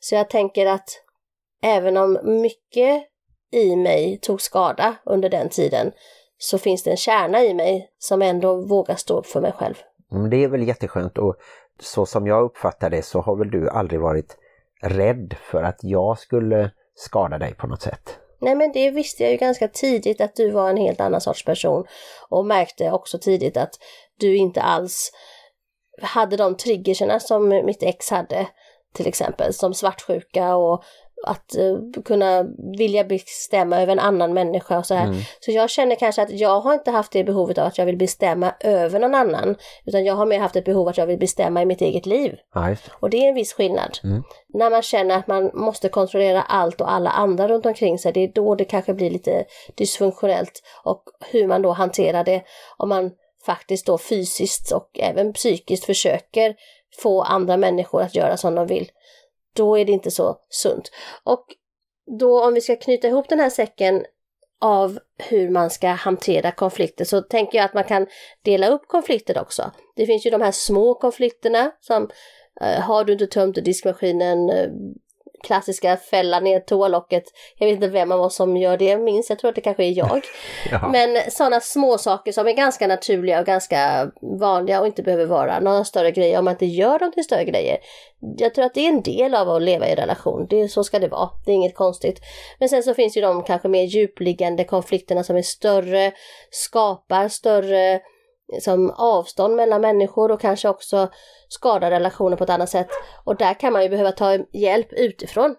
Så 0.00 0.14
jag 0.14 0.30
tänker 0.30 0.66
att 0.66 1.02
även 1.62 1.96
om 1.96 2.18
mycket 2.22 3.04
i 3.52 3.76
mig 3.76 4.18
tog 4.22 4.40
skada 4.40 4.94
under 5.04 5.28
den 5.28 5.48
tiden 5.48 5.92
så 6.38 6.58
finns 6.58 6.82
det 6.82 6.90
en 6.90 6.96
kärna 6.96 7.42
i 7.42 7.54
mig 7.54 7.90
som 7.98 8.22
ändå 8.22 8.56
vågar 8.66 8.94
stå 8.94 9.18
upp 9.18 9.26
för 9.26 9.40
mig 9.40 9.52
själv. 9.52 9.74
Mm, 10.12 10.30
det 10.30 10.44
är 10.44 10.48
väl 10.48 10.68
jätteskönt 10.68 11.18
och 11.18 11.36
så 11.80 12.06
som 12.06 12.26
jag 12.26 12.44
uppfattar 12.44 12.90
det 12.90 13.02
så 13.02 13.20
har 13.20 13.36
väl 13.36 13.50
du 13.50 13.68
aldrig 13.68 14.00
varit 14.00 14.36
rädd 14.82 15.34
för 15.40 15.62
att 15.62 15.78
jag 15.82 16.18
skulle 16.18 16.70
skada 16.94 17.38
dig 17.38 17.54
på 17.54 17.66
något 17.66 17.82
sätt? 17.82 18.19
Nej 18.40 18.54
men 18.54 18.72
det 18.72 18.90
visste 18.90 19.22
jag 19.22 19.32
ju 19.32 19.38
ganska 19.38 19.68
tidigt 19.68 20.20
att 20.20 20.36
du 20.36 20.50
var 20.50 20.70
en 20.70 20.76
helt 20.76 21.00
annan 21.00 21.20
sorts 21.20 21.44
person. 21.44 21.86
Och 22.28 22.46
märkte 22.46 22.92
också 22.92 23.18
tidigt 23.18 23.56
att 23.56 23.74
du 24.18 24.36
inte 24.36 24.62
alls 24.62 25.12
hade 26.02 26.36
de 26.36 26.56
triggerserna 26.56 27.20
som 27.20 27.48
mitt 27.48 27.82
ex 27.82 28.10
hade 28.10 28.46
till 28.94 29.06
exempel 29.06 29.54
som 29.54 29.74
svartsjuka 29.74 30.54
och 30.56 30.84
att 31.26 31.56
uh, 31.58 32.02
kunna 32.04 32.46
vilja 32.78 33.04
bestämma 33.04 33.82
över 33.82 33.92
en 33.92 33.98
annan 33.98 34.34
människa 34.34 34.78
och 34.78 34.86
så 34.86 34.94
här. 34.94 35.06
Mm. 35.06 35.20
Så 35.40 35.50
jag 35.50 35.70
känner 35.70 35.96
kanske 35.96 36.22
att 36.22 36.30
jag 36.30 36.60
har 36.60 36.74
inte 36.74 36.90
haft 36.90 37.12
det 37.12 37.24
behovet 37.24 37.58
av 37.58 37.66
att 37.66 37.78
jag 37.78 37.86
vill 37.86 37.96
bestämma 37.96 38.54
över 38.60 39.00
någon 39.00 39.14
annan 39.14 39.56
utan 39.84 40.04
jag 40.04 40.14
har 40.14 40.26
mer 40.26 40.38
haft 40.38 40.56
ett 40.56 40.64
behov 40.64 40.88
att 40.88 40.98
jag 40.98 41.06
vill 41.06 41.18
bestämma 41.18 41.62
i 41.62 41.66
mitt 41.66 41.80
eget 41.80 42.06
liv. 42.06 42.36
Det. 42.54 42.76
Och 43.00 43.10
det 43.10 43.24
är 43.24 43.28
en 43.28 43.34
viss 43.34 43.52
skillnad. 43.52 43.98
Mm. 44.04 44.22
När 44.54 44.70
man 44.70 44.82
känner 44.82 45.16
att 45.16 45.26
man 45.26 45.50
måste 45.54 45.88
kontrollera 45.88 46.42
allt 46.42 46.80
och 46.80 46.92
alla 46.92 47.10
andra 47.10 47.48
runt 47.48 47.66
omkring 47.66 47.98
sig, 47.98 48.12
det 48.12 48.20
är 48.20 48.32
då 48.34 48.54
det 48.54 48.64
kanske 48.64 48.94
blir 48.94 49.10
lite 49.10 49.44
dysfunktionellt 49.74 50.62
och 50.84 51.02
hur 51.30 51.46
man 51.46 51.62
då 51.62 51.70
hanterar 51.70 52.24
det. 52.24 52.42
Om 52.76 52.88
man 52.88 53.10
faktiskt 53.46 53.86
då 53.86 53.98
fysiskt 53.98 54.72
och 54.72 54.98
även 54.98 55.32
psykiskt 55.32 55.84
försöker 55.84 56.54
få 57.02 57.22
andra 57.22 57.56
människor 57.56 58.02
att 58.02 58.14
göra 58.14 58.36
som 58.36 58.54
de 58.54 58.66
vill. 58.66 58.90
Då 59.56 59.78
är 59.78 59.84
det 59.84 59.92
inte 59.92 60.10
så 60.10 60.36
sunt. 60.48 60.90
Och 61.24 61.44
då 62.18 62.44
om 62.44 62.54
vi 62.54 62.60
ska 62.60 62.76
knyta 62.76 63.08
ihop 63.08 63.28
den 63.28 63.40
här 63.40 63.50
säcken 63.50 64.04
av 64.60 64.98
hur 65.18 65.50
man 65.50 65.70
ska 65.70 65.88
hantera 65.88 66.52
konflikter 66.52 67.04
så 67.04 67.22
tänker 67.22 67.58
jag 67.58 67.64
att 67.64 67.74
man 67.74 67.84
kan 67.84 68.06
dela 68.42 68.68
upp 68.68 68.88
konflikter 68.88 69.40
också. 69.40 69.70
Det 69.96 70.06
finns 70.06 70.26
ju 70.26 70.30
de 70.30 70.40
här 70.40 70.52
små 70.52 70.94
konflikterna 70.94 71.70
som 71.80 72.10
eh, 72.60 72.80
har 72.80 73.04
du 73.04 73.12
inte 73.12 73.26
tömt 73.26 73.64
diskmaskinen, 73.64 74.50
eh, 74.50 74.68
klassiska 75.42 75.96
fälla 75.96 76.40
ner 76.40 76.60
toalocket. 76.60 77.24
Jag 77.58 77.66
vet 77.66 77.74
inte 77.74 77.88
vem 77.88 78.12
av 78.12 78.20
oss 78.20 78.34
som 78.34 78.56
gör 78.56 78.76
det 78.76 78.96
minst, 78.96 79.30
jag 79.30 79.38
tror 79.38 79.48
att 79.48 79.54
det 79.54 79.60
kanske 79.60 79.84
är 79.84 79.98
jag. 79.98 80.20
Ja. 80.70 80.88
Men 80.88 81.30
sådana 81.30 81.60
små 81.60 81.98
saker 81.98 82.32
som 82.32 82.46
är 82.46 82.52
ganska 82.52 82.86
naturliga 82.86 83.40
och 83.40 83.46
ganska 83.46 84.10
vanliga 84.40 84.80
och 84.80 84.86
inte 84.86 85.02
behöver 85.02 85.26
vara 85.26 85.60
några 85.60 85.84
större 85.84 86.10
grejer 86.10 86.38
om 86.38 86.44
man 86.44 86.54
inte 86.54 86.66
gör 86.66 86.98
dem 86.98 87.12
till 87.12 87.24
större 87.24 87.44
grejer. 87.44 87.78
Jag 88.38 88.54
tror 88.54 88.64
att 88.64 88.74
det 88.74 88.80
är 88.80 88.88
en 88.88 89.02
del 89.02 89.34
av 89.34 89.50
att 89.50 89.62
leva 89.62 89.88
i 89.88 89.94
relation, 89.94 90.46
det, 90.50 90.68
så 90.68 90.84
ska 90.84 90.98
det 90.98 91.08
vara, 91.08 91.30
det 91.46 91.52
är 91.52 91.54
inget 91.54 91.74
konstigt. 91.74 92.20
Men 92.58 92.68
sen 92.68 92.82
så 92.82 92.94
finns 92.94 93.16
ju 93.16 93.20
de 93.20 93.42
kanske 93.42 93.68
mer 93.68 93.82
djupliggande 93.84 94.64
konflikterna 94.64 95.24
som 95.24 95.36
är 95.36 95.42
större, 95.42 96.12
skapar 96.50 97.28
större 97.28 98.00
som 98.60 98.90
avstånd 98.90 99.56
mellan 99.56 99.80
människor 99.80 100.30
och 100.30 100.40
kanske 100.40 100.68
också 100.68 101.08
skadar 101.48 101.90
relationer 101.90 102.36
på 102.36 102.44
ett 102.44 102.50
annat 102.50 102.70
sätt. 102.70 102.88
Och 103.24 103.36
där 103.36 103.54
kan 103.54 103.72
man 103.72 103.82
ju 103.82 103.88
behöva 103.88 104.12
ta 104.12 104.38
hjälp 104.52 104.92
utifrån 104.92 105.56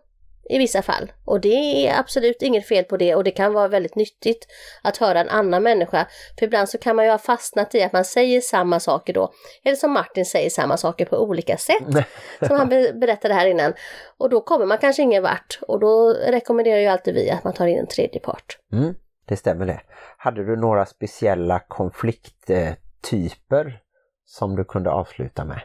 i 0.49 0.57
vissa 0.57 0.81
fall. 0.81 1.11
Och 1.25 1.41
det 1.41 1.87
är 1.87 1.99
absolut 1.99 2.41
inget 2.41 2.67
fel 2.67 2.83
på 2.83 2.97
det 2.97 3.15
och 3.15 3.23
det 3.23 3.31
kan 3.31 3.53
vara 3.53 3.67
väldigt 3.67 3.95
nyttigt 3.95 4.47
att 4.83 4.97
höra 4.97 5.19
en 5.19 5.29
annan 5.29 5.63
människa. 5.63 6.07
För 6.39 6.45
ibland 6.45 6.69
så 6.69 6.77
kan 6.77 6.95
man 6.95 7.05
ju 7.05 7.11
ha 7.11 7.17
fastnat 7.17 7.75
i 7.75 7.83
att 7.83 7.93
man 7.93 8.05
säger 8.05 8.41
samma 8.41 8.79
saker 8.79 9.13
då. 9.13 9.33
Eller 9.63 9.75
som 9.75 9.91
Martin 9.91 10.25
säger 10.25 10.49
samma 10.49 10.77
saker 10.77 11.05
på 11.05 11.17
olika 11.17 11.57
sätt. 11.57 12.05
Som 12.47 12.57
han 12.57 12.69
be- 12.69 12.93
berättade 12.93 13.33
här 13.33 13.45
innan. 13.45 13.73
Och 14.17 14.29
då 14.29 14.41
kommer 14.41 14.65
man 14.65 14.77
kanske 14.77 15.01
ingen 15.01 15.23
vart. 15.23 15.59
Och 15.67 15.79
då 15.79 16.09
rekommenderar 16.27 16.79
ju 16.79 16.87
alltid 16.87 17.13
vi 17.13 17.29
att 17.29 17.43
man 17.43 17.53
tar 17.53 17.67
in 17.67 17.79
en 17.79 17.87
tredje 17.87 18.19
part. 18.19 18.57
Mm, 18.73 18.93
det 19.31 19.37
stämmer 19.37 19.65
det. 19.65 19.81
Hade 20.17 20.43
du 20.43 20.55
några 20.55 20.85
speciella 20.85 21.59
konflikttyper 21.59 23.79
som 24.25 24.55
du 24.55 24.63
kunde 24.63 24.91
avsluta 24.91 25.45
med? 25.45 25.61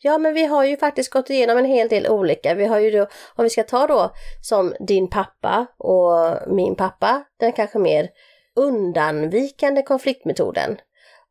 Ja, 0.00 0.18
men 0.18 0.34
vi 0.34 0.44
har 0.44 0.64
ju 0.64 0.76
faktiskt 0.76 1.12
gått 1.12 1.30
igenom 1.30 1.58
en 1.58 1.64
hel 1.64 1.88
del 1.88 2.08
olika. 2.08 2.54
Vi 2.54 2.66
har 2.66 2.78
ju 2.78 2.90
då, 2.90 3.06
om 3.34 3.44
vi 3.44 3.50
ska 3.50 3.62
ta 3.62 3.86
då 3.86 4.10
som 4.42 4.74
din 4.80 5.10
pappa 5.10 5.66
och 5.78 6.36
min 6.46 6.76
pappa, 6.76 7.24
den 7.40 7.52
kanske 7.52 7.78
mer 7.78 8.08
undanvikande 8.56 9.82
konfliktmetoden. 9.82 10.76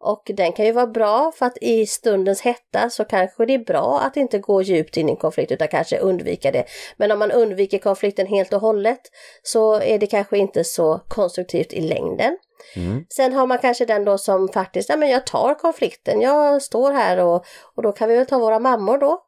Och 0.03 0.31
den 0.33 0.51
kan 0.51 0.65
ju 0.65 0.71
vara 0.71 0.87
bra 0.87 1.31
för 1.35 1.45
att 1.45 1.57
i 1.61 1.85
stundens 1.85 2.41
hetta 2.41 2.89
så 2.89 3.05
kanske 3.05 3.45
det 3.45 3.53
är 3.53 3.65
bra 3.65 3.99
att 3.99 4.17
inte 4.17 4.39
gå 4.39 4.61
djupt 4.61 4.97
in 4.97 5.09
i 5.09 5.11
en 5.11 5.17
konflikt 5.17 5.51
utan 5.51 5.67
kanske 5.67 5.97
undvika 5.97 6.51
det. 6.51 6.65
Men 6.97 7.11
om 7.11 7.19
man 7.19 7.31
undviker 7.31 7.79
konflikten 7.79 8.27
helt 8.27 8.53
och 8.53 8.61
hållet 8.61 9.01
så 9.43 9.81
är 9.81 9.99
det 9.99 10.07
kanske 10.07 10.37
inte 10.37 10.63
så 10.63 11.01
konstruktivt 11.07 11.73
i 11.73 11.81
längden. 11.81 12.37
Mm. 12.75 13.05
Sen 13.09 13.33
har 13.33 13.47
man 13.47 13.57
kanske 13.57 13.85
den 13.85 14.05
då 14.05 14.17
som 14.17 14.49
faktiskt, 14.49 14.89
ja 14.89 14.95
men 14.95 15.09
jag 15.09 15.25
tar 15.25 15.53
konflikten, 15.53 16.21
jag 16.21 16.61
står 16.61 16.91
här 16.91 17.17
och, 17.17 17.45
och 17.75 17.83
då 17.83 17.91
kan 17.91 18.09
vi 18.09 18.15
väl 18.15 18.25
ta 18.25 18.39
våra 18.39 18.59
mammor 18.59 18.97
då. 18.97 19.21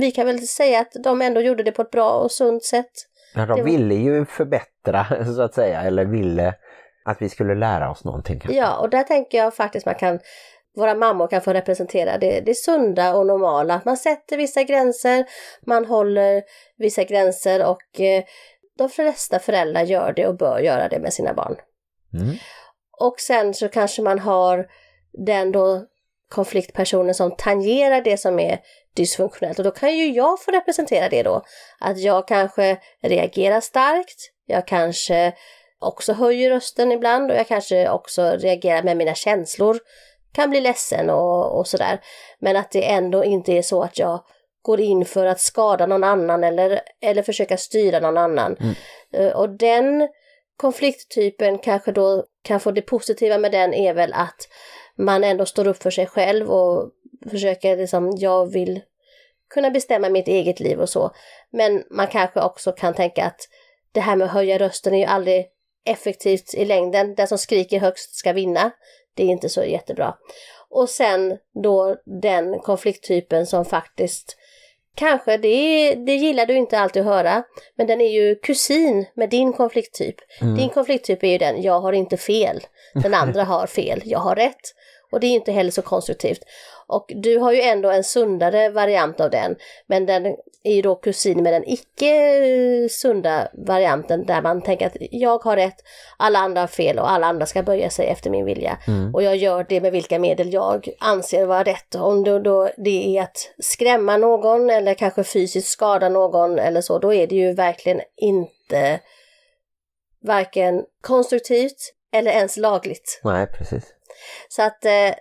Vi 0.00 0.10
kan 0.10 0.26
väl 0.26 0.46
säga 0.46 0.80
att 0.80 0.92
de 1.04 1.22
ändå 1.22 1.40
gjorde 1.40 1.62
det 1.62 1.72
på 1.72 1.82
ett 1.82 1.90
bra 1.90 2.10
och 2.10 2.30
sunt 2.30 2.64
sätt. 2.64 2.92
Ja, 3.34 3.46
Det 3.46 3.54
de 3.54 3.62
ville 3.62 3.94
ju 3.94 4.26
förbättra 4.26 5.06
så 5.36 5.42
att 5.42 5.54
säga, 5.54 5.82
eller 5.82 6.04
ville 6.04 6.54
att 7.08 7.22
vi 7.22 7.28
skulle 7.28 7.54
lära 7.54 7.90
oss 7.90 8.04
någonting. 8.04 8.40
Ja, 8.48 8.78
och 8.78 8.90
där 8.90 9.02
tänker 9.02 9.38
jag 9.38 9.54
faktiskt 9.54 9.86
man 9.86 9.94
kan, 9.94 10.18
våra 10.76 10.94
mammor 10.94 11.26
kan 11.26 11.40
få 11.40 11.52
representera 11.52 12.18
det, 12.18 12.40
det 12.40 12.54
sunda 12.54 13.14
och 13.14 13.26
normala. 13.26 13.74
Att 13.74 13.84
man 13.84 13.96
sätter 13.96 14.36
vissa 14.36 14.62
gränser, 14.62 15.24
man 15.66 15.84
håller 15.84 16.42
vissa 16.76 17.04
gränser 17.04 17.66
och 17.66 18.00
eh, 18.00 18.24
de 18.78 18.88
flesta 18.88 19.38
föräldrar 19.38 19.82
gör 19.82 20.12
det 20.12 20.26
och 20.26 20.36
bör 20.36 20.58
göra 20.58 20.88
det 20.88 20.98
med 20.98 21.12
sina 21.12 21.34
barn. 21.34 21.56
Mm. 22.14 22.36
Och 23.00 23.20
sen 23.20 23.54
så 23.54 23.68
kanske 23.68 24.02
man 24.02 24.18
har 24.18 24.66
den 25.26 25.52
då 25.52 25.84
konfliktpersonen 26.28 27.14
som 27.14 27.36
tangerar 27.36 28.00
det 28.00 28.16
som 28.16 28.38
är 28.38 28.60
dysfunktionellt. 28.96 29.58
Och 29.58 29.64
då 29.64 29.70
kan 29.70 29.96
ju 29.96 30.12
jag 30.12 30.42
få 30.42 30.50
representera 30.50 31.08
det 31.08 31.22
då. 31.22 31.42
Att 31.80 31.98
jag 31.98 32.28
kanske 32.28 32.78
reagerar 33.02 33.60
starkt, 33.60 34.30
jag 34.46 34.66
kanske 34.66 35.32
också 35.78 36.12
höjer 36.12 36.50
rösten 36.50 36.92
ibland 36.92 37.30
och 37.30 37.36
jag 37.36 37.48
kanske 37.48 37.90
också 37.90 38.22
reagerar 38.22 38.82
med 38.82 38.96
mina 38.96 39.14
känslor. 39.14 39.78
Kan 40.32 40.50
bli 40.50 40.60
ledsen 40.60 41.10
och, 41.10 41.58
och 41.58 41.66
sådär. 41.66 42.00
Men 42.38 42.56
att 42.56 42.70
det 42.70 42.90
ändå 42.90 43.24
inte 43.24 43.52
är 43.52 43.62
så 43.62 43.82
att 43.82 43.98
jag 43.98 44.24
går 44.62 44.80
in 44.80 45.04
för 45.04 45.26
att 45.26 45.40
skada 45.40 45.86
någon 45.86 46.04
annan 46.04 46.44
eller, 46.44 46.80
eller 47.00 47.22
försöka 47.22 47.56
styra 47.56 48.00
någon 48.00 48.18
annan. 48.18 48.56
Eh, 49.12 49.36
Och 49.36 49.48
den 49.50 50.08
konflikttypen 50.56 51.58
kanske 51.58 51.92
då 51.92 52.24
kan 52.42 52.60
få 52.60 52.70
det 52.70 52.82
positiva 52.82 53.38
med 53.38 53.52
den 53.52 53.74
är 53.74 53.94
väl 53.94 54.12
att 54.12 54.48
man 54.96 55.24
ändå 55.24 55.46
står 55.46 55.66
upp 55.66 55.82
för 55.82 55.90
sig 55.90 56.06
själv 56.06 56.50
och 56.50 56.90
försöker 57.30 57.76
liksom, 57.76 58.12
jag 58.16 58.52
vill 58.52 58.80
kunna 59.50 59.70
bestämma 59.70 60.08
mitt 60.08 60.28
eget 60.28 60.60
liv 60.60 60.80
och 60.80 60.88
så. 60.88 61.10
Men 61.50 61.84
man 61.90 62.06
kanske 62.06 62.40
också 62.40 62.72
kan 62.72 62.94
tänka 62.94 63.24
att 63.24 63.40
det 63.92 64.00
här 64.00 64.16
med 64.16 64.24
att 64.24 64.32
höja 64.32 64.58
rösten 64.58 64.94
är 64.94 64.98
ju 64.98 65.04
aldrig 65.04 65.46
effektivt 65.84 66.54
i 66.54 66.64
längden. 66.64 67.14
Den 67.14 67.28
som 67.28 67.38
skriker 67.38 67.80
högst 67.80 68.14
ska 68.14 68.32
vinna. 68.32 68.70
Det 69.14 69.22
är 69.22 69.26
inte 69.28 69.48
så 69.48 69.64
jättebra. 69.64 70.14
Och 70.70 70.88
sen 70.88 71.38
då 71.62 71.96
den 72.22 72.58
konflikttypen 72.58 73.46
som 73.46 73.64
faktiskt 73.64 74.36
Kanske, 74.98 75.36
det, 75.36 75.94
det 75.94 76.14
gillar 76.14 76.46
du 76.46 76.56
inte 76.56 76.78
alltid 76.78 77.02
att 77.02 77.08
höra, 77.08 77.42
men 77.76 77.86
den 77.86 78.00
är 78.00 78.10
ju 78.10 78.34
kusin 78.34 79.06
med 79.14 79.30
din 79.30 79.52
konflikttyp. 79.52 80.16
Din 80.56 80.68
konflikttyp 80.68 81.22
är 81.22 81.28
ju 81.28 81.38
den, 81.38 81.62
jag 81.62 81.80
har 81.80 81.92
inte 81.92 82.16
fel, 82.16 82.60
den 82.94 83.14
andra 83.14 83.44
har 83.44 83.66
fel, 83.66 84.02
jag 84.04 84.18
har 84.18 84.36
rätt. 84.36 84.74
Och 85.12 85.20
det 85.20 85.26
är 85.26 85.34
inte 85.34 85.52
heller 85.52 85.70
så 85.70 85.82
konstruktivt. 85.82 86.40
Och 86.86 87.12
du 87.14 87.38
har 87.38 87.52
ju 87.52 87.60
ändå 87.60 87.90
en 87.90 88.04
sundare 88.04 88.70
variant 88.70 89.20
av 89.20 89.30
den, 89.30 89.56
men 89.86 90.06
den 90.06 90.26
är 90.62 90.74
ju 90.74 90.82
då 90.82 90.94
kusin 90.94 91.42
med 91.42 91.52
den 91.52 91.68
icke 91.68 92.06
eh, 92.06 92.88
sunda 92.88 93.48
varianten 93.66 94.26
där 94.26 94.42
man 94.42 94.62
tänker 94.62 94.86
att 94.86 94.96
jag 95.00 95.44
har 95.44 95.56
rätt, 95.56 95.76
alla 96.16 96.38
andra 96.38 96.60
har 96.60 96.68
fel 96.68 96.98
och 96.98 97.10
alla 97.10 97.26
andra 97.26 97.46
ska 97.46 97.62
böja 97.62 97.90
sig 97.90 98.06
efter 98.06 98.30
min 98.30 98.44
vilja. 98.44 98.78
Och 99.14 99.22
jag 99.22 99.36
gör 99.36 99.66
det 99.68 99.80
med 99.80 99.92
vilka 99.92 100.18
medel 100.18 100.52
jag 100.52 100.88
anser 101.00 101.46
vara 101.46 101.62
rätt. 101.62 101.94
Om 101.94 102.24
det, 102.24 102.40
då 102.40 102.70
det 102.76 103.18
är 103.18 103.22
att 103.22 103.54
skrämma 103.58 104.16
någon 104.16 104.70
eller 104.70 104.94
kanske 104.94 105.24
fysiskt 105.24 105.68
skada 105.68 106.08
någon 106.08 106.58
eller 106.58 106.80
så, 106.80 106.98
då 106.98 107.14
är 107.14 107.26
det 107.26 107.34
ju 107.34 107.54
verkligen 107.54 108.00
inte 108.16 109.00
varken 110.22 110.84
konstruktivt 111.00 111.94
eller 112.12 112.30
ens 112.30 112.56
lagligt. 112.56 113.20
Nej, 113.24 113.46
precis. 113.46 113.94
Så 114.48 114.62
att 114.62 114.84
eh, 114.84 115.14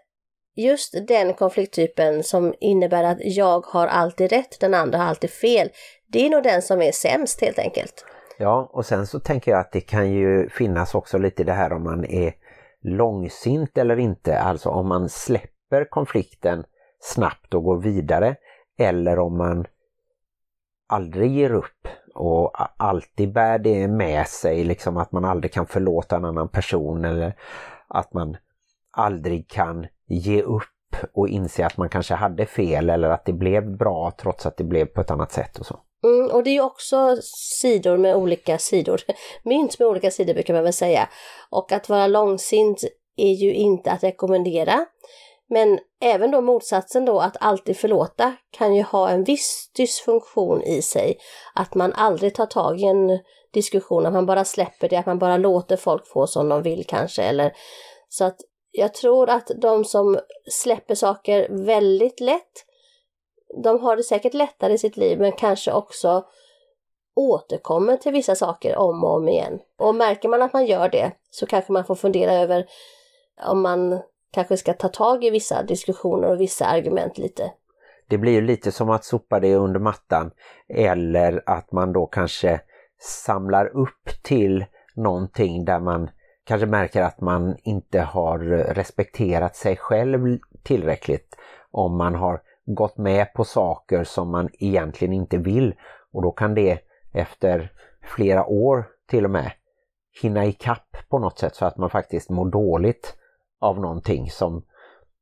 just 0.55 1.08
den 1.08 1.34
konflikttypen 1.34 2.24
som 2.24 2.53
innebär 2.60 3.03
att 3.03 3.18
jag 3.22 3.66
har 3.66 3.88
alltid 3.88 4.32
rätt, 4.32 4.60
den 4.60 4.74
andra 4.74 4.97
har 4.97 5.05
alltid 5.05 5.30
fel, 5.30 5.70
det 6.08 6.26
är 6.26 6.30
nog 6.30 6.43
den 6.43 6.62
som 6.62 6.82
är 6.82 6.91
sämst 6.91 7.41
helt 7.41 7.60
enkelt. 7.60 8.05
Ja, 8.38 8.70
och 8.74 8.86
sen 8.86 9.08
så 9.08 9.20
tänker 9.20 9.51
jag 9.51 9.60
att 9.60 9.72
det 9.72 9.82
kan 9.82 10.12
ju 10.12 10.49
finnas 10.49 10.95
också 10.95 11.18
lite 11.18 11.43
det 11.43 11.53
här 11.53 11.74
om 11.74 11.84
man 11.84 12.05
är 12.05 12.34
långsint 12.82 13.78
eller 13.78 13.99
inte. 13.99 14.39
Alltså 14.39 14.70
om 14.70 14.88
man 14.88 15.10
släpper 15.10 15.89
konflikten 15.89 16.64
snabbt 16.99 17.53
och 17.53 17.64
går 17.64 17.78
vidare 17.78 18.36
eller 18.80 19.20
om 19.20 19.38
man 19.38 19.66
aldrig 20.88 21.32
ger 21.32 21.53
upp 21.53 21.88
och 22.16 22.51
alltid 22.78 23.34
bär 23.34 23.60
det 23.60 23.88
med 23.88 24.28
sig, 24.28 24.64
liksom 24.64 24.97
att 24.97 25.12
man 25.12 25.26
aldrig 25.26 25.53
kan 25.53 25.68
förlåta 25.68 26.16
en 26.16 26.26
annan 26.26 26.49
person 26.49 27.05
eller 27.05 27.36
att 27.88 28.14
man 28.14 28.38
aldrig 28.97 29.49
kan 29.49 29.87
ge 30.07 30.41
upp 30.41 30.63
och 31.13 31.29
inse 31.29 31.65
att 31.65 31.77
man 31.77 31.89
kanske 31.89 32.13
hade 32.13 32.45
fel 32.45 32.89
eller 32.89 33.09
att 33.09 33.25
det 33.25 33.33
blev 33.33 33.77
bra 33.77 34.11
trots 34.21 34.45
att 34.45 34.57
det 34.57 34.63
blev 34.63 34.85
på 34.85 35.01
ett 35.01 35.11
annat 35.11 35.31
sätt 35.31 35.59
och 35.59 35.65
så. 35.65 35.79
Mm, 36.03 36.31
och 36.31 36.43
det 36.43 36.49
är 36.49 36.53
ju 36.53 36.61
också 36.61 37.17
sidor 37.61 37.97
med 37.97 38.15
olika 38.15 38.57
sidor. 38.57 39.01
Mynt 39.43 39.79
med 39.79 39.87
olika 39.87 40.11
sidor 40.11 40.33
brukar 40.33 40.53
man 40.53 40.63
väl 40.63 40.73
säga. 40.73 41.09
Och 41.49 41.71
att 41.71 41.89
vara 41.89 42.07
långsint 42.07 42.83
är 43.17 43.33
ju 43.33 43.53
inte 43.53 43.91
att 43.91 44.03
rekommendera. 44.03 44.85
Men 45.49 45.79
även 46.01 46.31
då 46.31 46.41
motsatsen 46.41 47.05
då 47.05 47.19
att 47.19 47.37
alltid 47.39 47.77
förlåta 47.77 48.33
kan 48.51 48.75
ju 48.75 48.81
ha 48.83 49.09
en 49.09 49.23
viss 49.23 49.71
dysfunktion 49.77 50.63
i 50.63 50.81
sig. 50.81 51.17
Att 51.55 51.75
man 51.75 51.93
aldrig 51.93 52.35
tar 52.35 52.45
tag 52.45 52.79
i 52.79 52.83
en 52.83 53.19
diskussion, 53.53 54.05
att 54.05 54.13
man 54.13 54.25
bara 54.25 54.45
släpper 54.45 54.89
det, 54.89 54.95
att 54.95 55.05
man 55.05 55.19
bara 55.19 55.37
låter 55.37 55.77
folk 55.77 56.07
få 56.07 56.27
som 56.27 56.49
de 56.49 56.61
vill 56.61 56.85
kanske. 56.87 57.23
Eller, 57.23 57.53
så 58.09 58.25
att 58.25 58.37
jag 58.78 58.93
tror 58.93 59.30
att 59.30 59.51
de 59.55 59.86
som 59.86 60.19
släpper 60.51 60.95
saker 60.95 61.47
väldigt 61.49 62.19
lätt, 62.19 62.65
de 63.63 63.80
har 63.80 63.95
det 63.95 64.03
säkert 64.03 64.34
lättare 64.34 64.73
i 64.73 64.78
sitt 64.78 64.97
liv 64.97 65.19
men 65.19 65.32
kanske 65.32 65.71
också 65.71 66.25
återkommer 67.15 67.97
till 67.97 68.11
vissa 68.11 68.36
saker 68.36 68.78
om 68.78 69.03
och 69.03 69.15
om 69.15 69.30
igen. 69.30 69.59
Och 69.78 69.95
märker 69.95 70.30
man 70.30 70.41
att 70.41 70.53
man 70.53 70.65
gör 70.65 70.89
det 70.89 71.11
så 71.30 71.45
kanske 71.45 71.71
man 71.71 71.86
får 71.86 71.95
fundera 71.95 72.34
över 72.34 72.65
om 73.47 73.61
man 73.61 73.99
kanske 74.32 74.57
ska 74.57 74.73
ta 74.73 74.88
tag 74.88 75.23
i 75.23 75.30
vissa 75.30 75.63
diskussioner 75.63 76.32
och 76.32 76.41
vissa 76.41 76.65
argument 76.65 77.17
lite. 77.17 77.51
Det 78.07 78.17
blir 78.17 78.32
ju 78.32 78.41
lite 78.41 78.71
som 78.71 78.89
att 78.89 79.05
sopa 79.05 79.39
det 79.39 79.55
under 79.55 79.80
mattan 79.80 80.32
eller 80.69 81.43
att 81.45 81.71
man 81.71 81.93
då 81.93 82.05
kanske 82.05 82.61
samlar 82.99 83.78
upp 83.78 84.23
till 84.23 84.65
någonting 84.95 85.65
där 85.65 85.80
man 85.80 86.09
kanske 86.47 86.67
märker 86.67 87.01
att 87.01 87.21
man 87.21 87.57
inte 87.63 88.01
har 88.01 88.39
respekterat 88.73 89.55
sig 89.55 89.75
själv 89.77 90.39
tillräckligt 90.63 91.35
om 91.71 91.97
man 91.97 92.15
har 92.15 92.41
gått 92.65 92.97
med 92.97 93.33
på 93.33 93.43
saker 93.43 94.03
som 94.03 94.31
man 94.31 94.49
egentligen 94.59 95.13
inte 95.13 95.37
vill. 95.37 95.75
Och 96.11 96.21
då 96.21 96.31
kan 96.31 96.55
det 96.55 96.79
efter 97.13 97.71
flera 98.01 98.45
år 98.45 98.85
till 99.09 99.25
och 99.25 99.31
med 99.31 99.51
hinna 100.21 100.45
ikapp 100.45 100.97
på 101.09 101.19
något 101.19 101.39
sätt 101.39 101.55
så 101.55 101.65
att 101.65 101.77
man 101.77 101.89
faktiskt 101.89 102.29
mår 102.29 102.49
dåligt 102.49 103.17
av 103.59 103.79
någonting 103.79 104.29
som 104.29 104.63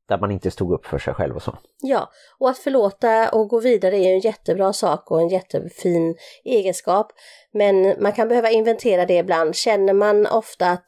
där 0.08 0.18
man 0.18 0.30
inte 0.30 0.50
stod 0.50 0.72
upp 0.72 0.86
för 0.86 0.98
sig 0.98 1.14
själv 1.14 1.36
och 1.36 1.42
så. 1.42 1.58
Ja, 1.82 2.10
och 2.38 2.50
att 2.50 2.58
förlåta 2.58 3.28
och 3.28 3.48
gå 3.48 3.60
vidare 3.60 3.96
är 3.96 4.12
en 4.12 4.20
jättebra 4.20 4.72
sak 4.72 5.10
och 5.10 5.20
en 5.20 5.28
jättefin 5.28 6.16
egenskap. 6.44 7.12
Men 7.52 8.02
man 8.02 8.12
kan 8.12 8.28
behöva 8.28 8.50
inventera 8.50 9.06
det 9.06 9.16
ibland. 9.16 9.54
Känner 9.54 9.92
man 9.92 10.26
ofta 10.26 10.70
att 10.70 10.84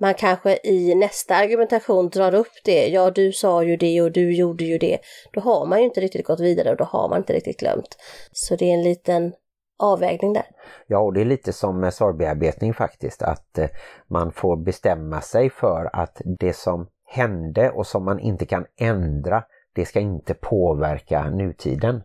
man 0.00 0.14
kanske 0.14 0.58
i 0.64 0.94
nästa 0.94 1.34
argumentation 1.34 2.08
drar 2.08 2.34
upp 2.34 2.52
det, 2.64 2.88
ja 2.88 3.10
du 3.10 3.32
sa 3.32 3.62
ju 3.62 3.76
det 3.76 4.02
och 4.02 4.12
du 4.12 4.34
gjorde 4.34 4.64
ju 4.64 4.78
det, 4.78 4.98
då 5.32 5.40
har 5.40 5.66
man 5.66 5.78
ju 5.78 5.84
inte 5.84 6.00
riktigt 6.00 6.26
gått 6.26 6.40
vidare 6.40 6.70
och 6.70 6.76
då 6.76 6.84
har 6.84 7.08
man 7.08 7.18
inte 7.18 7.32
riktigt 7.32 7.60
glömt. 7.60 7.96
Så 8.32 8.56
det 8.56 8.64
är 8.64 8.74
en 8.74 8.82
liten 8.82 9.32
avvägning 9.78 10.32
där. 10.32 10.46
Ja, 10.86 10.98
och 10.98 11.12
det 11.12 11.20
är 11.20 11.24
lite 11.24 11.52
som 11.52 11.80
med 11.80 11.94
sorgbearbetning 11.94 12.74
faktiskt, 12.74 13.22
att 13.22 13.58
eh, 13.58 13.68
man 14.10 14.32
får 14.32 14.56
bestämma 14.56 15.20
sig 15.20 15.50
för 15.50 15.90
att 15.92 16.20
det 16.24 16.56
som 16.56 16.86
hände 17.12 17.70
och 17.70 17.86
som 17.86 18.04
man 18.04 18.20
inte 18.20 18.46
kan 18.46 18.66
ändra, 18.80 19.44
det 19.74 19.86
ska 19.86 20.00
inte 20.00 20.34
påverka 20.34 21.30
nutiden. 21.30 22.02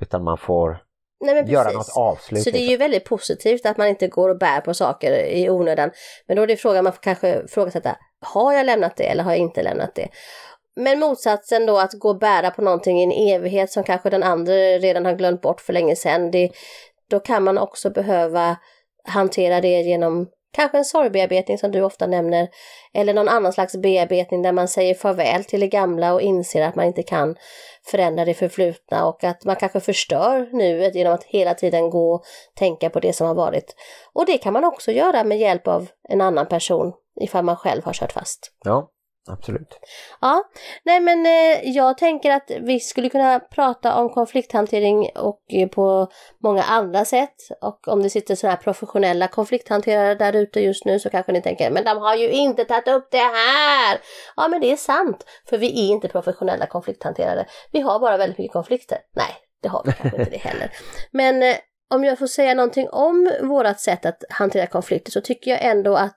Utan 0.00 0.24
man 0.24 0.38
får 0.38 0.82
Nej, 1.20 1.44
göra 1.46 1.70
något 1.70 1.96
avslut. 1.96 2.42
Så 2.42 2.50
det 2.50 2.58
är 2.58 2.70
ju 2.70 2.76
väldigt 2.76 3.04
positivt 3.04 3.66
att 3.66 3.76
man 3.76 3.88
inte 3.88 4.08
går 4.08 4.28
och 4.28 4.38
bär 4.38 4.60
på 4.60 4.74
saker 4.74 5.26
i 5.26 5.50
onödan. 5.50 5.90
Men 6.26 6.36
då 6.36 6.42
är 6.42 6.46
det 6.46 6.56
frågan 6.56 6.84
man 6.84 6.92
får 6.92 7.02
kanske 7.02 7.42
ifrågasätta, 7.42 7.96
har 8.20 8.52
jag 8.52 8.66
lämnat 8.66 8.96
det 8.96 9.04
eller 9.04 9.22
har 9.22 9.30
jag 9.30 9.38
inte 9.38 9.62
lämnat 9.62 9.94
det? 9.94 10.08
Men 10.76 10.98
motsatsen 10.98 11.66
då 11.66 11.78
att 11.78 11.92
gå 11.92 12.08
och 12.08 12.18
bära 12.18 12.50
på 12.50 12.62
någonting 12.62 13.00
i 13.00 13.02
en 13.02 13.34
evighet 13.34 13.70
som 13.70 13.84
kanske 13.84 14.10
den 14.10 14.22
andra 14.22 14.52
redan 14.54 15.04
har 15.04 15.12
glömt 15.12 15.40
bort 15.40 15.60
för 15.60 15.72
länge 15.72 15.96
sedan. 15.96 16.30
Det, 16.30 16.50
då 17.10 17.20
kan 17.20 17.44
man 17.44 17.58
också 17.58 17.90
behöva 17.90 18.56
hantera 19.04 19.60
det 19.60 19.80
genom 19.80 20.28
Kanske 20.52 20.78
en 20.78 20.84
sorgbearbetning 20.84 21.58
som 21.58 21.70
du 21.70 21.82
ofta 21.82 22.06
nämner, 22.06 22.48
eller 22.94 23.14
någon 23.14 23.28
annan 23.28 23.52
slags 23.52 23.76
bearbetning 23.76 24.42
där 24.42 24.52
man 24.52 24.68
säger 24.68 24.94
farväl 24.94 25.44
till 25.44 25.60
det 25.60 25.68
gamla 25.68 26.14
och 26.14 26.20
inser 26.20 26.62
att 26.62 26.74
man 26.74 26.86
inte 26.86 27.02
kan 27.02 27.36
förändra 27.86 28.24
det 28.24 28.34
förflutna 28.34 29.06
och 29.06 29.24
att 29.24 29.44
man 29.44 29.56
kanske 29.56 29.80
förstör 29.80 30.48
nuet 30.52 30.94
genom 30.94 31.12
att 31.12 31.24
hela 31.24 31.54
tiden 31.54 31.90
gå 31.90 32.14
och 32.14 32.24
tänka 32.54 32.90
på 32.90 33.00
det 33.00 33.12
som 33.12 33.26
har 33.26 33.34
varit. 33.34 33.76
Och 34.12 34.26
det 34.26 34.38
kan 34.38 34.52
man 34.52 34.64
också 34.64 34.92
göra 34.92 35.24
med 35.24 35.38
hjälp 35.38 35.68
av 35.68 35.88
en 36.08 36.20
annan 36.20 36.46
person 36.46 36.92
ifall 37.20 37.44
man 37.44 37.56
själv 37.56 37.84
har 37.84 37.92
kört 37.92 38.12
fast. 38.12 38.52
Ja, 38.64 38.88
Absolut. 39.28 39.80
Ja, 40.20 40.44
nej 40.84 41.00
men 41.00 41.26
eh, 41.26 41.70
jag 41.70 41.98
tänker 41.98 42.30
att 42.30 42.50
vi 42.60 42.80
skulle 42.80 43.08
kunna 43.08 43.40
prata 43.40 43.96
om 43.96 44.10
konflikthantering 44.10 45.10
och 45.14 45.42
eh, 45.48 45.68
på 45.68 46.08
många 46.42 46.62
andra 46.62 47.04
sätt. 47.04 47.34
Och 47.60 47.88
om 47.88 48.02
det 48.02 48.10
sitter 48.10 48.34
sådana 48.34 48.54
här 48.54 48.62
professionella 48.62 49.28
konflikthanterare 49.28 50.14
där 50.14 50.36
ute 50.36 50.60
just 50.60 50.84
nu 50.84 50.98
så 50.98 51.10
kanske 51.10 51.32
ni 51.32 51.42
tänker, 51.42 51.70
men 51.70 51.84
de 51.84 51.98
har 51.98 52.14
ju 52.14 52.30
inte 52.30 52.64
tagit 52.64 52.88
upp 52.88 53.08
det 53.10 53.18
här! 53.18 54.00
Ja, 54.36 54.48
men 54.48 54.60
det 54.60 54.72
är 54.72 54.76
sant, 54.76 55.26
för 55.48 55.58
vi 55.58 55.66
är 55.66 55.92
inte 55.92 56.08
professionella 56.08 56.66
konflikthanterare. 56.66 57.46
Vi 57.72 57.80
har 57.80 58.00
bara 58.00 58.16
väldigt 58.16 58.38
mycket 58.38 58.52
konflikter. 58.52 58.98
Nej, 59.16 59.34
det 59.62 59.68
har 59.68 59.82
vi 59.84 59.92
kanske 59.92 60.18
inte 60.18 60.30
det 60.30 60.36
heller. 60.48 60.72
Men 61.10 61.42
eh, 61.42 61.56
om 61.90 62.04
jag 62.04 62.18
får 62.18 62.26
säga 62.26 62.54
någonting 62.54 62.88
om 62.88 63.30
vårt 63.42 63.80
sätt 63.80 64.06
att 64.06 64.24
hantera 64.30 64.66
konflikter 64.66 65.10
så 65.10 65.20
tycker 65.20 65.50
jag 65.50 65.64
ändå 65.64 65.96
att 65.96 66.16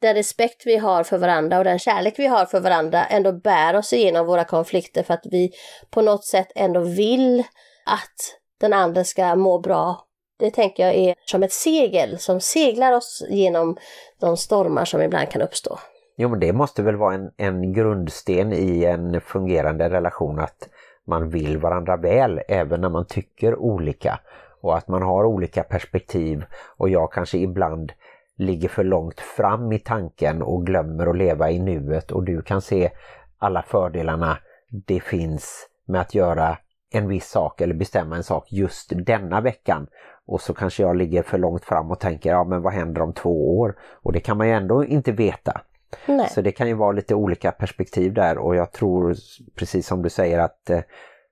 den 0.00 0.14
respekt 0.14 0.62
vi 0.66 0.76
har 0.76 1.04
för 1.04 1.18
varandra 1.18 1.58
och 1.58 1.64
den 1.64 1.78
kärlek 1.78 2.14
vi 2.18 2.26
har 2.26 2.46
för 2.46 2.60
varandra 2.60 3.04
ändå 3.04 3.32
bär 3.32 3.76
oss 3.76 3.92
igenom 3.92 4.26
våra 4.26 4.44
konflikter 4.44 5.02
för 5.02 5.14
att 5.14 5.26
vi 5.30 5.52
på 5.90 6.02
något 6.02 6.24
sätt 6.24 6.52
ändå 6.54 6.80
vill 6.80 7.44
att 7.86 8.38
den 8.60 8.72
andra 8.72 9.04
ska 9.04 9.36
må 9.36 9.58
bra. 9.58 10.04
Det 10.38 10.50
tänker 10.50 10.86
jag 10.86 10.94
är 10.94 11.14
som 11.24 11.42
ett 11.42 11.52
segel 11.52 12.18
som 12.18 12.40
seglar 12.40 12.92
oss 12.92 13.26
genom 13.30 13.76
de 14.20 14.36
stormar 14.36 14.84
som 14.84 15.02
ibland 15.02 15.28
kan 15.28 15.42
uppstå. 15.42 15.78
Jo 16.16 16.28
men 16.28 16.40
det 16.40 16.52
måste 16.52 16.82
väl 16.82 16.96
vara 16.96 17.14
en, 17.14 17.30
en 17.36 17.72
grundsten 17.72 18.52
i 18.52 18.84
en 18.84 19.20
fungerande 19.20 19.90
relation 19.90 20.38
att 20.38 20.68
man 21.06 21.30
vill 21.30 21.58
varandra 21.58 21.96
väl 21.96 22.40
även 22.48 22.80
när 22.80 22.88
man 22.88 23.06
tycker 23.06 23.56
olika 23.56 24.20
och 24.60 24.76
att 24.76 24.88
man 24.88 25.02
har 25.02 25.24
olika 25.24 25.62
perspektiv 25.62 26.44
och 26.76 26.88
jag 26.88 27.12
kanske 27.12 27.38
ibland 27.38 27.92
ligger 28.38 28.68
för 28.68 28.84
långt 28.84 29.20
fram 29.20 29.72
i 29.72 29.78
tanken 29.78 30.42
och 30.42 30.66
glömmer 30.66 31.06
att 31.06 31.16
leva 31.16 31.50
i 31.50 31.58
nuet 31.58 32.12
och 32.12 32.24
du 32.24 32.42
kan 32.42 32.62
se 32.62 32.90
alla 33.38 33.62
fördelarna 33.62 34.38
det 34.68 35.00
finns 35.00 35.68
med 35.86 36.00
att 36.00 36.14
göra 36.14 36.58
en 36.90 37.08
viss 37.08 37.28
sak 37.28 37.60
eller 37.60 37.74
bestämma 37.74 38.16
en 38.16 38.22
sak 38.22 38.52
just 38.52 38.92
denna 39.06 39.40
veckan. 39.40 39.86
Och 40.26 40.40
så 40.40 40.54
kanske 40.54 40.82
jag 40.82 40.96
ligger 40.96 41.22
för 41.22 41.38
långt 41.38 41.64
fram 41.64 41.90
och 41.90 42.00
tänker, 42.00 42.30
ja 42.30 42.44
men 42.44 42.62
vad 42.62 42.72
händer 42.72 43.02
om 43.02 43.12
två 43.12 43.58
år? 43.58 43.76
Och 44.02 44.12
det 44.12 44.20
kan 44.20 44.36
man 44.36 44.48
ju 44.48 44.52
ändå 44.52 44.84
inte 44.84 45.12
veta. 45.12 45.60
Nej. 46.06 46.28
Så 46.28 46.40
det 46.40 46.52
kan 46.52 46.68
ju 46.68 46.74
vara 46.74 46.92
lite 46.92 47.14
olika 47.14 47.52
perspektiv 47.52 48.14
där 48.14 48.38
och 48.38 48.56
jag 48.56 48.72
tror 48.72 49.14
precis 49.54 49.86
som 49.86 50.02
du 50.02 50.10
säger 50.10 50.38
att 50.38 50.70
eh, 50.70 50.80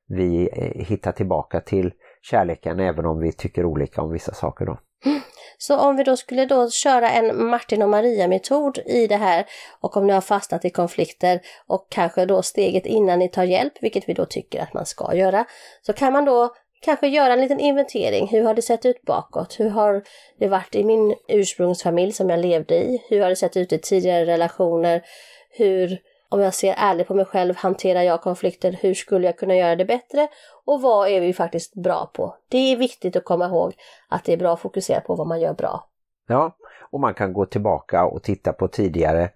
vi 0.09 0.49
eh, 0.53 0.85
hittar 0.85 1.13
tillbaka 1.13 1.61
till 1.61 1.93
kärleken 2.23 2.81
även 2.81 3.07
om 3.07 3.19
vi 3.19 3.33
tycker 3.33 3.65
olika 3.65 4.03
om 4.03 4.13
vissa 4.13 4.35
saker 4.35 4.67
då. 4.67 4.79
Så 5.59 5.77
om 5.77 5.97
vi 5.97 6.05
då 6.05 6.17
skulle 6.17 6.47
då 6.47 6.71
köra 6.71 7.11
en 7.11 7.47
Martin 7.47 7.83
och 7.83 7.89
Maria-metod 7.89 8.79
i 8.79 9.07
det 9.07 9.17
här 9.17 9.47
och 9.81 9.97
om 9.97 10.07
ni 10.07 10.13
har 10.13 10.21
fastnat 10.21 10.65
i 10.65 10.71
konflikter 10.71 11.41
och 11.67 11.87
kanske 11.91 12.27
då 12.27 12.43
steget 12.43 12.87
innan 12.87 13.19
ni 13.19 13.29
tar 13.29 13.45
hjälp, 13.45 13.73
vilket 13.81 14.09
vi 14.09 14.13
då 14.13 14.27
tycker 14.27 14.63
att 14.63 14.75
man 14.75 14.87
ska 14.87 15.15
göra, 15.15 15.45
så 15.83 15.93
kan 15.93 16.13
man 16.13 16.25
då 16.25 16.55
kanske 16.81 17.09
göra 17.09 17.33
en 17.33 17.41
liten 17.41 17.61
inventering. 17.61 18.29
Hur 18.29 18.43
har 18.43 18.55
det 18.55 18.63
sett 18.63 18.87
ut 18.87 19.03
bakåt? 19.03 19.61
Hur 19.61 19.71
har 19.71 20.03
det 20.39 20.49
varit 20.49 20.75
i 20.75 20.85
min 20.85 21.15
ursprungsfamilj 21.29 22.13
som 22.13 22.31
jag 22.31 22.41
levde 22.41 22.75
i? 22.75 23.03
Hur 23.09 23.21
har 23.21 23.29
det 23.29 23.37
sett 23.37 23.57
ut 23.57 23.73
i 23.73 23.79
tidigare 23.79 24.27
relationer? 24.27 25.03
Hur 25.51 25.99
om 26.29 26.41
jag 26.41 26.55
ser 26.55 26.75
ärligt 26.79 27.09
på 27.09 27.15
mig 27.15 27.25
själv, 27.25 27.57
hanterar 27.57 28.03
jag 28.03 28.23
konflikter? 28.23 28.79
Hur 28.81 28.95
skulle 28.95 29.27
jag 29.27 29.39
kunna 29.39 29.57
göra 29.57 29.77
det 29.77 29.85
bättre? 29.85 30.29
Och 30.65 30.83
vad 30.83 31.09
är 31.09 31.21
vi 31.21 31.33
faktiskt 31.33 31.75
bra 31.75 32.11
på? 32.15 32.37
Det 32.49 32.59
är 32.59 32.77
viktigt 32.77 33.17
att 33.17 33.25
komma 33.25 33.47
ihåg 33.47 33.75
att 34.09 34.25
det 34.25 34.33
är 34.33 34.37
bra 34.37 34.53
att 34.53 34.61
fokusera 34.61 35.01
på 35.01 35.15
vad 35.15 35.27
man 35.27 35.41
gör 35.41 35.55
bra. 35.55 35.89
Ja, 36.29 36.57
och 36.91 37.01
man 37.01 37.15
kan 37.15 37.33
gå 37.33 37.47
tillbaka 37.47 38.05
och 38.05 38.23
titta 38.23 38.53
på 38.53 38.69
tidigare 38.69 39.31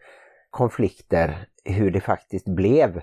konflikter, 0.51 1.47
hur 1.65 1.91
det 1.91 2.01
faktiskt 2.01 2.47
blev 2.47 3.03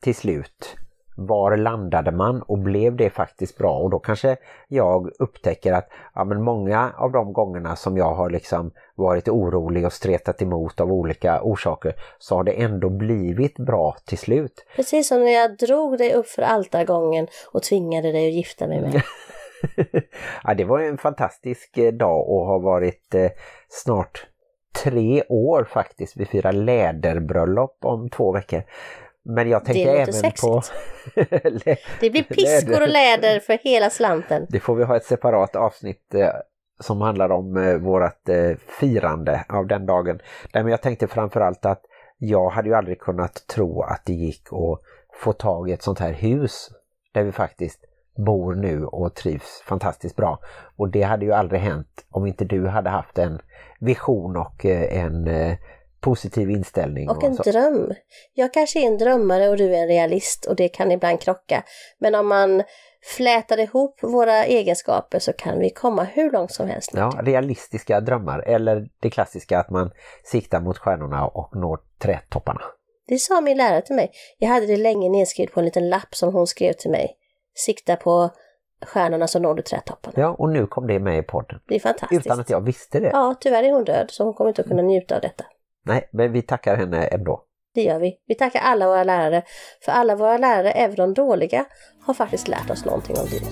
till 0.00 0.14
slut 0.14 0.76
var 1.20 1.56
landade 1.56 2.12
man 2.12 2.42
och 2.42 2.58
blev 2.58 2.96
det 2.96 3.10
faktiskt 3.10 3.58
bra 3.58 3.78
och 3.78 3.90
då 3.90 3.98
kanske 3.98 4.36
jag 4.68 5.10
upptäcker 5.18 5.72
att 5.72 5.88
ja, 6.14 6.24
men 6.24 6.42
många 6.42 6.92
av 6.96 7.12
de 7.12 7.32
gångerna 7.32 7.76
som 7.76 7.96
jag 7.96 8.14
har 8.14 8.30
liksom 8.30 8.70
varit 8.94 9.28
orolig 9.28 9.86
och 9.86 9.92
stretat 9.92 10.42
emot 10.42 10.80
av 10.80 10.92
olika 10.92 11.42
orsaker 11.42 11.94
så 12.18 12.34
har 12.36 12.44
det 12.44 12.52
ändå 12.52 12.90
blivit 12.90 13.56
bra 13.56 13.96
till 14.06 14.18
slut. 14.18 14.66
Precis 14.76 15.08
som 15.08 15.24
när 15.24 15.32
jag 15.32 15.56
drog 15.56 15.98
dig 15.98 16.14
upp 16.14 16.26
för 16.26 16.42
altargången 16.42 17.26
och 17.52 17.62
tvingade 17.62 18.12
dig 18.12 18.28
att 18.28 18.34
gifta 18.34 18.66
mig 18.66 18.80
med. 18.80 19.02
ja, 20.44 20.54
det 20.54 20.64
var 20.64 20.80
en 20.80 20.98
fantastisk 20.98 21.78
eh, 21.78 21.92
dag 21.92 22.28
och 22.28 22.46
har 22.46 22.60
varit 22.60 23.14
eh, 23.14 23.30
snart 23.68 24.26
tre 24.82 25.22
år 25.28 25.64
faktiskt. 25.64 26.16
Vi 26.16 26.24
firar 26.24 26.52
läderbröllop 26.52 27.78
om 27.84 28.10
två 28.10 28.32
veckor. 28.32 28.62
Men 29.24 29.48
jag 29.48 29.64
tänker 29.64 29.86
låter 29.86 30.00
även 30.00 30.12
sexigt. 30.14 30.40
på... 30.42 30.62
Det 32.00 32.10
blir 32.10 32.22
piskor 32.22 32.82
och 32.82 32.88
läder 32.88 33.40
för 33.40 33.58
hela 33.58 33.90
slanten. 33.90 34.46
Det 34.48 34.60
får 34.60 34.74
vi 34.74 34.84
ha 34.84 34.96
ett 34.96 35.04
separat 35.04 35.56
avsnitt 35.56 36.14
eh, 36.14 36.28
som 36.80 37.00
handlar 37.00 37.30
om 37.30 37.56
eh, 37.56 37.74
vårt 37.74 38.28
eh, 38.28 38.56
firande 38.80 39.44
av 39.48 39.66
den 39.66 39.86
dagen. 39.86 40.20
Nej, 40.54 40.62
men 40.62 40.70
jag 40.70 40.82
tänkte 40.82 41.06
framförallt 41.06 41.66
att 41.66 41.82
jag 42.18 42.50
hade 42.50 42.68
ju 42.68 42.74
aldrig 42.74 43.00
kunnat 43.00 43.46
tro 43.46 43.82
att 43.82 44.02
det 44.04 44.12
gick 44.12 44.42
att 44.46 44.80
få 45.22 45.32
tag 45.32 45.70
i 45.70 45.72
ett 45.72 45.82
sånt 45.82 45.98
här 45.98 46.12
hus 46.12 46.70
där 47.12 47.24
vi 47.24 47.32
faktiskt 47.32 47.84
bor 48.16 48.54
nu 48.54 48.84
och 48.84 49.14
trivs 49.14 49.62
fantastiskt 49.64 50.16
bra. 50.16 50.38
Och 50.76 50.88
det 50.88 51.02
hade 51.02 51.24
ju 51.24 51.32
aldrig 51.32 51.60
hänt 51.60 52.06
om 52.10 52.26
inte 52.26 52.44
du 52.44 52.66
hade 52.66 52.90
haft 52.90 53.18
en 53.18 53.38
vision 53.80 54.36
och 54.36 54.66
eh, 54.66 55.04
en 55.04 55.28
eh, 55.28 55.56
positiv 56.00 56.50
inställning. 56.50 57.10
Och 57.10 57.24
en 57.24 57.36
så. 57.36 57.42
dröm. 57.42 57.94
Jag 58.34 58.52
kanske 58.52 58.80
är 58.80 58.86
en 58.86 58.98
drömmare 58.98 59.48
och 59.48 59.56
du 59.56 59.74
är 59.74 59.82
en 59.82 59.88
realist 59.88 60.44
och 60.44 60.56
det 60.56 60.68
kan 60.68 60.92
ibland 60.92 61.20
krocka. 61.20 61.62
Men 61.98 62.14
om 62.14 62.28
man 62.28 62.62
flätar 63.16 63.60
ihop 63.60 64.02
våra 64.02 64.44
egenskaper 64.44 65.18
så 65.18 65.32
kan 65.32 65.58
vi 65.58 65.70
komma 65.70 66.04
hur 66.04 66.30
långt 66.30 66.52
som 66.52 66.68
helst. 66.68 66.90
Ja, 66.94 67.12
realistiska 67.22 68.00
drömmar 68.00 68.38
eller 68.38 68.88
det 69.00 69.10
klassiska 69.10 69.58
att 69.58 69.70
man 69.70 69.90
siktar 70.24 70.60
mot 70.60 70.78
stjärnorna 70.78 71.26
och 71.26 71.56
når 71.56 71.80
trädtopparna. 71.98 72.60
Det 73.08 73.18
sa 73.18 73.40
min 73.40 73.56
lärare 73.56 73.82
till 73.82 73.96
mig. 73.96 74.10
Jag 74.38 74.48
hade 74.48 74.66
det 74.66 74.76
länge 74.76 75.08
nedskrivet 75.08 75.54
på 75.54 75.60
en 75.60 75.66
liten 75.66 75.88
lapp 75.88 76.14
som 76.14 76.34
hon 76.34 76.46
skrev 76.46 76.72
till 76.72 76.90
mig. 76.90 77.16
Sikta 77.54 77.96
på 77.96 78.30
stjärnorna 78.86 79.26
så 79.26 79.38
når 79.38 79.54
du 79.54 79.62
trädtopparna. 79.62 80.14
Ja, 80.16 80.28
och 80.38 80.48
nu 80.48 80.66
kom 80.66 80.86
det 80.86 80.98
med 80.98 81.18
i 81.18 81.22
podden. 81.22 81.60
Det 81.68 81.74
är 81.74 81.80
fantastiskt. 81.80 82.26
Utan 82.26 82.40
att 82.40 82.50
jag 82.50 82.60
visste 82.60 83.00
det. 83.00 83.10
Ja, 83.12 83.34
tyvärr 83.40 83.62
är 83.62 83.72
hon 83.72 83.84
död 83.84 84.06
så 84.10 84.24
hon 84.24 84.34
kommer 84.34 84.48
inte 84.48 84.62
att 84.62 84.68
kunna 84.68 84.82
njuta 84.82 85.14
av 85.14 85.20
detta. 85.20 85.44
Nej, 85.88 86.08
men 86.12 86.32
vi 86.32 86.42
tackar 86.42 86.76
henne 86.76 87.06
ändå. 87.06 87.42
Det 87.74 87.82
gör 87.82 87.98
vi. 87.98 88.18
Vi 88.26 88.34
tackar 88.34 88.60
alla 88.60 88.86
våra 88.86 89.04
lärare. 89.04 89.42
För 89.84 89.92
alla 89.92 90.16
våra 90.16 90.38
lärare, 90.38 90.70
även 90.70 90.96
de 90.96 91.14
dåliga, 91.14 91.64
har 92.02 92.14
faktiskt 92.14 92.48
lärt 92.48 92.70
oss 92.70 92.84
någonting 92.84 93.16
om 93.16 93.26
livet. 93.30 93.48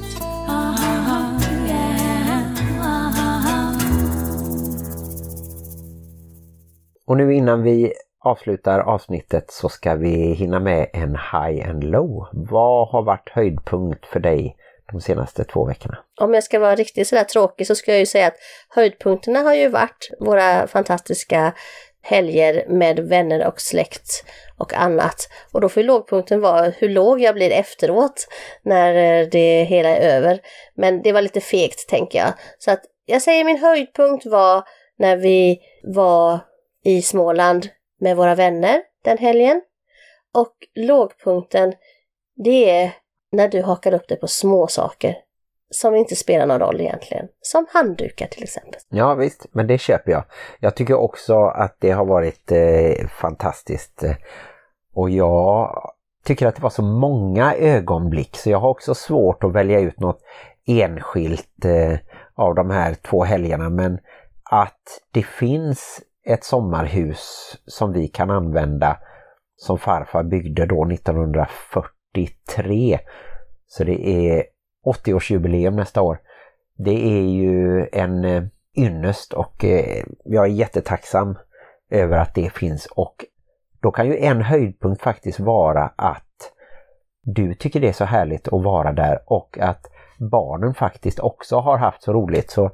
Och 7.06 7.16
nu 7.16 7.34
innan 7.34 7.62
vi 7.62 7.92
avslutar 8.24 8.80
avsnittet 8.80 9.50
så 9.50 9.68
ska 9.68 9.94
vi 9.94 10.34
hinna 10.34 10.60
med 10.60 10.90
en 10.92 11.10
high 11.10 11.70
and 11.70 11.84
low. 11.84 12.28
Vad 12.32 12.88
har 12.88 13.02
varit 13.02 13.30
höjdpunkt 13.32 14.06
för 14.06 14.20
dig 14.20 14.56
de 14.92 15.00
senaste 15.00 15.44
två 15.44 15.64
veckorna? 15.64 15.98
Om 16.20 16.34
jag 16.34 16.44
ska 16.44 16.58
vara 16.58 16.74
riktigt 16.74 17.08
sådär 17.08 17.24
tråkig 17.24 17.66
så 17.66 17.74
ska 17.74 17.90
jag 17.90 18.00
ju 18.00 18.06
säga 18.06 18.26
att 18.26 18.36
höjdpunkterna 18.68 19.38
har 19.38 19.54
ju 19.54 19.68
varit 19.68 20.10
våra 20.20 20.66
fantastiska 20.66 21.52
helger 22.06 22.64
med 22.68 23.00
vänner 23.00 23.46
och 23.46 23.60
släkt 23.60 24.24
och 24.58 24.74
annat. 24.74 25.28
Och 25.52 25.60
då 25.60 25.68
får 25.68 25.82
ju 25.82 25.86
lågpunkten 25.86 26.40
vara 26.40 26.68
hur 26.68 26.88
låg 26.88 27.20
jag 27.20 27.34
blir 27.34 27.50
efteråt 27.50 28.28
när 28.62 28.94
eh, 28.94 29.28
det 29.28 29.64
hela 29.64 29.88
är 29.88 30.16
över. 30.16 30.40
Men 30.74 31.02
det 31.02 31.12
var 31.12 31.22
lite 31.22 31.40
fegt 31.40 31.88
tänker 31.88 32.18
jag. 32.18 32.32
Så 32.58 32.70
att 32.70 32.80
jag 33.06 33.22
säger 33.22 33.44
min 33.44 33.58
höjdpunkt 33.58 34.26
var 34.26 34.64
när 34.98 35.16
vi 35.16 35.60
var 35.82 36.38
i 36.84 37.02
Småland 37.02 37.68
med 38.00 38.16
våra 38.16 38.34
vänner 38.34 38.82
den 39.04 39.18
helgen. 39.18 39.62
Och 40.34 40.54
lågpunkten, 40.74 41.72
det 42.44 42.70
är 42.70 42.90
när 43.32 43.48
du 43.48 43.62
hakar 43.62 43.94
upp 43.94 44.08
dig 44.08 44.20
på 44.20 44.28
små 44.28 44.66
saker 44.66 45.14
som 45.70 45.94
inte 45.94 46.16
spelar 46.16 46.46
någon 46.46 46.60
roll 46.60 46.80
egentligen. 46.80 47.28
Som 47.40 47.66
handdukar 47.72 48.26
till 48.26 48.42
exempel. 48.42 48.80
Ja 48.88 49.14
visst, 49.14 49.46
men 49.52 49.66
det 49.66 49.78
köper 49.78 50.12
jag. 50.12 50.24
Jag 50.60 50.74
tycker 50.74 50.94
också 50.94 51.44
att 51.44 51.76
det 51.80 51.90
har 51.90 52.04
varit 52.04 52.52
eh, 52.52 53.06
fantastiskt. 53.08 54.04
Eh, 54.04 54.14
och 54.94 55.10
jag 55.10 55.80
tycker 56.24 56.46
att 56.46 56.56
det 56.56 56.62
var 56.62 56.70
så 56.70 56.82
många 56.82 57.54
ögonblick 57.54 58.36
så 58.36 58.50
jag 58.50 58.58
har 58.58 58.68
också 58.68 58.94
svårt 58.94 59.44
att 59.44 59.52
välja 59.52 59.80
ut 59.80 60.00
något 60.00 60.20
enskilt 60.66 61.64
eh, 61.64 61.98
av 62.34 62.54
de 62.54 62.70
här 62.70 62.94
två 62.94 63.24
helgerna. 63.24 63.70
Men 63.70 63.98
att 64.50 65.00
det 65.12 65.22
finns 65.22 66.00
ett 66.26 66.44
sommarhus 66.44 67.56
som 67.66 67.92
vi 67.92 68.08
kan 68.08 68.30
använda 68.30 68.98
som 69.56 69.78
farfar 69.78 70.22
byggde 70.22 70.66
då 70.66 70.88
1943. 70.92 72.98
Så 73.66 73.84
det 73.84 74.08
är 74.08 74.44
80-årsjubileum 74.86 75.70
nästa 75.70 76.02
år. 76.02 76.18
Det 76.78 77.18
är 77.18 77.22
ju 77.22 77.86
en 77.92 78.24
eh, 78.24 78.42
ynnest 78.76 79.32
och 79.32 79.64
eh, 79.64 80.04
jag 80.24 80.44
är 80.44 80.50
jättetacksam 80.50 81.38
över 81.90 82.18
att 82.18 82.34
det 82.34 82.52
finns 82.52 82.86
och 82.86 83.24
då 83.80 83.90
kan 83.90 84.06
ju 84.06 84.18
en 84.18 84.42
höjdpunkt 84.42 85.02
faktiskt 85.02 85.40
vara 85.40 85.92
att 85.96 86.52
du 87.22 87.54
tycker 87.54 87.80
det 87.80 87.88
är 87.88 87.92
så 87.92 88.04
härligt 88.04 88.48
att 88.48 88.64
vara 88.64 88.92
där 88.92 89.18
och 89.26 89.58
att 89.60 89.90
barnen 90.18 90.74
faktiskt 90.74 91.20
också 91.20 91.56
har 91.56 91.78
haft 91.78 92.02
så 92.02 92.12
roligt 92.12 92.50
så 92.50 92.70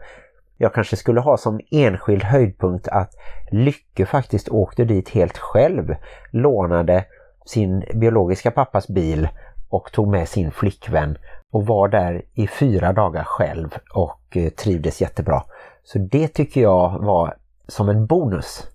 jag 0.56 0.74
kanske 0.74 0.96
skulle 0.96 1.20
ha 1.20 1.36
som 1.36 1.60
enskild 1.70 2.22
höjdpunkt 2.22 2.88
att 2.88 3.14
Lycke 3.50 4.06
faktiskt 4.06 4.48
åkte 4.48 4.84
dit 4.84 5.08
helt 5.08 5.38
själv, 5.38 5.94
lånade 6.30 7.04
sin 7.46 7.84
biologiska 7.94 8.50
pappas 8.50 8.88
bil 8.88 9.28
och 9.68 9.92
tog 9.92 10.08
med 10.08 10.28
sin 10.28 10.52
flickvän 10.52 11.18
och 11.53 11.66
var 11.66 11.88
där 11.88 12.22
i 12.34 12.46
fyra 12.46 12.92
dagar 12.92 13.24
själv 13.24 13.78
och 13.94 14.36
eh, 14.36 14.50
trivdes 14.50 15.00
jättebra. 15.00 15.42
Så 15.84 15.98
det 15.98 16.28
tycker 16.28 16.61
jag 16.61 16.98
var 17.05 17.36
som 17.68 17.88
en 17.88 18.07
bonus. 18.07 18.66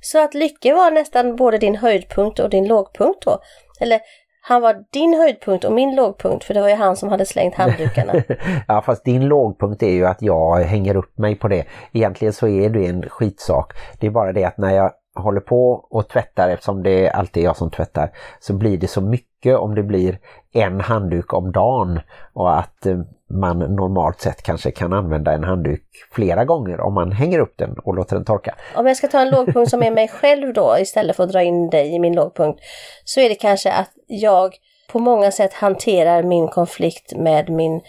Så 0.00 0.24
att 0.24 0.34
Lycke 0.34 0.74
var 0.74 0.90
nästan 0.90 1.36
både 1.36 1.58
din 1.58 1.76
höjdpunkt 1.76 2.38
och 2.38 2.50
din 2.50 2.68
lågpunkt 2.68 3.24
då? 3.24 3.38
Eller 3.80 4.00
han 4.42 4.62
var 4.62 4.84
din 4.92 5.14
höjdpunkt 5.14 5.64
och 5.64 5.72
min 5.72 5.94
lågpunkt 5.94 6.44
för 6.44 6.54
det 6.54 6.60
var 6.60 6.68
ju 6.68 6.74
han 6.74 6.96
som 6.96 7.08
hade 7.08 7.26
slängt 7.26 7.54
handdukarna. 7.54 8.14
ja 8.68 8.82
fast 8.82 9.04
din 9.04 9.24
lågpunkt 9.28 9.82
är 9.82 9.90
ju 9.90 10.06
att 10.06 10.22
jag 10.22 10.56
hänger 10.56 10.96
upp 10.96 11.18
mig 11.18 11.34
på 11.34 11.48
det. 11.48 11.64
Egentligen 11.92 12.32
så 12.32 12.48
är 12.48 12.70
det 12.70 12.86
en 12.86 13.08
skitsak. 13.08 13.72
Det 14.00 14.06
är 14.06 14.10
bara 14.10 14.32
det 14.32 14.44
att 14.44 14.58
när 14.58 14.74
jag 14.74 14.92
håller 15.14 15.40
på 15.40 15.70
och 15.90 16.08
tvättar 16.08 16.48
eftersom 16.48 16.82
det 16.82 17.06
är 17.06 17.10
alltid 17.10 17.42
jag 17.42 17.56
som 17.56 17.70
tvättar 17.70 18.10
så 18.40 18.52
blir 18.52 18.78
det 18.78 18.88
så 18.88 19.00
mycket 19.00 19.29
om 19.46 19.74
det 19.74 19.82
blir 19.82 20.18
en 20.52 20.80
handduk 20.80 21.32
om 21.32 21.52
dagen 21.52 22.00
och 22.32 22.58
att 22.58 22.86
eh, 22.86 22.98
man 23.30 23.58
normalt 23.58 24.20
sett 24.20 24.42
kanske 24.42 24.70
kan 24.70 24.92
använda 24.92 25.32
en 25.32 25.44
handduk 25.44 25.82
flera 26.12 26.44
gånger 26.44 26.80
om 26.80 26.94
man 26.94 27.12
hänger 27.12 27.38
upp 27.38 27.54
den 27.56 27.78
och 27.78 27.94
låter 27.94 28.16
den 28.16 28.24
torka. 28.24 28.54
Om 28.74 28.86
jag 28.86 28.96
ska 28.96 29.08
ta 29.08 29.20
en 29.20 29.30
lågpunkt 29.30 29.70
som 29.70 29.82
är 29.82 29.90
mig 29.90 30.08
själv 30.20 30.52
då 30.52 30.76
istället 30.78 31.16
för 31.16 31.24
att 31.24 31.32
dra 31.32 31.42
in 31.42 31.70
dig 31.70 31.94
i 31.94 31.98
min 31.98 32.14
lågpunkt 32.14 32.60
så 33.04 33.20
är 33.20 33.28
det 33.28 33.34
kanske 33.34 33.72
att 33.72 33.90
jag 34.06 34.54
på 34.92 34.98
många 34.98 35.30
sätt 35.30 35.52
hanterar 35.52 36.22
min 36.22 36.48
konflikt 36.48 37.16
med 37.16 37.50
min 37.50 37.80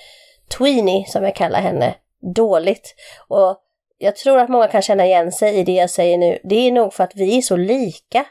tweenie 0.57 1.05
som 1.07 1.23
jag 1.23 1.35
kallar 1.35 1.59
henne 1.59 1.95
dåligt. 2.35 2.95
Och 3.27 3.57
jag 3.97 4.15
tror 4.15 4.39
att 4.39 4.49
många 4.49 4.67
kan 4.67 4.81
känna 4.81 5.05
igen 5.05 5.31
sig 5.31 5.55
i 5.55 5.63
det 5.63 5.71
jag 5.71 5.89
säger 5.89 6.17
nu. 6.17 6.37
Det 6.43 6.55
är 6.55 6.71
nog 6.71 6.93
för 6.93 7.03
att 7.03 7.15
vi 7.15 7.37
är 7.37 7.41
så 7.41 7.55
lika. 7.55 8.25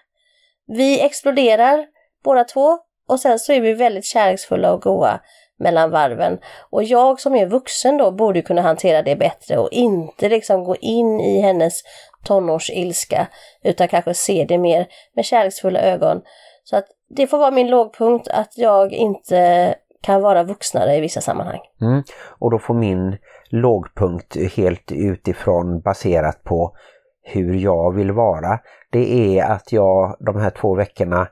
Vi 0.67 1.01
exploderar 1.01 1.87
båda 2.25 2.45
två 2.45 2.79
och 3.11 3.21
sen 3.21 3.39
så 3.39 3.53
är 3.53 3.61
vi 3.61 3.73
väldigt 3.73 4.05
kärleksfulla 4.05 4.73
och 4.73 4.83
goa 4.83 5.21
mellan 5.59 5.91
varven. 5.91 6.39
Och 6.71 6.85
jag 6.85 7.21
som 7.21 7.35
är 7.35 7.47
vuxen 7.47 7.97
då 7.97 8.11
borde 8.11 8.43
kunna 8.43 8.63
hantera 8.63 9.03
det 9.03 9.17
bättre 9.17 9.57
och 9.59 9.69
inte 9.73 10.29
liksom 10.29 10.65
gå 10.65 10.77
in 10.77 11.21
i 11.21 11.41
hennes 11.41 11.83
tonårsilska 12.25 13.27
utan 13.63 13.89
kanske 13.89 14.15
se 14.15 14.45
det 14.49 14.59
mer 14.59 14.87
med 15.17 15.25
kärleksfulla 15.25 15.81
ögon. 15.81 16.21
Så 16.65 16.77
att 16.77 16.87
det 17.17 17.27
får 17.27 17.39
vara 17.39 17.51
min 17.51 17.71
lågpunkt 17.71 18.29
att 18.29 18.59
jag 18.59 18.93
inte 18.93 19.75
kan 20.03 20.23
vara 20.23 20.43
vuxnare 20.43 20.97
i 20.97 21.01
vissa 21.01 21.21
sammanhang. 21.21 21.61
Mm. 21.81 22.03
Och 22.39 22.51
då 22.51 22.59
får 22.59 22.75
min 22.75 23.17
lågpunkt 23.51 24.37
helt 24.57 24.93
utifrån 24.93 25.81
baserat 25.81 26.45
på 26.45 26.77
hur 27.23 27.55
jag 27.55 27.95
vill 27.95 28.13
vara. 28.13 28.59
Det 28.93 29.39
är 29.39 29.45
att 29.45 29.73
jag 29.73 30.17
de 30.21 30.41
här 30.41 30.51
två 30.51 30.75
veckorna 30.75 31.29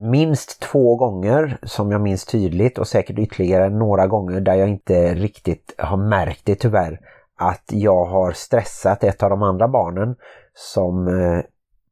minst 0.00 0.60
två 0.60 0.96
gånger 0.96 1.58
som 1.62 1.90
jag 1.90 2.00
minns 2.00 2.24
tydligt 2.24 2.78
och 2.78 2.88
säkert 2.88 3.18
ytterligare 3.18 3.68
några 3.68 4.06
gånger 4.06 4.40
där 4.40 4.54
jag 4.54 4.68
inte 4.68 5.14
riktigt 5.14 5.74
har 5.78 5.96
märkt 5.96 6.40
det 6.44 6.54
tyvärr 6.54 7.00
att 7.38 7.64
jag 7.66 8.04
har 8.04 8.32
stressat 8.32 9.04
ett 9.04 9.22
av 9.22 9.30
de 9.30 9.42
andra 9.42 9.68
barnen 9.68 10.16
som 10.54 11.08
eh, 11.08 11.40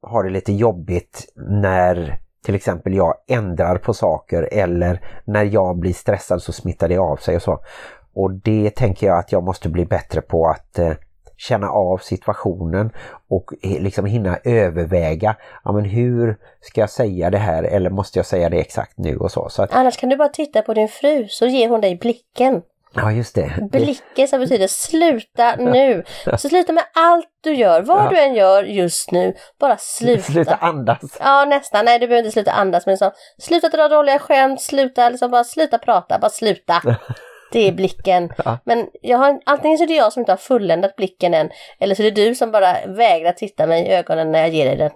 har 0.02 0.24
det 0.24 0.30
lite 0.30 0.52
jobbigt 0.52 1.32
när 1.36 2.18
till 2.44 2.54
exempel 2.54 2.94
jag 2.94 3.14
ändrar 3.28 3.78
på 3.78 3.94
saker 3.94 4.48
eller 4.52 5.00
när 5.24 5.44
jag 5.44 5.78
blir 5.78 5.92
stressad 5.92 6.42
så 6.42 6.52
smittar 6.52 6.88
det 6.88 6.98
av 6.98 7.16
sig 7.16 7.36
och 7.36 7.42
så. 7.42 7.58
Och 8.14 8.32
det 8.32 8.70
tänker 8.76 9.06
jag 9.06 9.18
att 9.18 9.32
jag 9.32 9.44
måste 9.44 9.68
bli 9.68 9.86
bättre 9.86 10.20
på 10.20 10.46
att 10.46 10.78
eh, 10.78 10.92
känna 11.36 11.68
av 11.70 11.98
situationen 11.98 12.90
och 13.30 13.50
liksom 13.62 14.06
hinna 14.06 14.38
överväga 14.44 15.36
ja, 15.64 15.72
men 15.72 15.84
hur 15.84 16.36
ska 16.60 16.80
jag 16.80 16.90
säga 16.90 17.30
det 17.30 17.38
här 17.38 17.62
eller 17.62 17.90
måste 17.90 18.18
jag 18.18 18.26
säga 18.26 18.48
det 18.48 18.60
exakt 18.60 18.98
nu 18.98 19.16
och 19.16 19.30
så. 19.32 19.48
så 19.48 19.62
att, 19.62 19.72
Annars 19.74 19.96
kan 19.96 20.08
du 20.08 20.16
bara 20.16 20.28
titta 20.28 20.62
på 20.62 20.74
din 20.74 20.88
fru 20.88 21.26
så 21.28 21.46
ger 21.46 21.68
hon 21.68 21.80
dig 21.80 21.96
blicken. 21.96 22.62
Ja, 22.96 23.12
just 23.12 23.34
det. 23.34 23.52
Blicken 23.72 24.28
som 24.28 24.40
betyder 24.40 24.66
sluta 24.66 25.56
nu. 25.58 26.04
Så 26.38 26.48
sluta 26.48 26.72
med 26.72 26.84
allt 26.94 27.26
du 27.40 27.54
gör, 27.54 27.82
vad 27.82 28.04
Ja. 28.04 28.10
du 28.10 28.18
än 28.18 28.34
gör 28.34 28.62
just 28.64 29.10
nu. 29.12 29.34
Bara 29.60 29.76
sluta. 29.78 30.22
sluta 30.22 30.54
andas. 30.54 30.98
Ja 31.20 31.44
nästan, 31.44 31.84
nej 31.84 31.98
du 31.98 32.06
behöver 32.06 32.24
inte 32.26 32.32
sluta 32.32 32.52
andas 32.52 32.86
men 32.86 32.98
så, 32.98 33.12
sluta 33.38 33.68
dra 33.68 33.88
dåliga 33.88 34.18
skämt, 34.18 34.60
sluta 34.62 35.08
liksom 35.08 35.30
bara 35.30 35.44
sluta 35.44 35.78
prata, 35.78 36.18
bara 36.18 36.30
sluta. 36.30 36.82
Det 37.52 37.68
är 37.68 37.72
blicken. 37.72 38.32
Ja. 38.44 38.58
Men 38.64 38.88
jag 39.02 39.18
har, 39.18 39.40
antingen 39.46 39.78
så 39.78 39.84
är 39.84 39.88
det 39.88 39.94
jag 39.94 40.12
som 40.12 40.20
inte 40.20 40.32
har 40.32 40.36
fulländat 40.36 40.96
blicken 40.96 41.34
än 41.34 41.50
eller 41.78 41.94
så 41.94 42.02
är 42.02 42.10
det 42.10 42.24
du 42.24 42.34
som 42.34 42.50
bara 42.50 42.86
vägrar 42.86 43.32
titta 43.32 43.66
mig 43.66 43.86
i 43.86 43.92
ögonen 43.94 44.32
när 44.32 44.38
jag 44.38 44.48
ger 44.48 44.66
dig 44.66 44.76
den. 44.76 44.90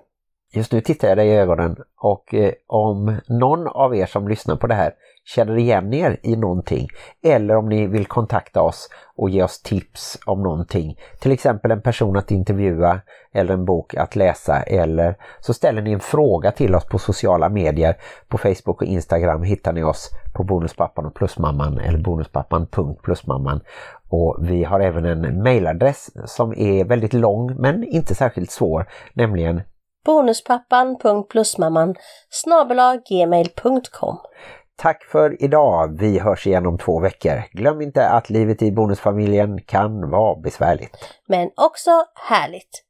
Just 0.55 0.73
nu 0.73 0.81
tittar 0.81 1.09
jag 1.09 1.19
dig 1.19 1.29
i 1.29 1.37
ögonen 1.37 1.77
och 1.97 2.35
eh, 2.35 2.53
om 2.67 3.21
någon 3.29 3.67
av 3.67 3.97
er 3.97 4.07
som 4.07 4.29
lyssnar 4.29 4.57
på 4.57 4.67
det 4.67 4.75
här 4.75 4.93
känner 5.35 5.59
igen 5.59 5.95
er 5.95 6.21
i 6.23 6.37
någonting 6.37 6.89
eller 7.25 7.57
om 7.57 7.69
ni 7.69 7.87
vill 7.87 8.07
kontakta 8.07 8.63
oss 8.63 8.89
och 9.17 9.31
ge 9.31 9.43
oss 9.43 9.63
tips 9.63 10.19
om 10.27 10.43
någonting, 10.43 10.99
till 11.21 11.33
exempel 11.33 11.71
en 11.71 11.83
person 11.83 12.17
att 12.17 12.31
intervjua 12.31 13.01
eller 13.33 13.55
en 13.55 13.65
bok 13.65 13.95
att 13.95 14.17
läsa 14.17 14.63
eller 14.63 15.17
så 15.41 15.55
ställer 15.55 15.83
ni 15.83 15.93
en 15.93 16.01
fråga 16.01 16.51
till 16.51 16.75
oss 16.75 16.85
på 16.85 16.99
sociala 16.99 17.49
medier. 17.49 17.97
På 18.29 18.39
Facebook 18.39 18.83
och 18.83 18.89
Instagram 18.89 19.43
hittar 19.43 19.73
ni 19.73 19.83
oss 19.83 20.11
på 20.35 20.45
Bonuspappan 20.45 21.07
och 21.07 21.15
Plusmamman 21.15 21.79
eller 21.79 21.99
bonuspappan.plusmamman 21.99 23.61
och 24.09 24.39
vi 24.41 24.65
har 24.65 24.81
även 24.81 25.05
en 25.05 25.43
mailadress 25.43 26.11
som 26.27 26.53
är 26.53 26.85
väldigt 26.85 27.13
lång 27.13 27.57
men 27.57 27.85
inte 27.85 28.15
särskilt 28.15 28.51
svår, 28.51 28.89
nämligen 29.13 29.63
Bonuspappan.plusmamman 30.05 31.95
snabelaggmail.com 32.31 34.19
Tack 34.81 35.05
för 35.05 35.43
idag. 35.43 35.99
Vi 36.01 36.19
hörs 36.19 36.47
igen 36.47 36.67
om 36.67 36.79
två 36.79 37.01
veckor. 37.01 37.43
Glöm 37.53 37.81
inte 37.81 38.09
att 38.09 38.31
livet 38.31 38.63
i 38.63 38.73
bonusfamiljen 38.73 39.63
kan 39.63 40.11
vara 40.11 40.41
besvärligt. 40.41 40.97
Men 41.27 41.51
också 41.57 41.91
härligt. 42.15 42.85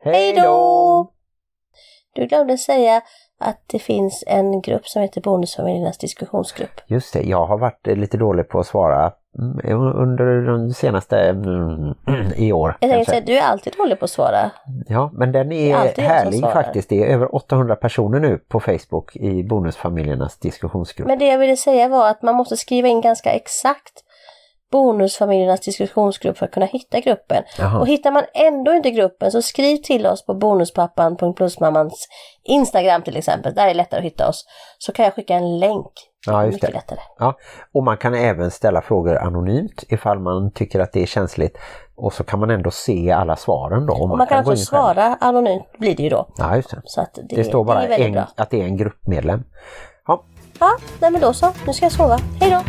Hej 0.00 0.32
då! 0.32 1.12
Du 2.14 2.26
glömde 2.26 2.58
säga 2.58 3.02
att 3.44 3.60
det 3.66 3.78
finns 3.78 4.24
en 4.26 4.60
grupp 4.60 4.86
som 4.86 5.02
heter 5.02 5.20
Bonusfamiljernas 5.20 5.98
diskussionsgrupp. 5.98 6.80
Just 6.86 7.12
det, 7.12 7.22
jag 7.22 7.46
har 7.46 7.58
varit 7.58 7.88
eh, 7.88 7.96
lite 7.96 8.16
dålig 8.16 8.48
på 8.48 8.60
att 8.60 8.66
svara 8.66 9.12
mm, 9.38 9.80
under 9.80 10.42
de 10.46 10.74
senaste 10.74 11.18
mm, 11.18 11.94
i 12.36 12.52
år. 12.52 12.76
Jag 12.80 12.90
tänkte 12.90 13.10
säga, 13.10 13.24
du 13.26 13.38
är 13.38 13.42
alltid 13.42 13.72
dålig 13.78 13.98
på 13.98 14.04
att 14.04 14.10
svara. 14.10 14.50
Ja, 14.86 15.10
men 15.12 15.32
den 15.32 15.52
är 15.52 15.76
är, 15.76 16.02
härlig 16.02 16.40
faktiskt. 16.40 16.88
Det 16.88 17.02
är 17.02 17.06
över 17.06 17.34
800 17.34 17.76
personer 17.76 18.20
nu 18.20 18.38
på 18.38 18.60
Facebook 18.60 19.16
i 19.16 19.42
bonusfamiljernas 19.42 20.38
diskussionsgrupp. 20.38 21.08
Men 21.08 21.18
det 21.18 21.26
jag 21.26 21.38
ville 21.38 21.56
säga 21.56 21.88
var 21.88 22.08
att 22.08 22.22
man 22.22 22.34
måste 22.34 22.56
skriva 22.56 22.88
in 22.88 23.00
ganska 23.00 23.30
exakt 23.30 24.04
Bonusfamiljernas 24.74 25.60
diskussionsgrupp 25.60 26.38
för 26.38 26.46
att 26.46 26.52
kunna 26.52 26.66
hitta 26.66 27.00
gruppen. 27.00 27.42
Jaha. 27.58 27.80
Och 27.80 27.86
hittar 27.86 28.10
man 28.10 28.22
ändå 28.34 28.72
inte 28.74 28.90
gruppen 28.90 29.30
så 29.32 29.42
skriv 29.42 29.76
till 29.76 30.06
oss 30.06 30.26
på 30.26 30.34
bonuspappan.plusmammans 30.34 32.08
Instagram 32.44 33.02
till 33.02 33.16
exempel. 33.16 33.54
Där 33.54 33.62
är 33.64 33.68
det 33.68 33.74
lättare 33.74 33.98
att 33.98 34.04
hitta 34.06 34.28
oss. 34.28 34.44
Så 34.78 34.92
kan 34.92 35.04
jag 35.04 35.14
skicka 35.14 35.34
en 35.34 35.58
länk. 35.58 35.86
Ja, 36.26 36.44
just 36.44 36.54
Mycket 36.54 36.68
det. 36.70 36.74
lättare. 36.76 36.98
Ja, 37.18 37.34
och 37.74 37.84
man 37.84 37.96
kan 37.96 38.14
även 38.14 38.50
ställa 38.50 38.82
frågor 38.82 39.16
anonymt 39.18 39.84
ifall 39.88 40.18
man 40.20 40.52
tycker 40.52 40.80
att 40.80 40.92
det 40.92 41.02
är 41.02 41.06
känsligt. 41.06 41.58
Och 41.96 42.12
så 42.12 42.24
kan 42.24 42.40
man 42.40 42.50
ändå 42.50 42.70
se 42.70 43.10
alla 43.12 43.36
svaren 43.36 43.86
då. 43.86 43.92
Och 43.94 44.02
Och 44.02 44.18
man 44.18 44.26
kan 44.26 44.44
gå 44.44 44.50
också 44.50 44.52
in 44.52 44.56
själv. 44.56 44.64
svara 44.94 45.16
anonymt 45.20 45.72
blir 45.78 45.96
det 45.96 46.02
ju 46.02 46.08
då. 46.08 46.26
Ja, 46.36 46.56
just 46.56 46.70
det. 46.70 46.80
Så 46.84 47.00
att 47.00 47.14
det, 47.14 47.36
Det 47.36 47.44
står 47.44 47.64
bara 47.64 47.86
det 47.86 47.94
en, 48.04 48.18
att 48.36 48.50
det 48.50 48.60
är 48.60 48.64
en 48.64 48.76
gruppmedlem. 48.76 49.44
Ja, 50.06 50.24
Ja, 50.60 50.70
nej 51.00 51.10
men 51.10 51.20
då 51.20 51.32
så. 51.32 51.46
Nu 51.66 51.72
ska 51.72 51.84
jag 51.84 51.92
sova. 51.92 52.18
Hej 52.40 52.50
då! 52.50 52.60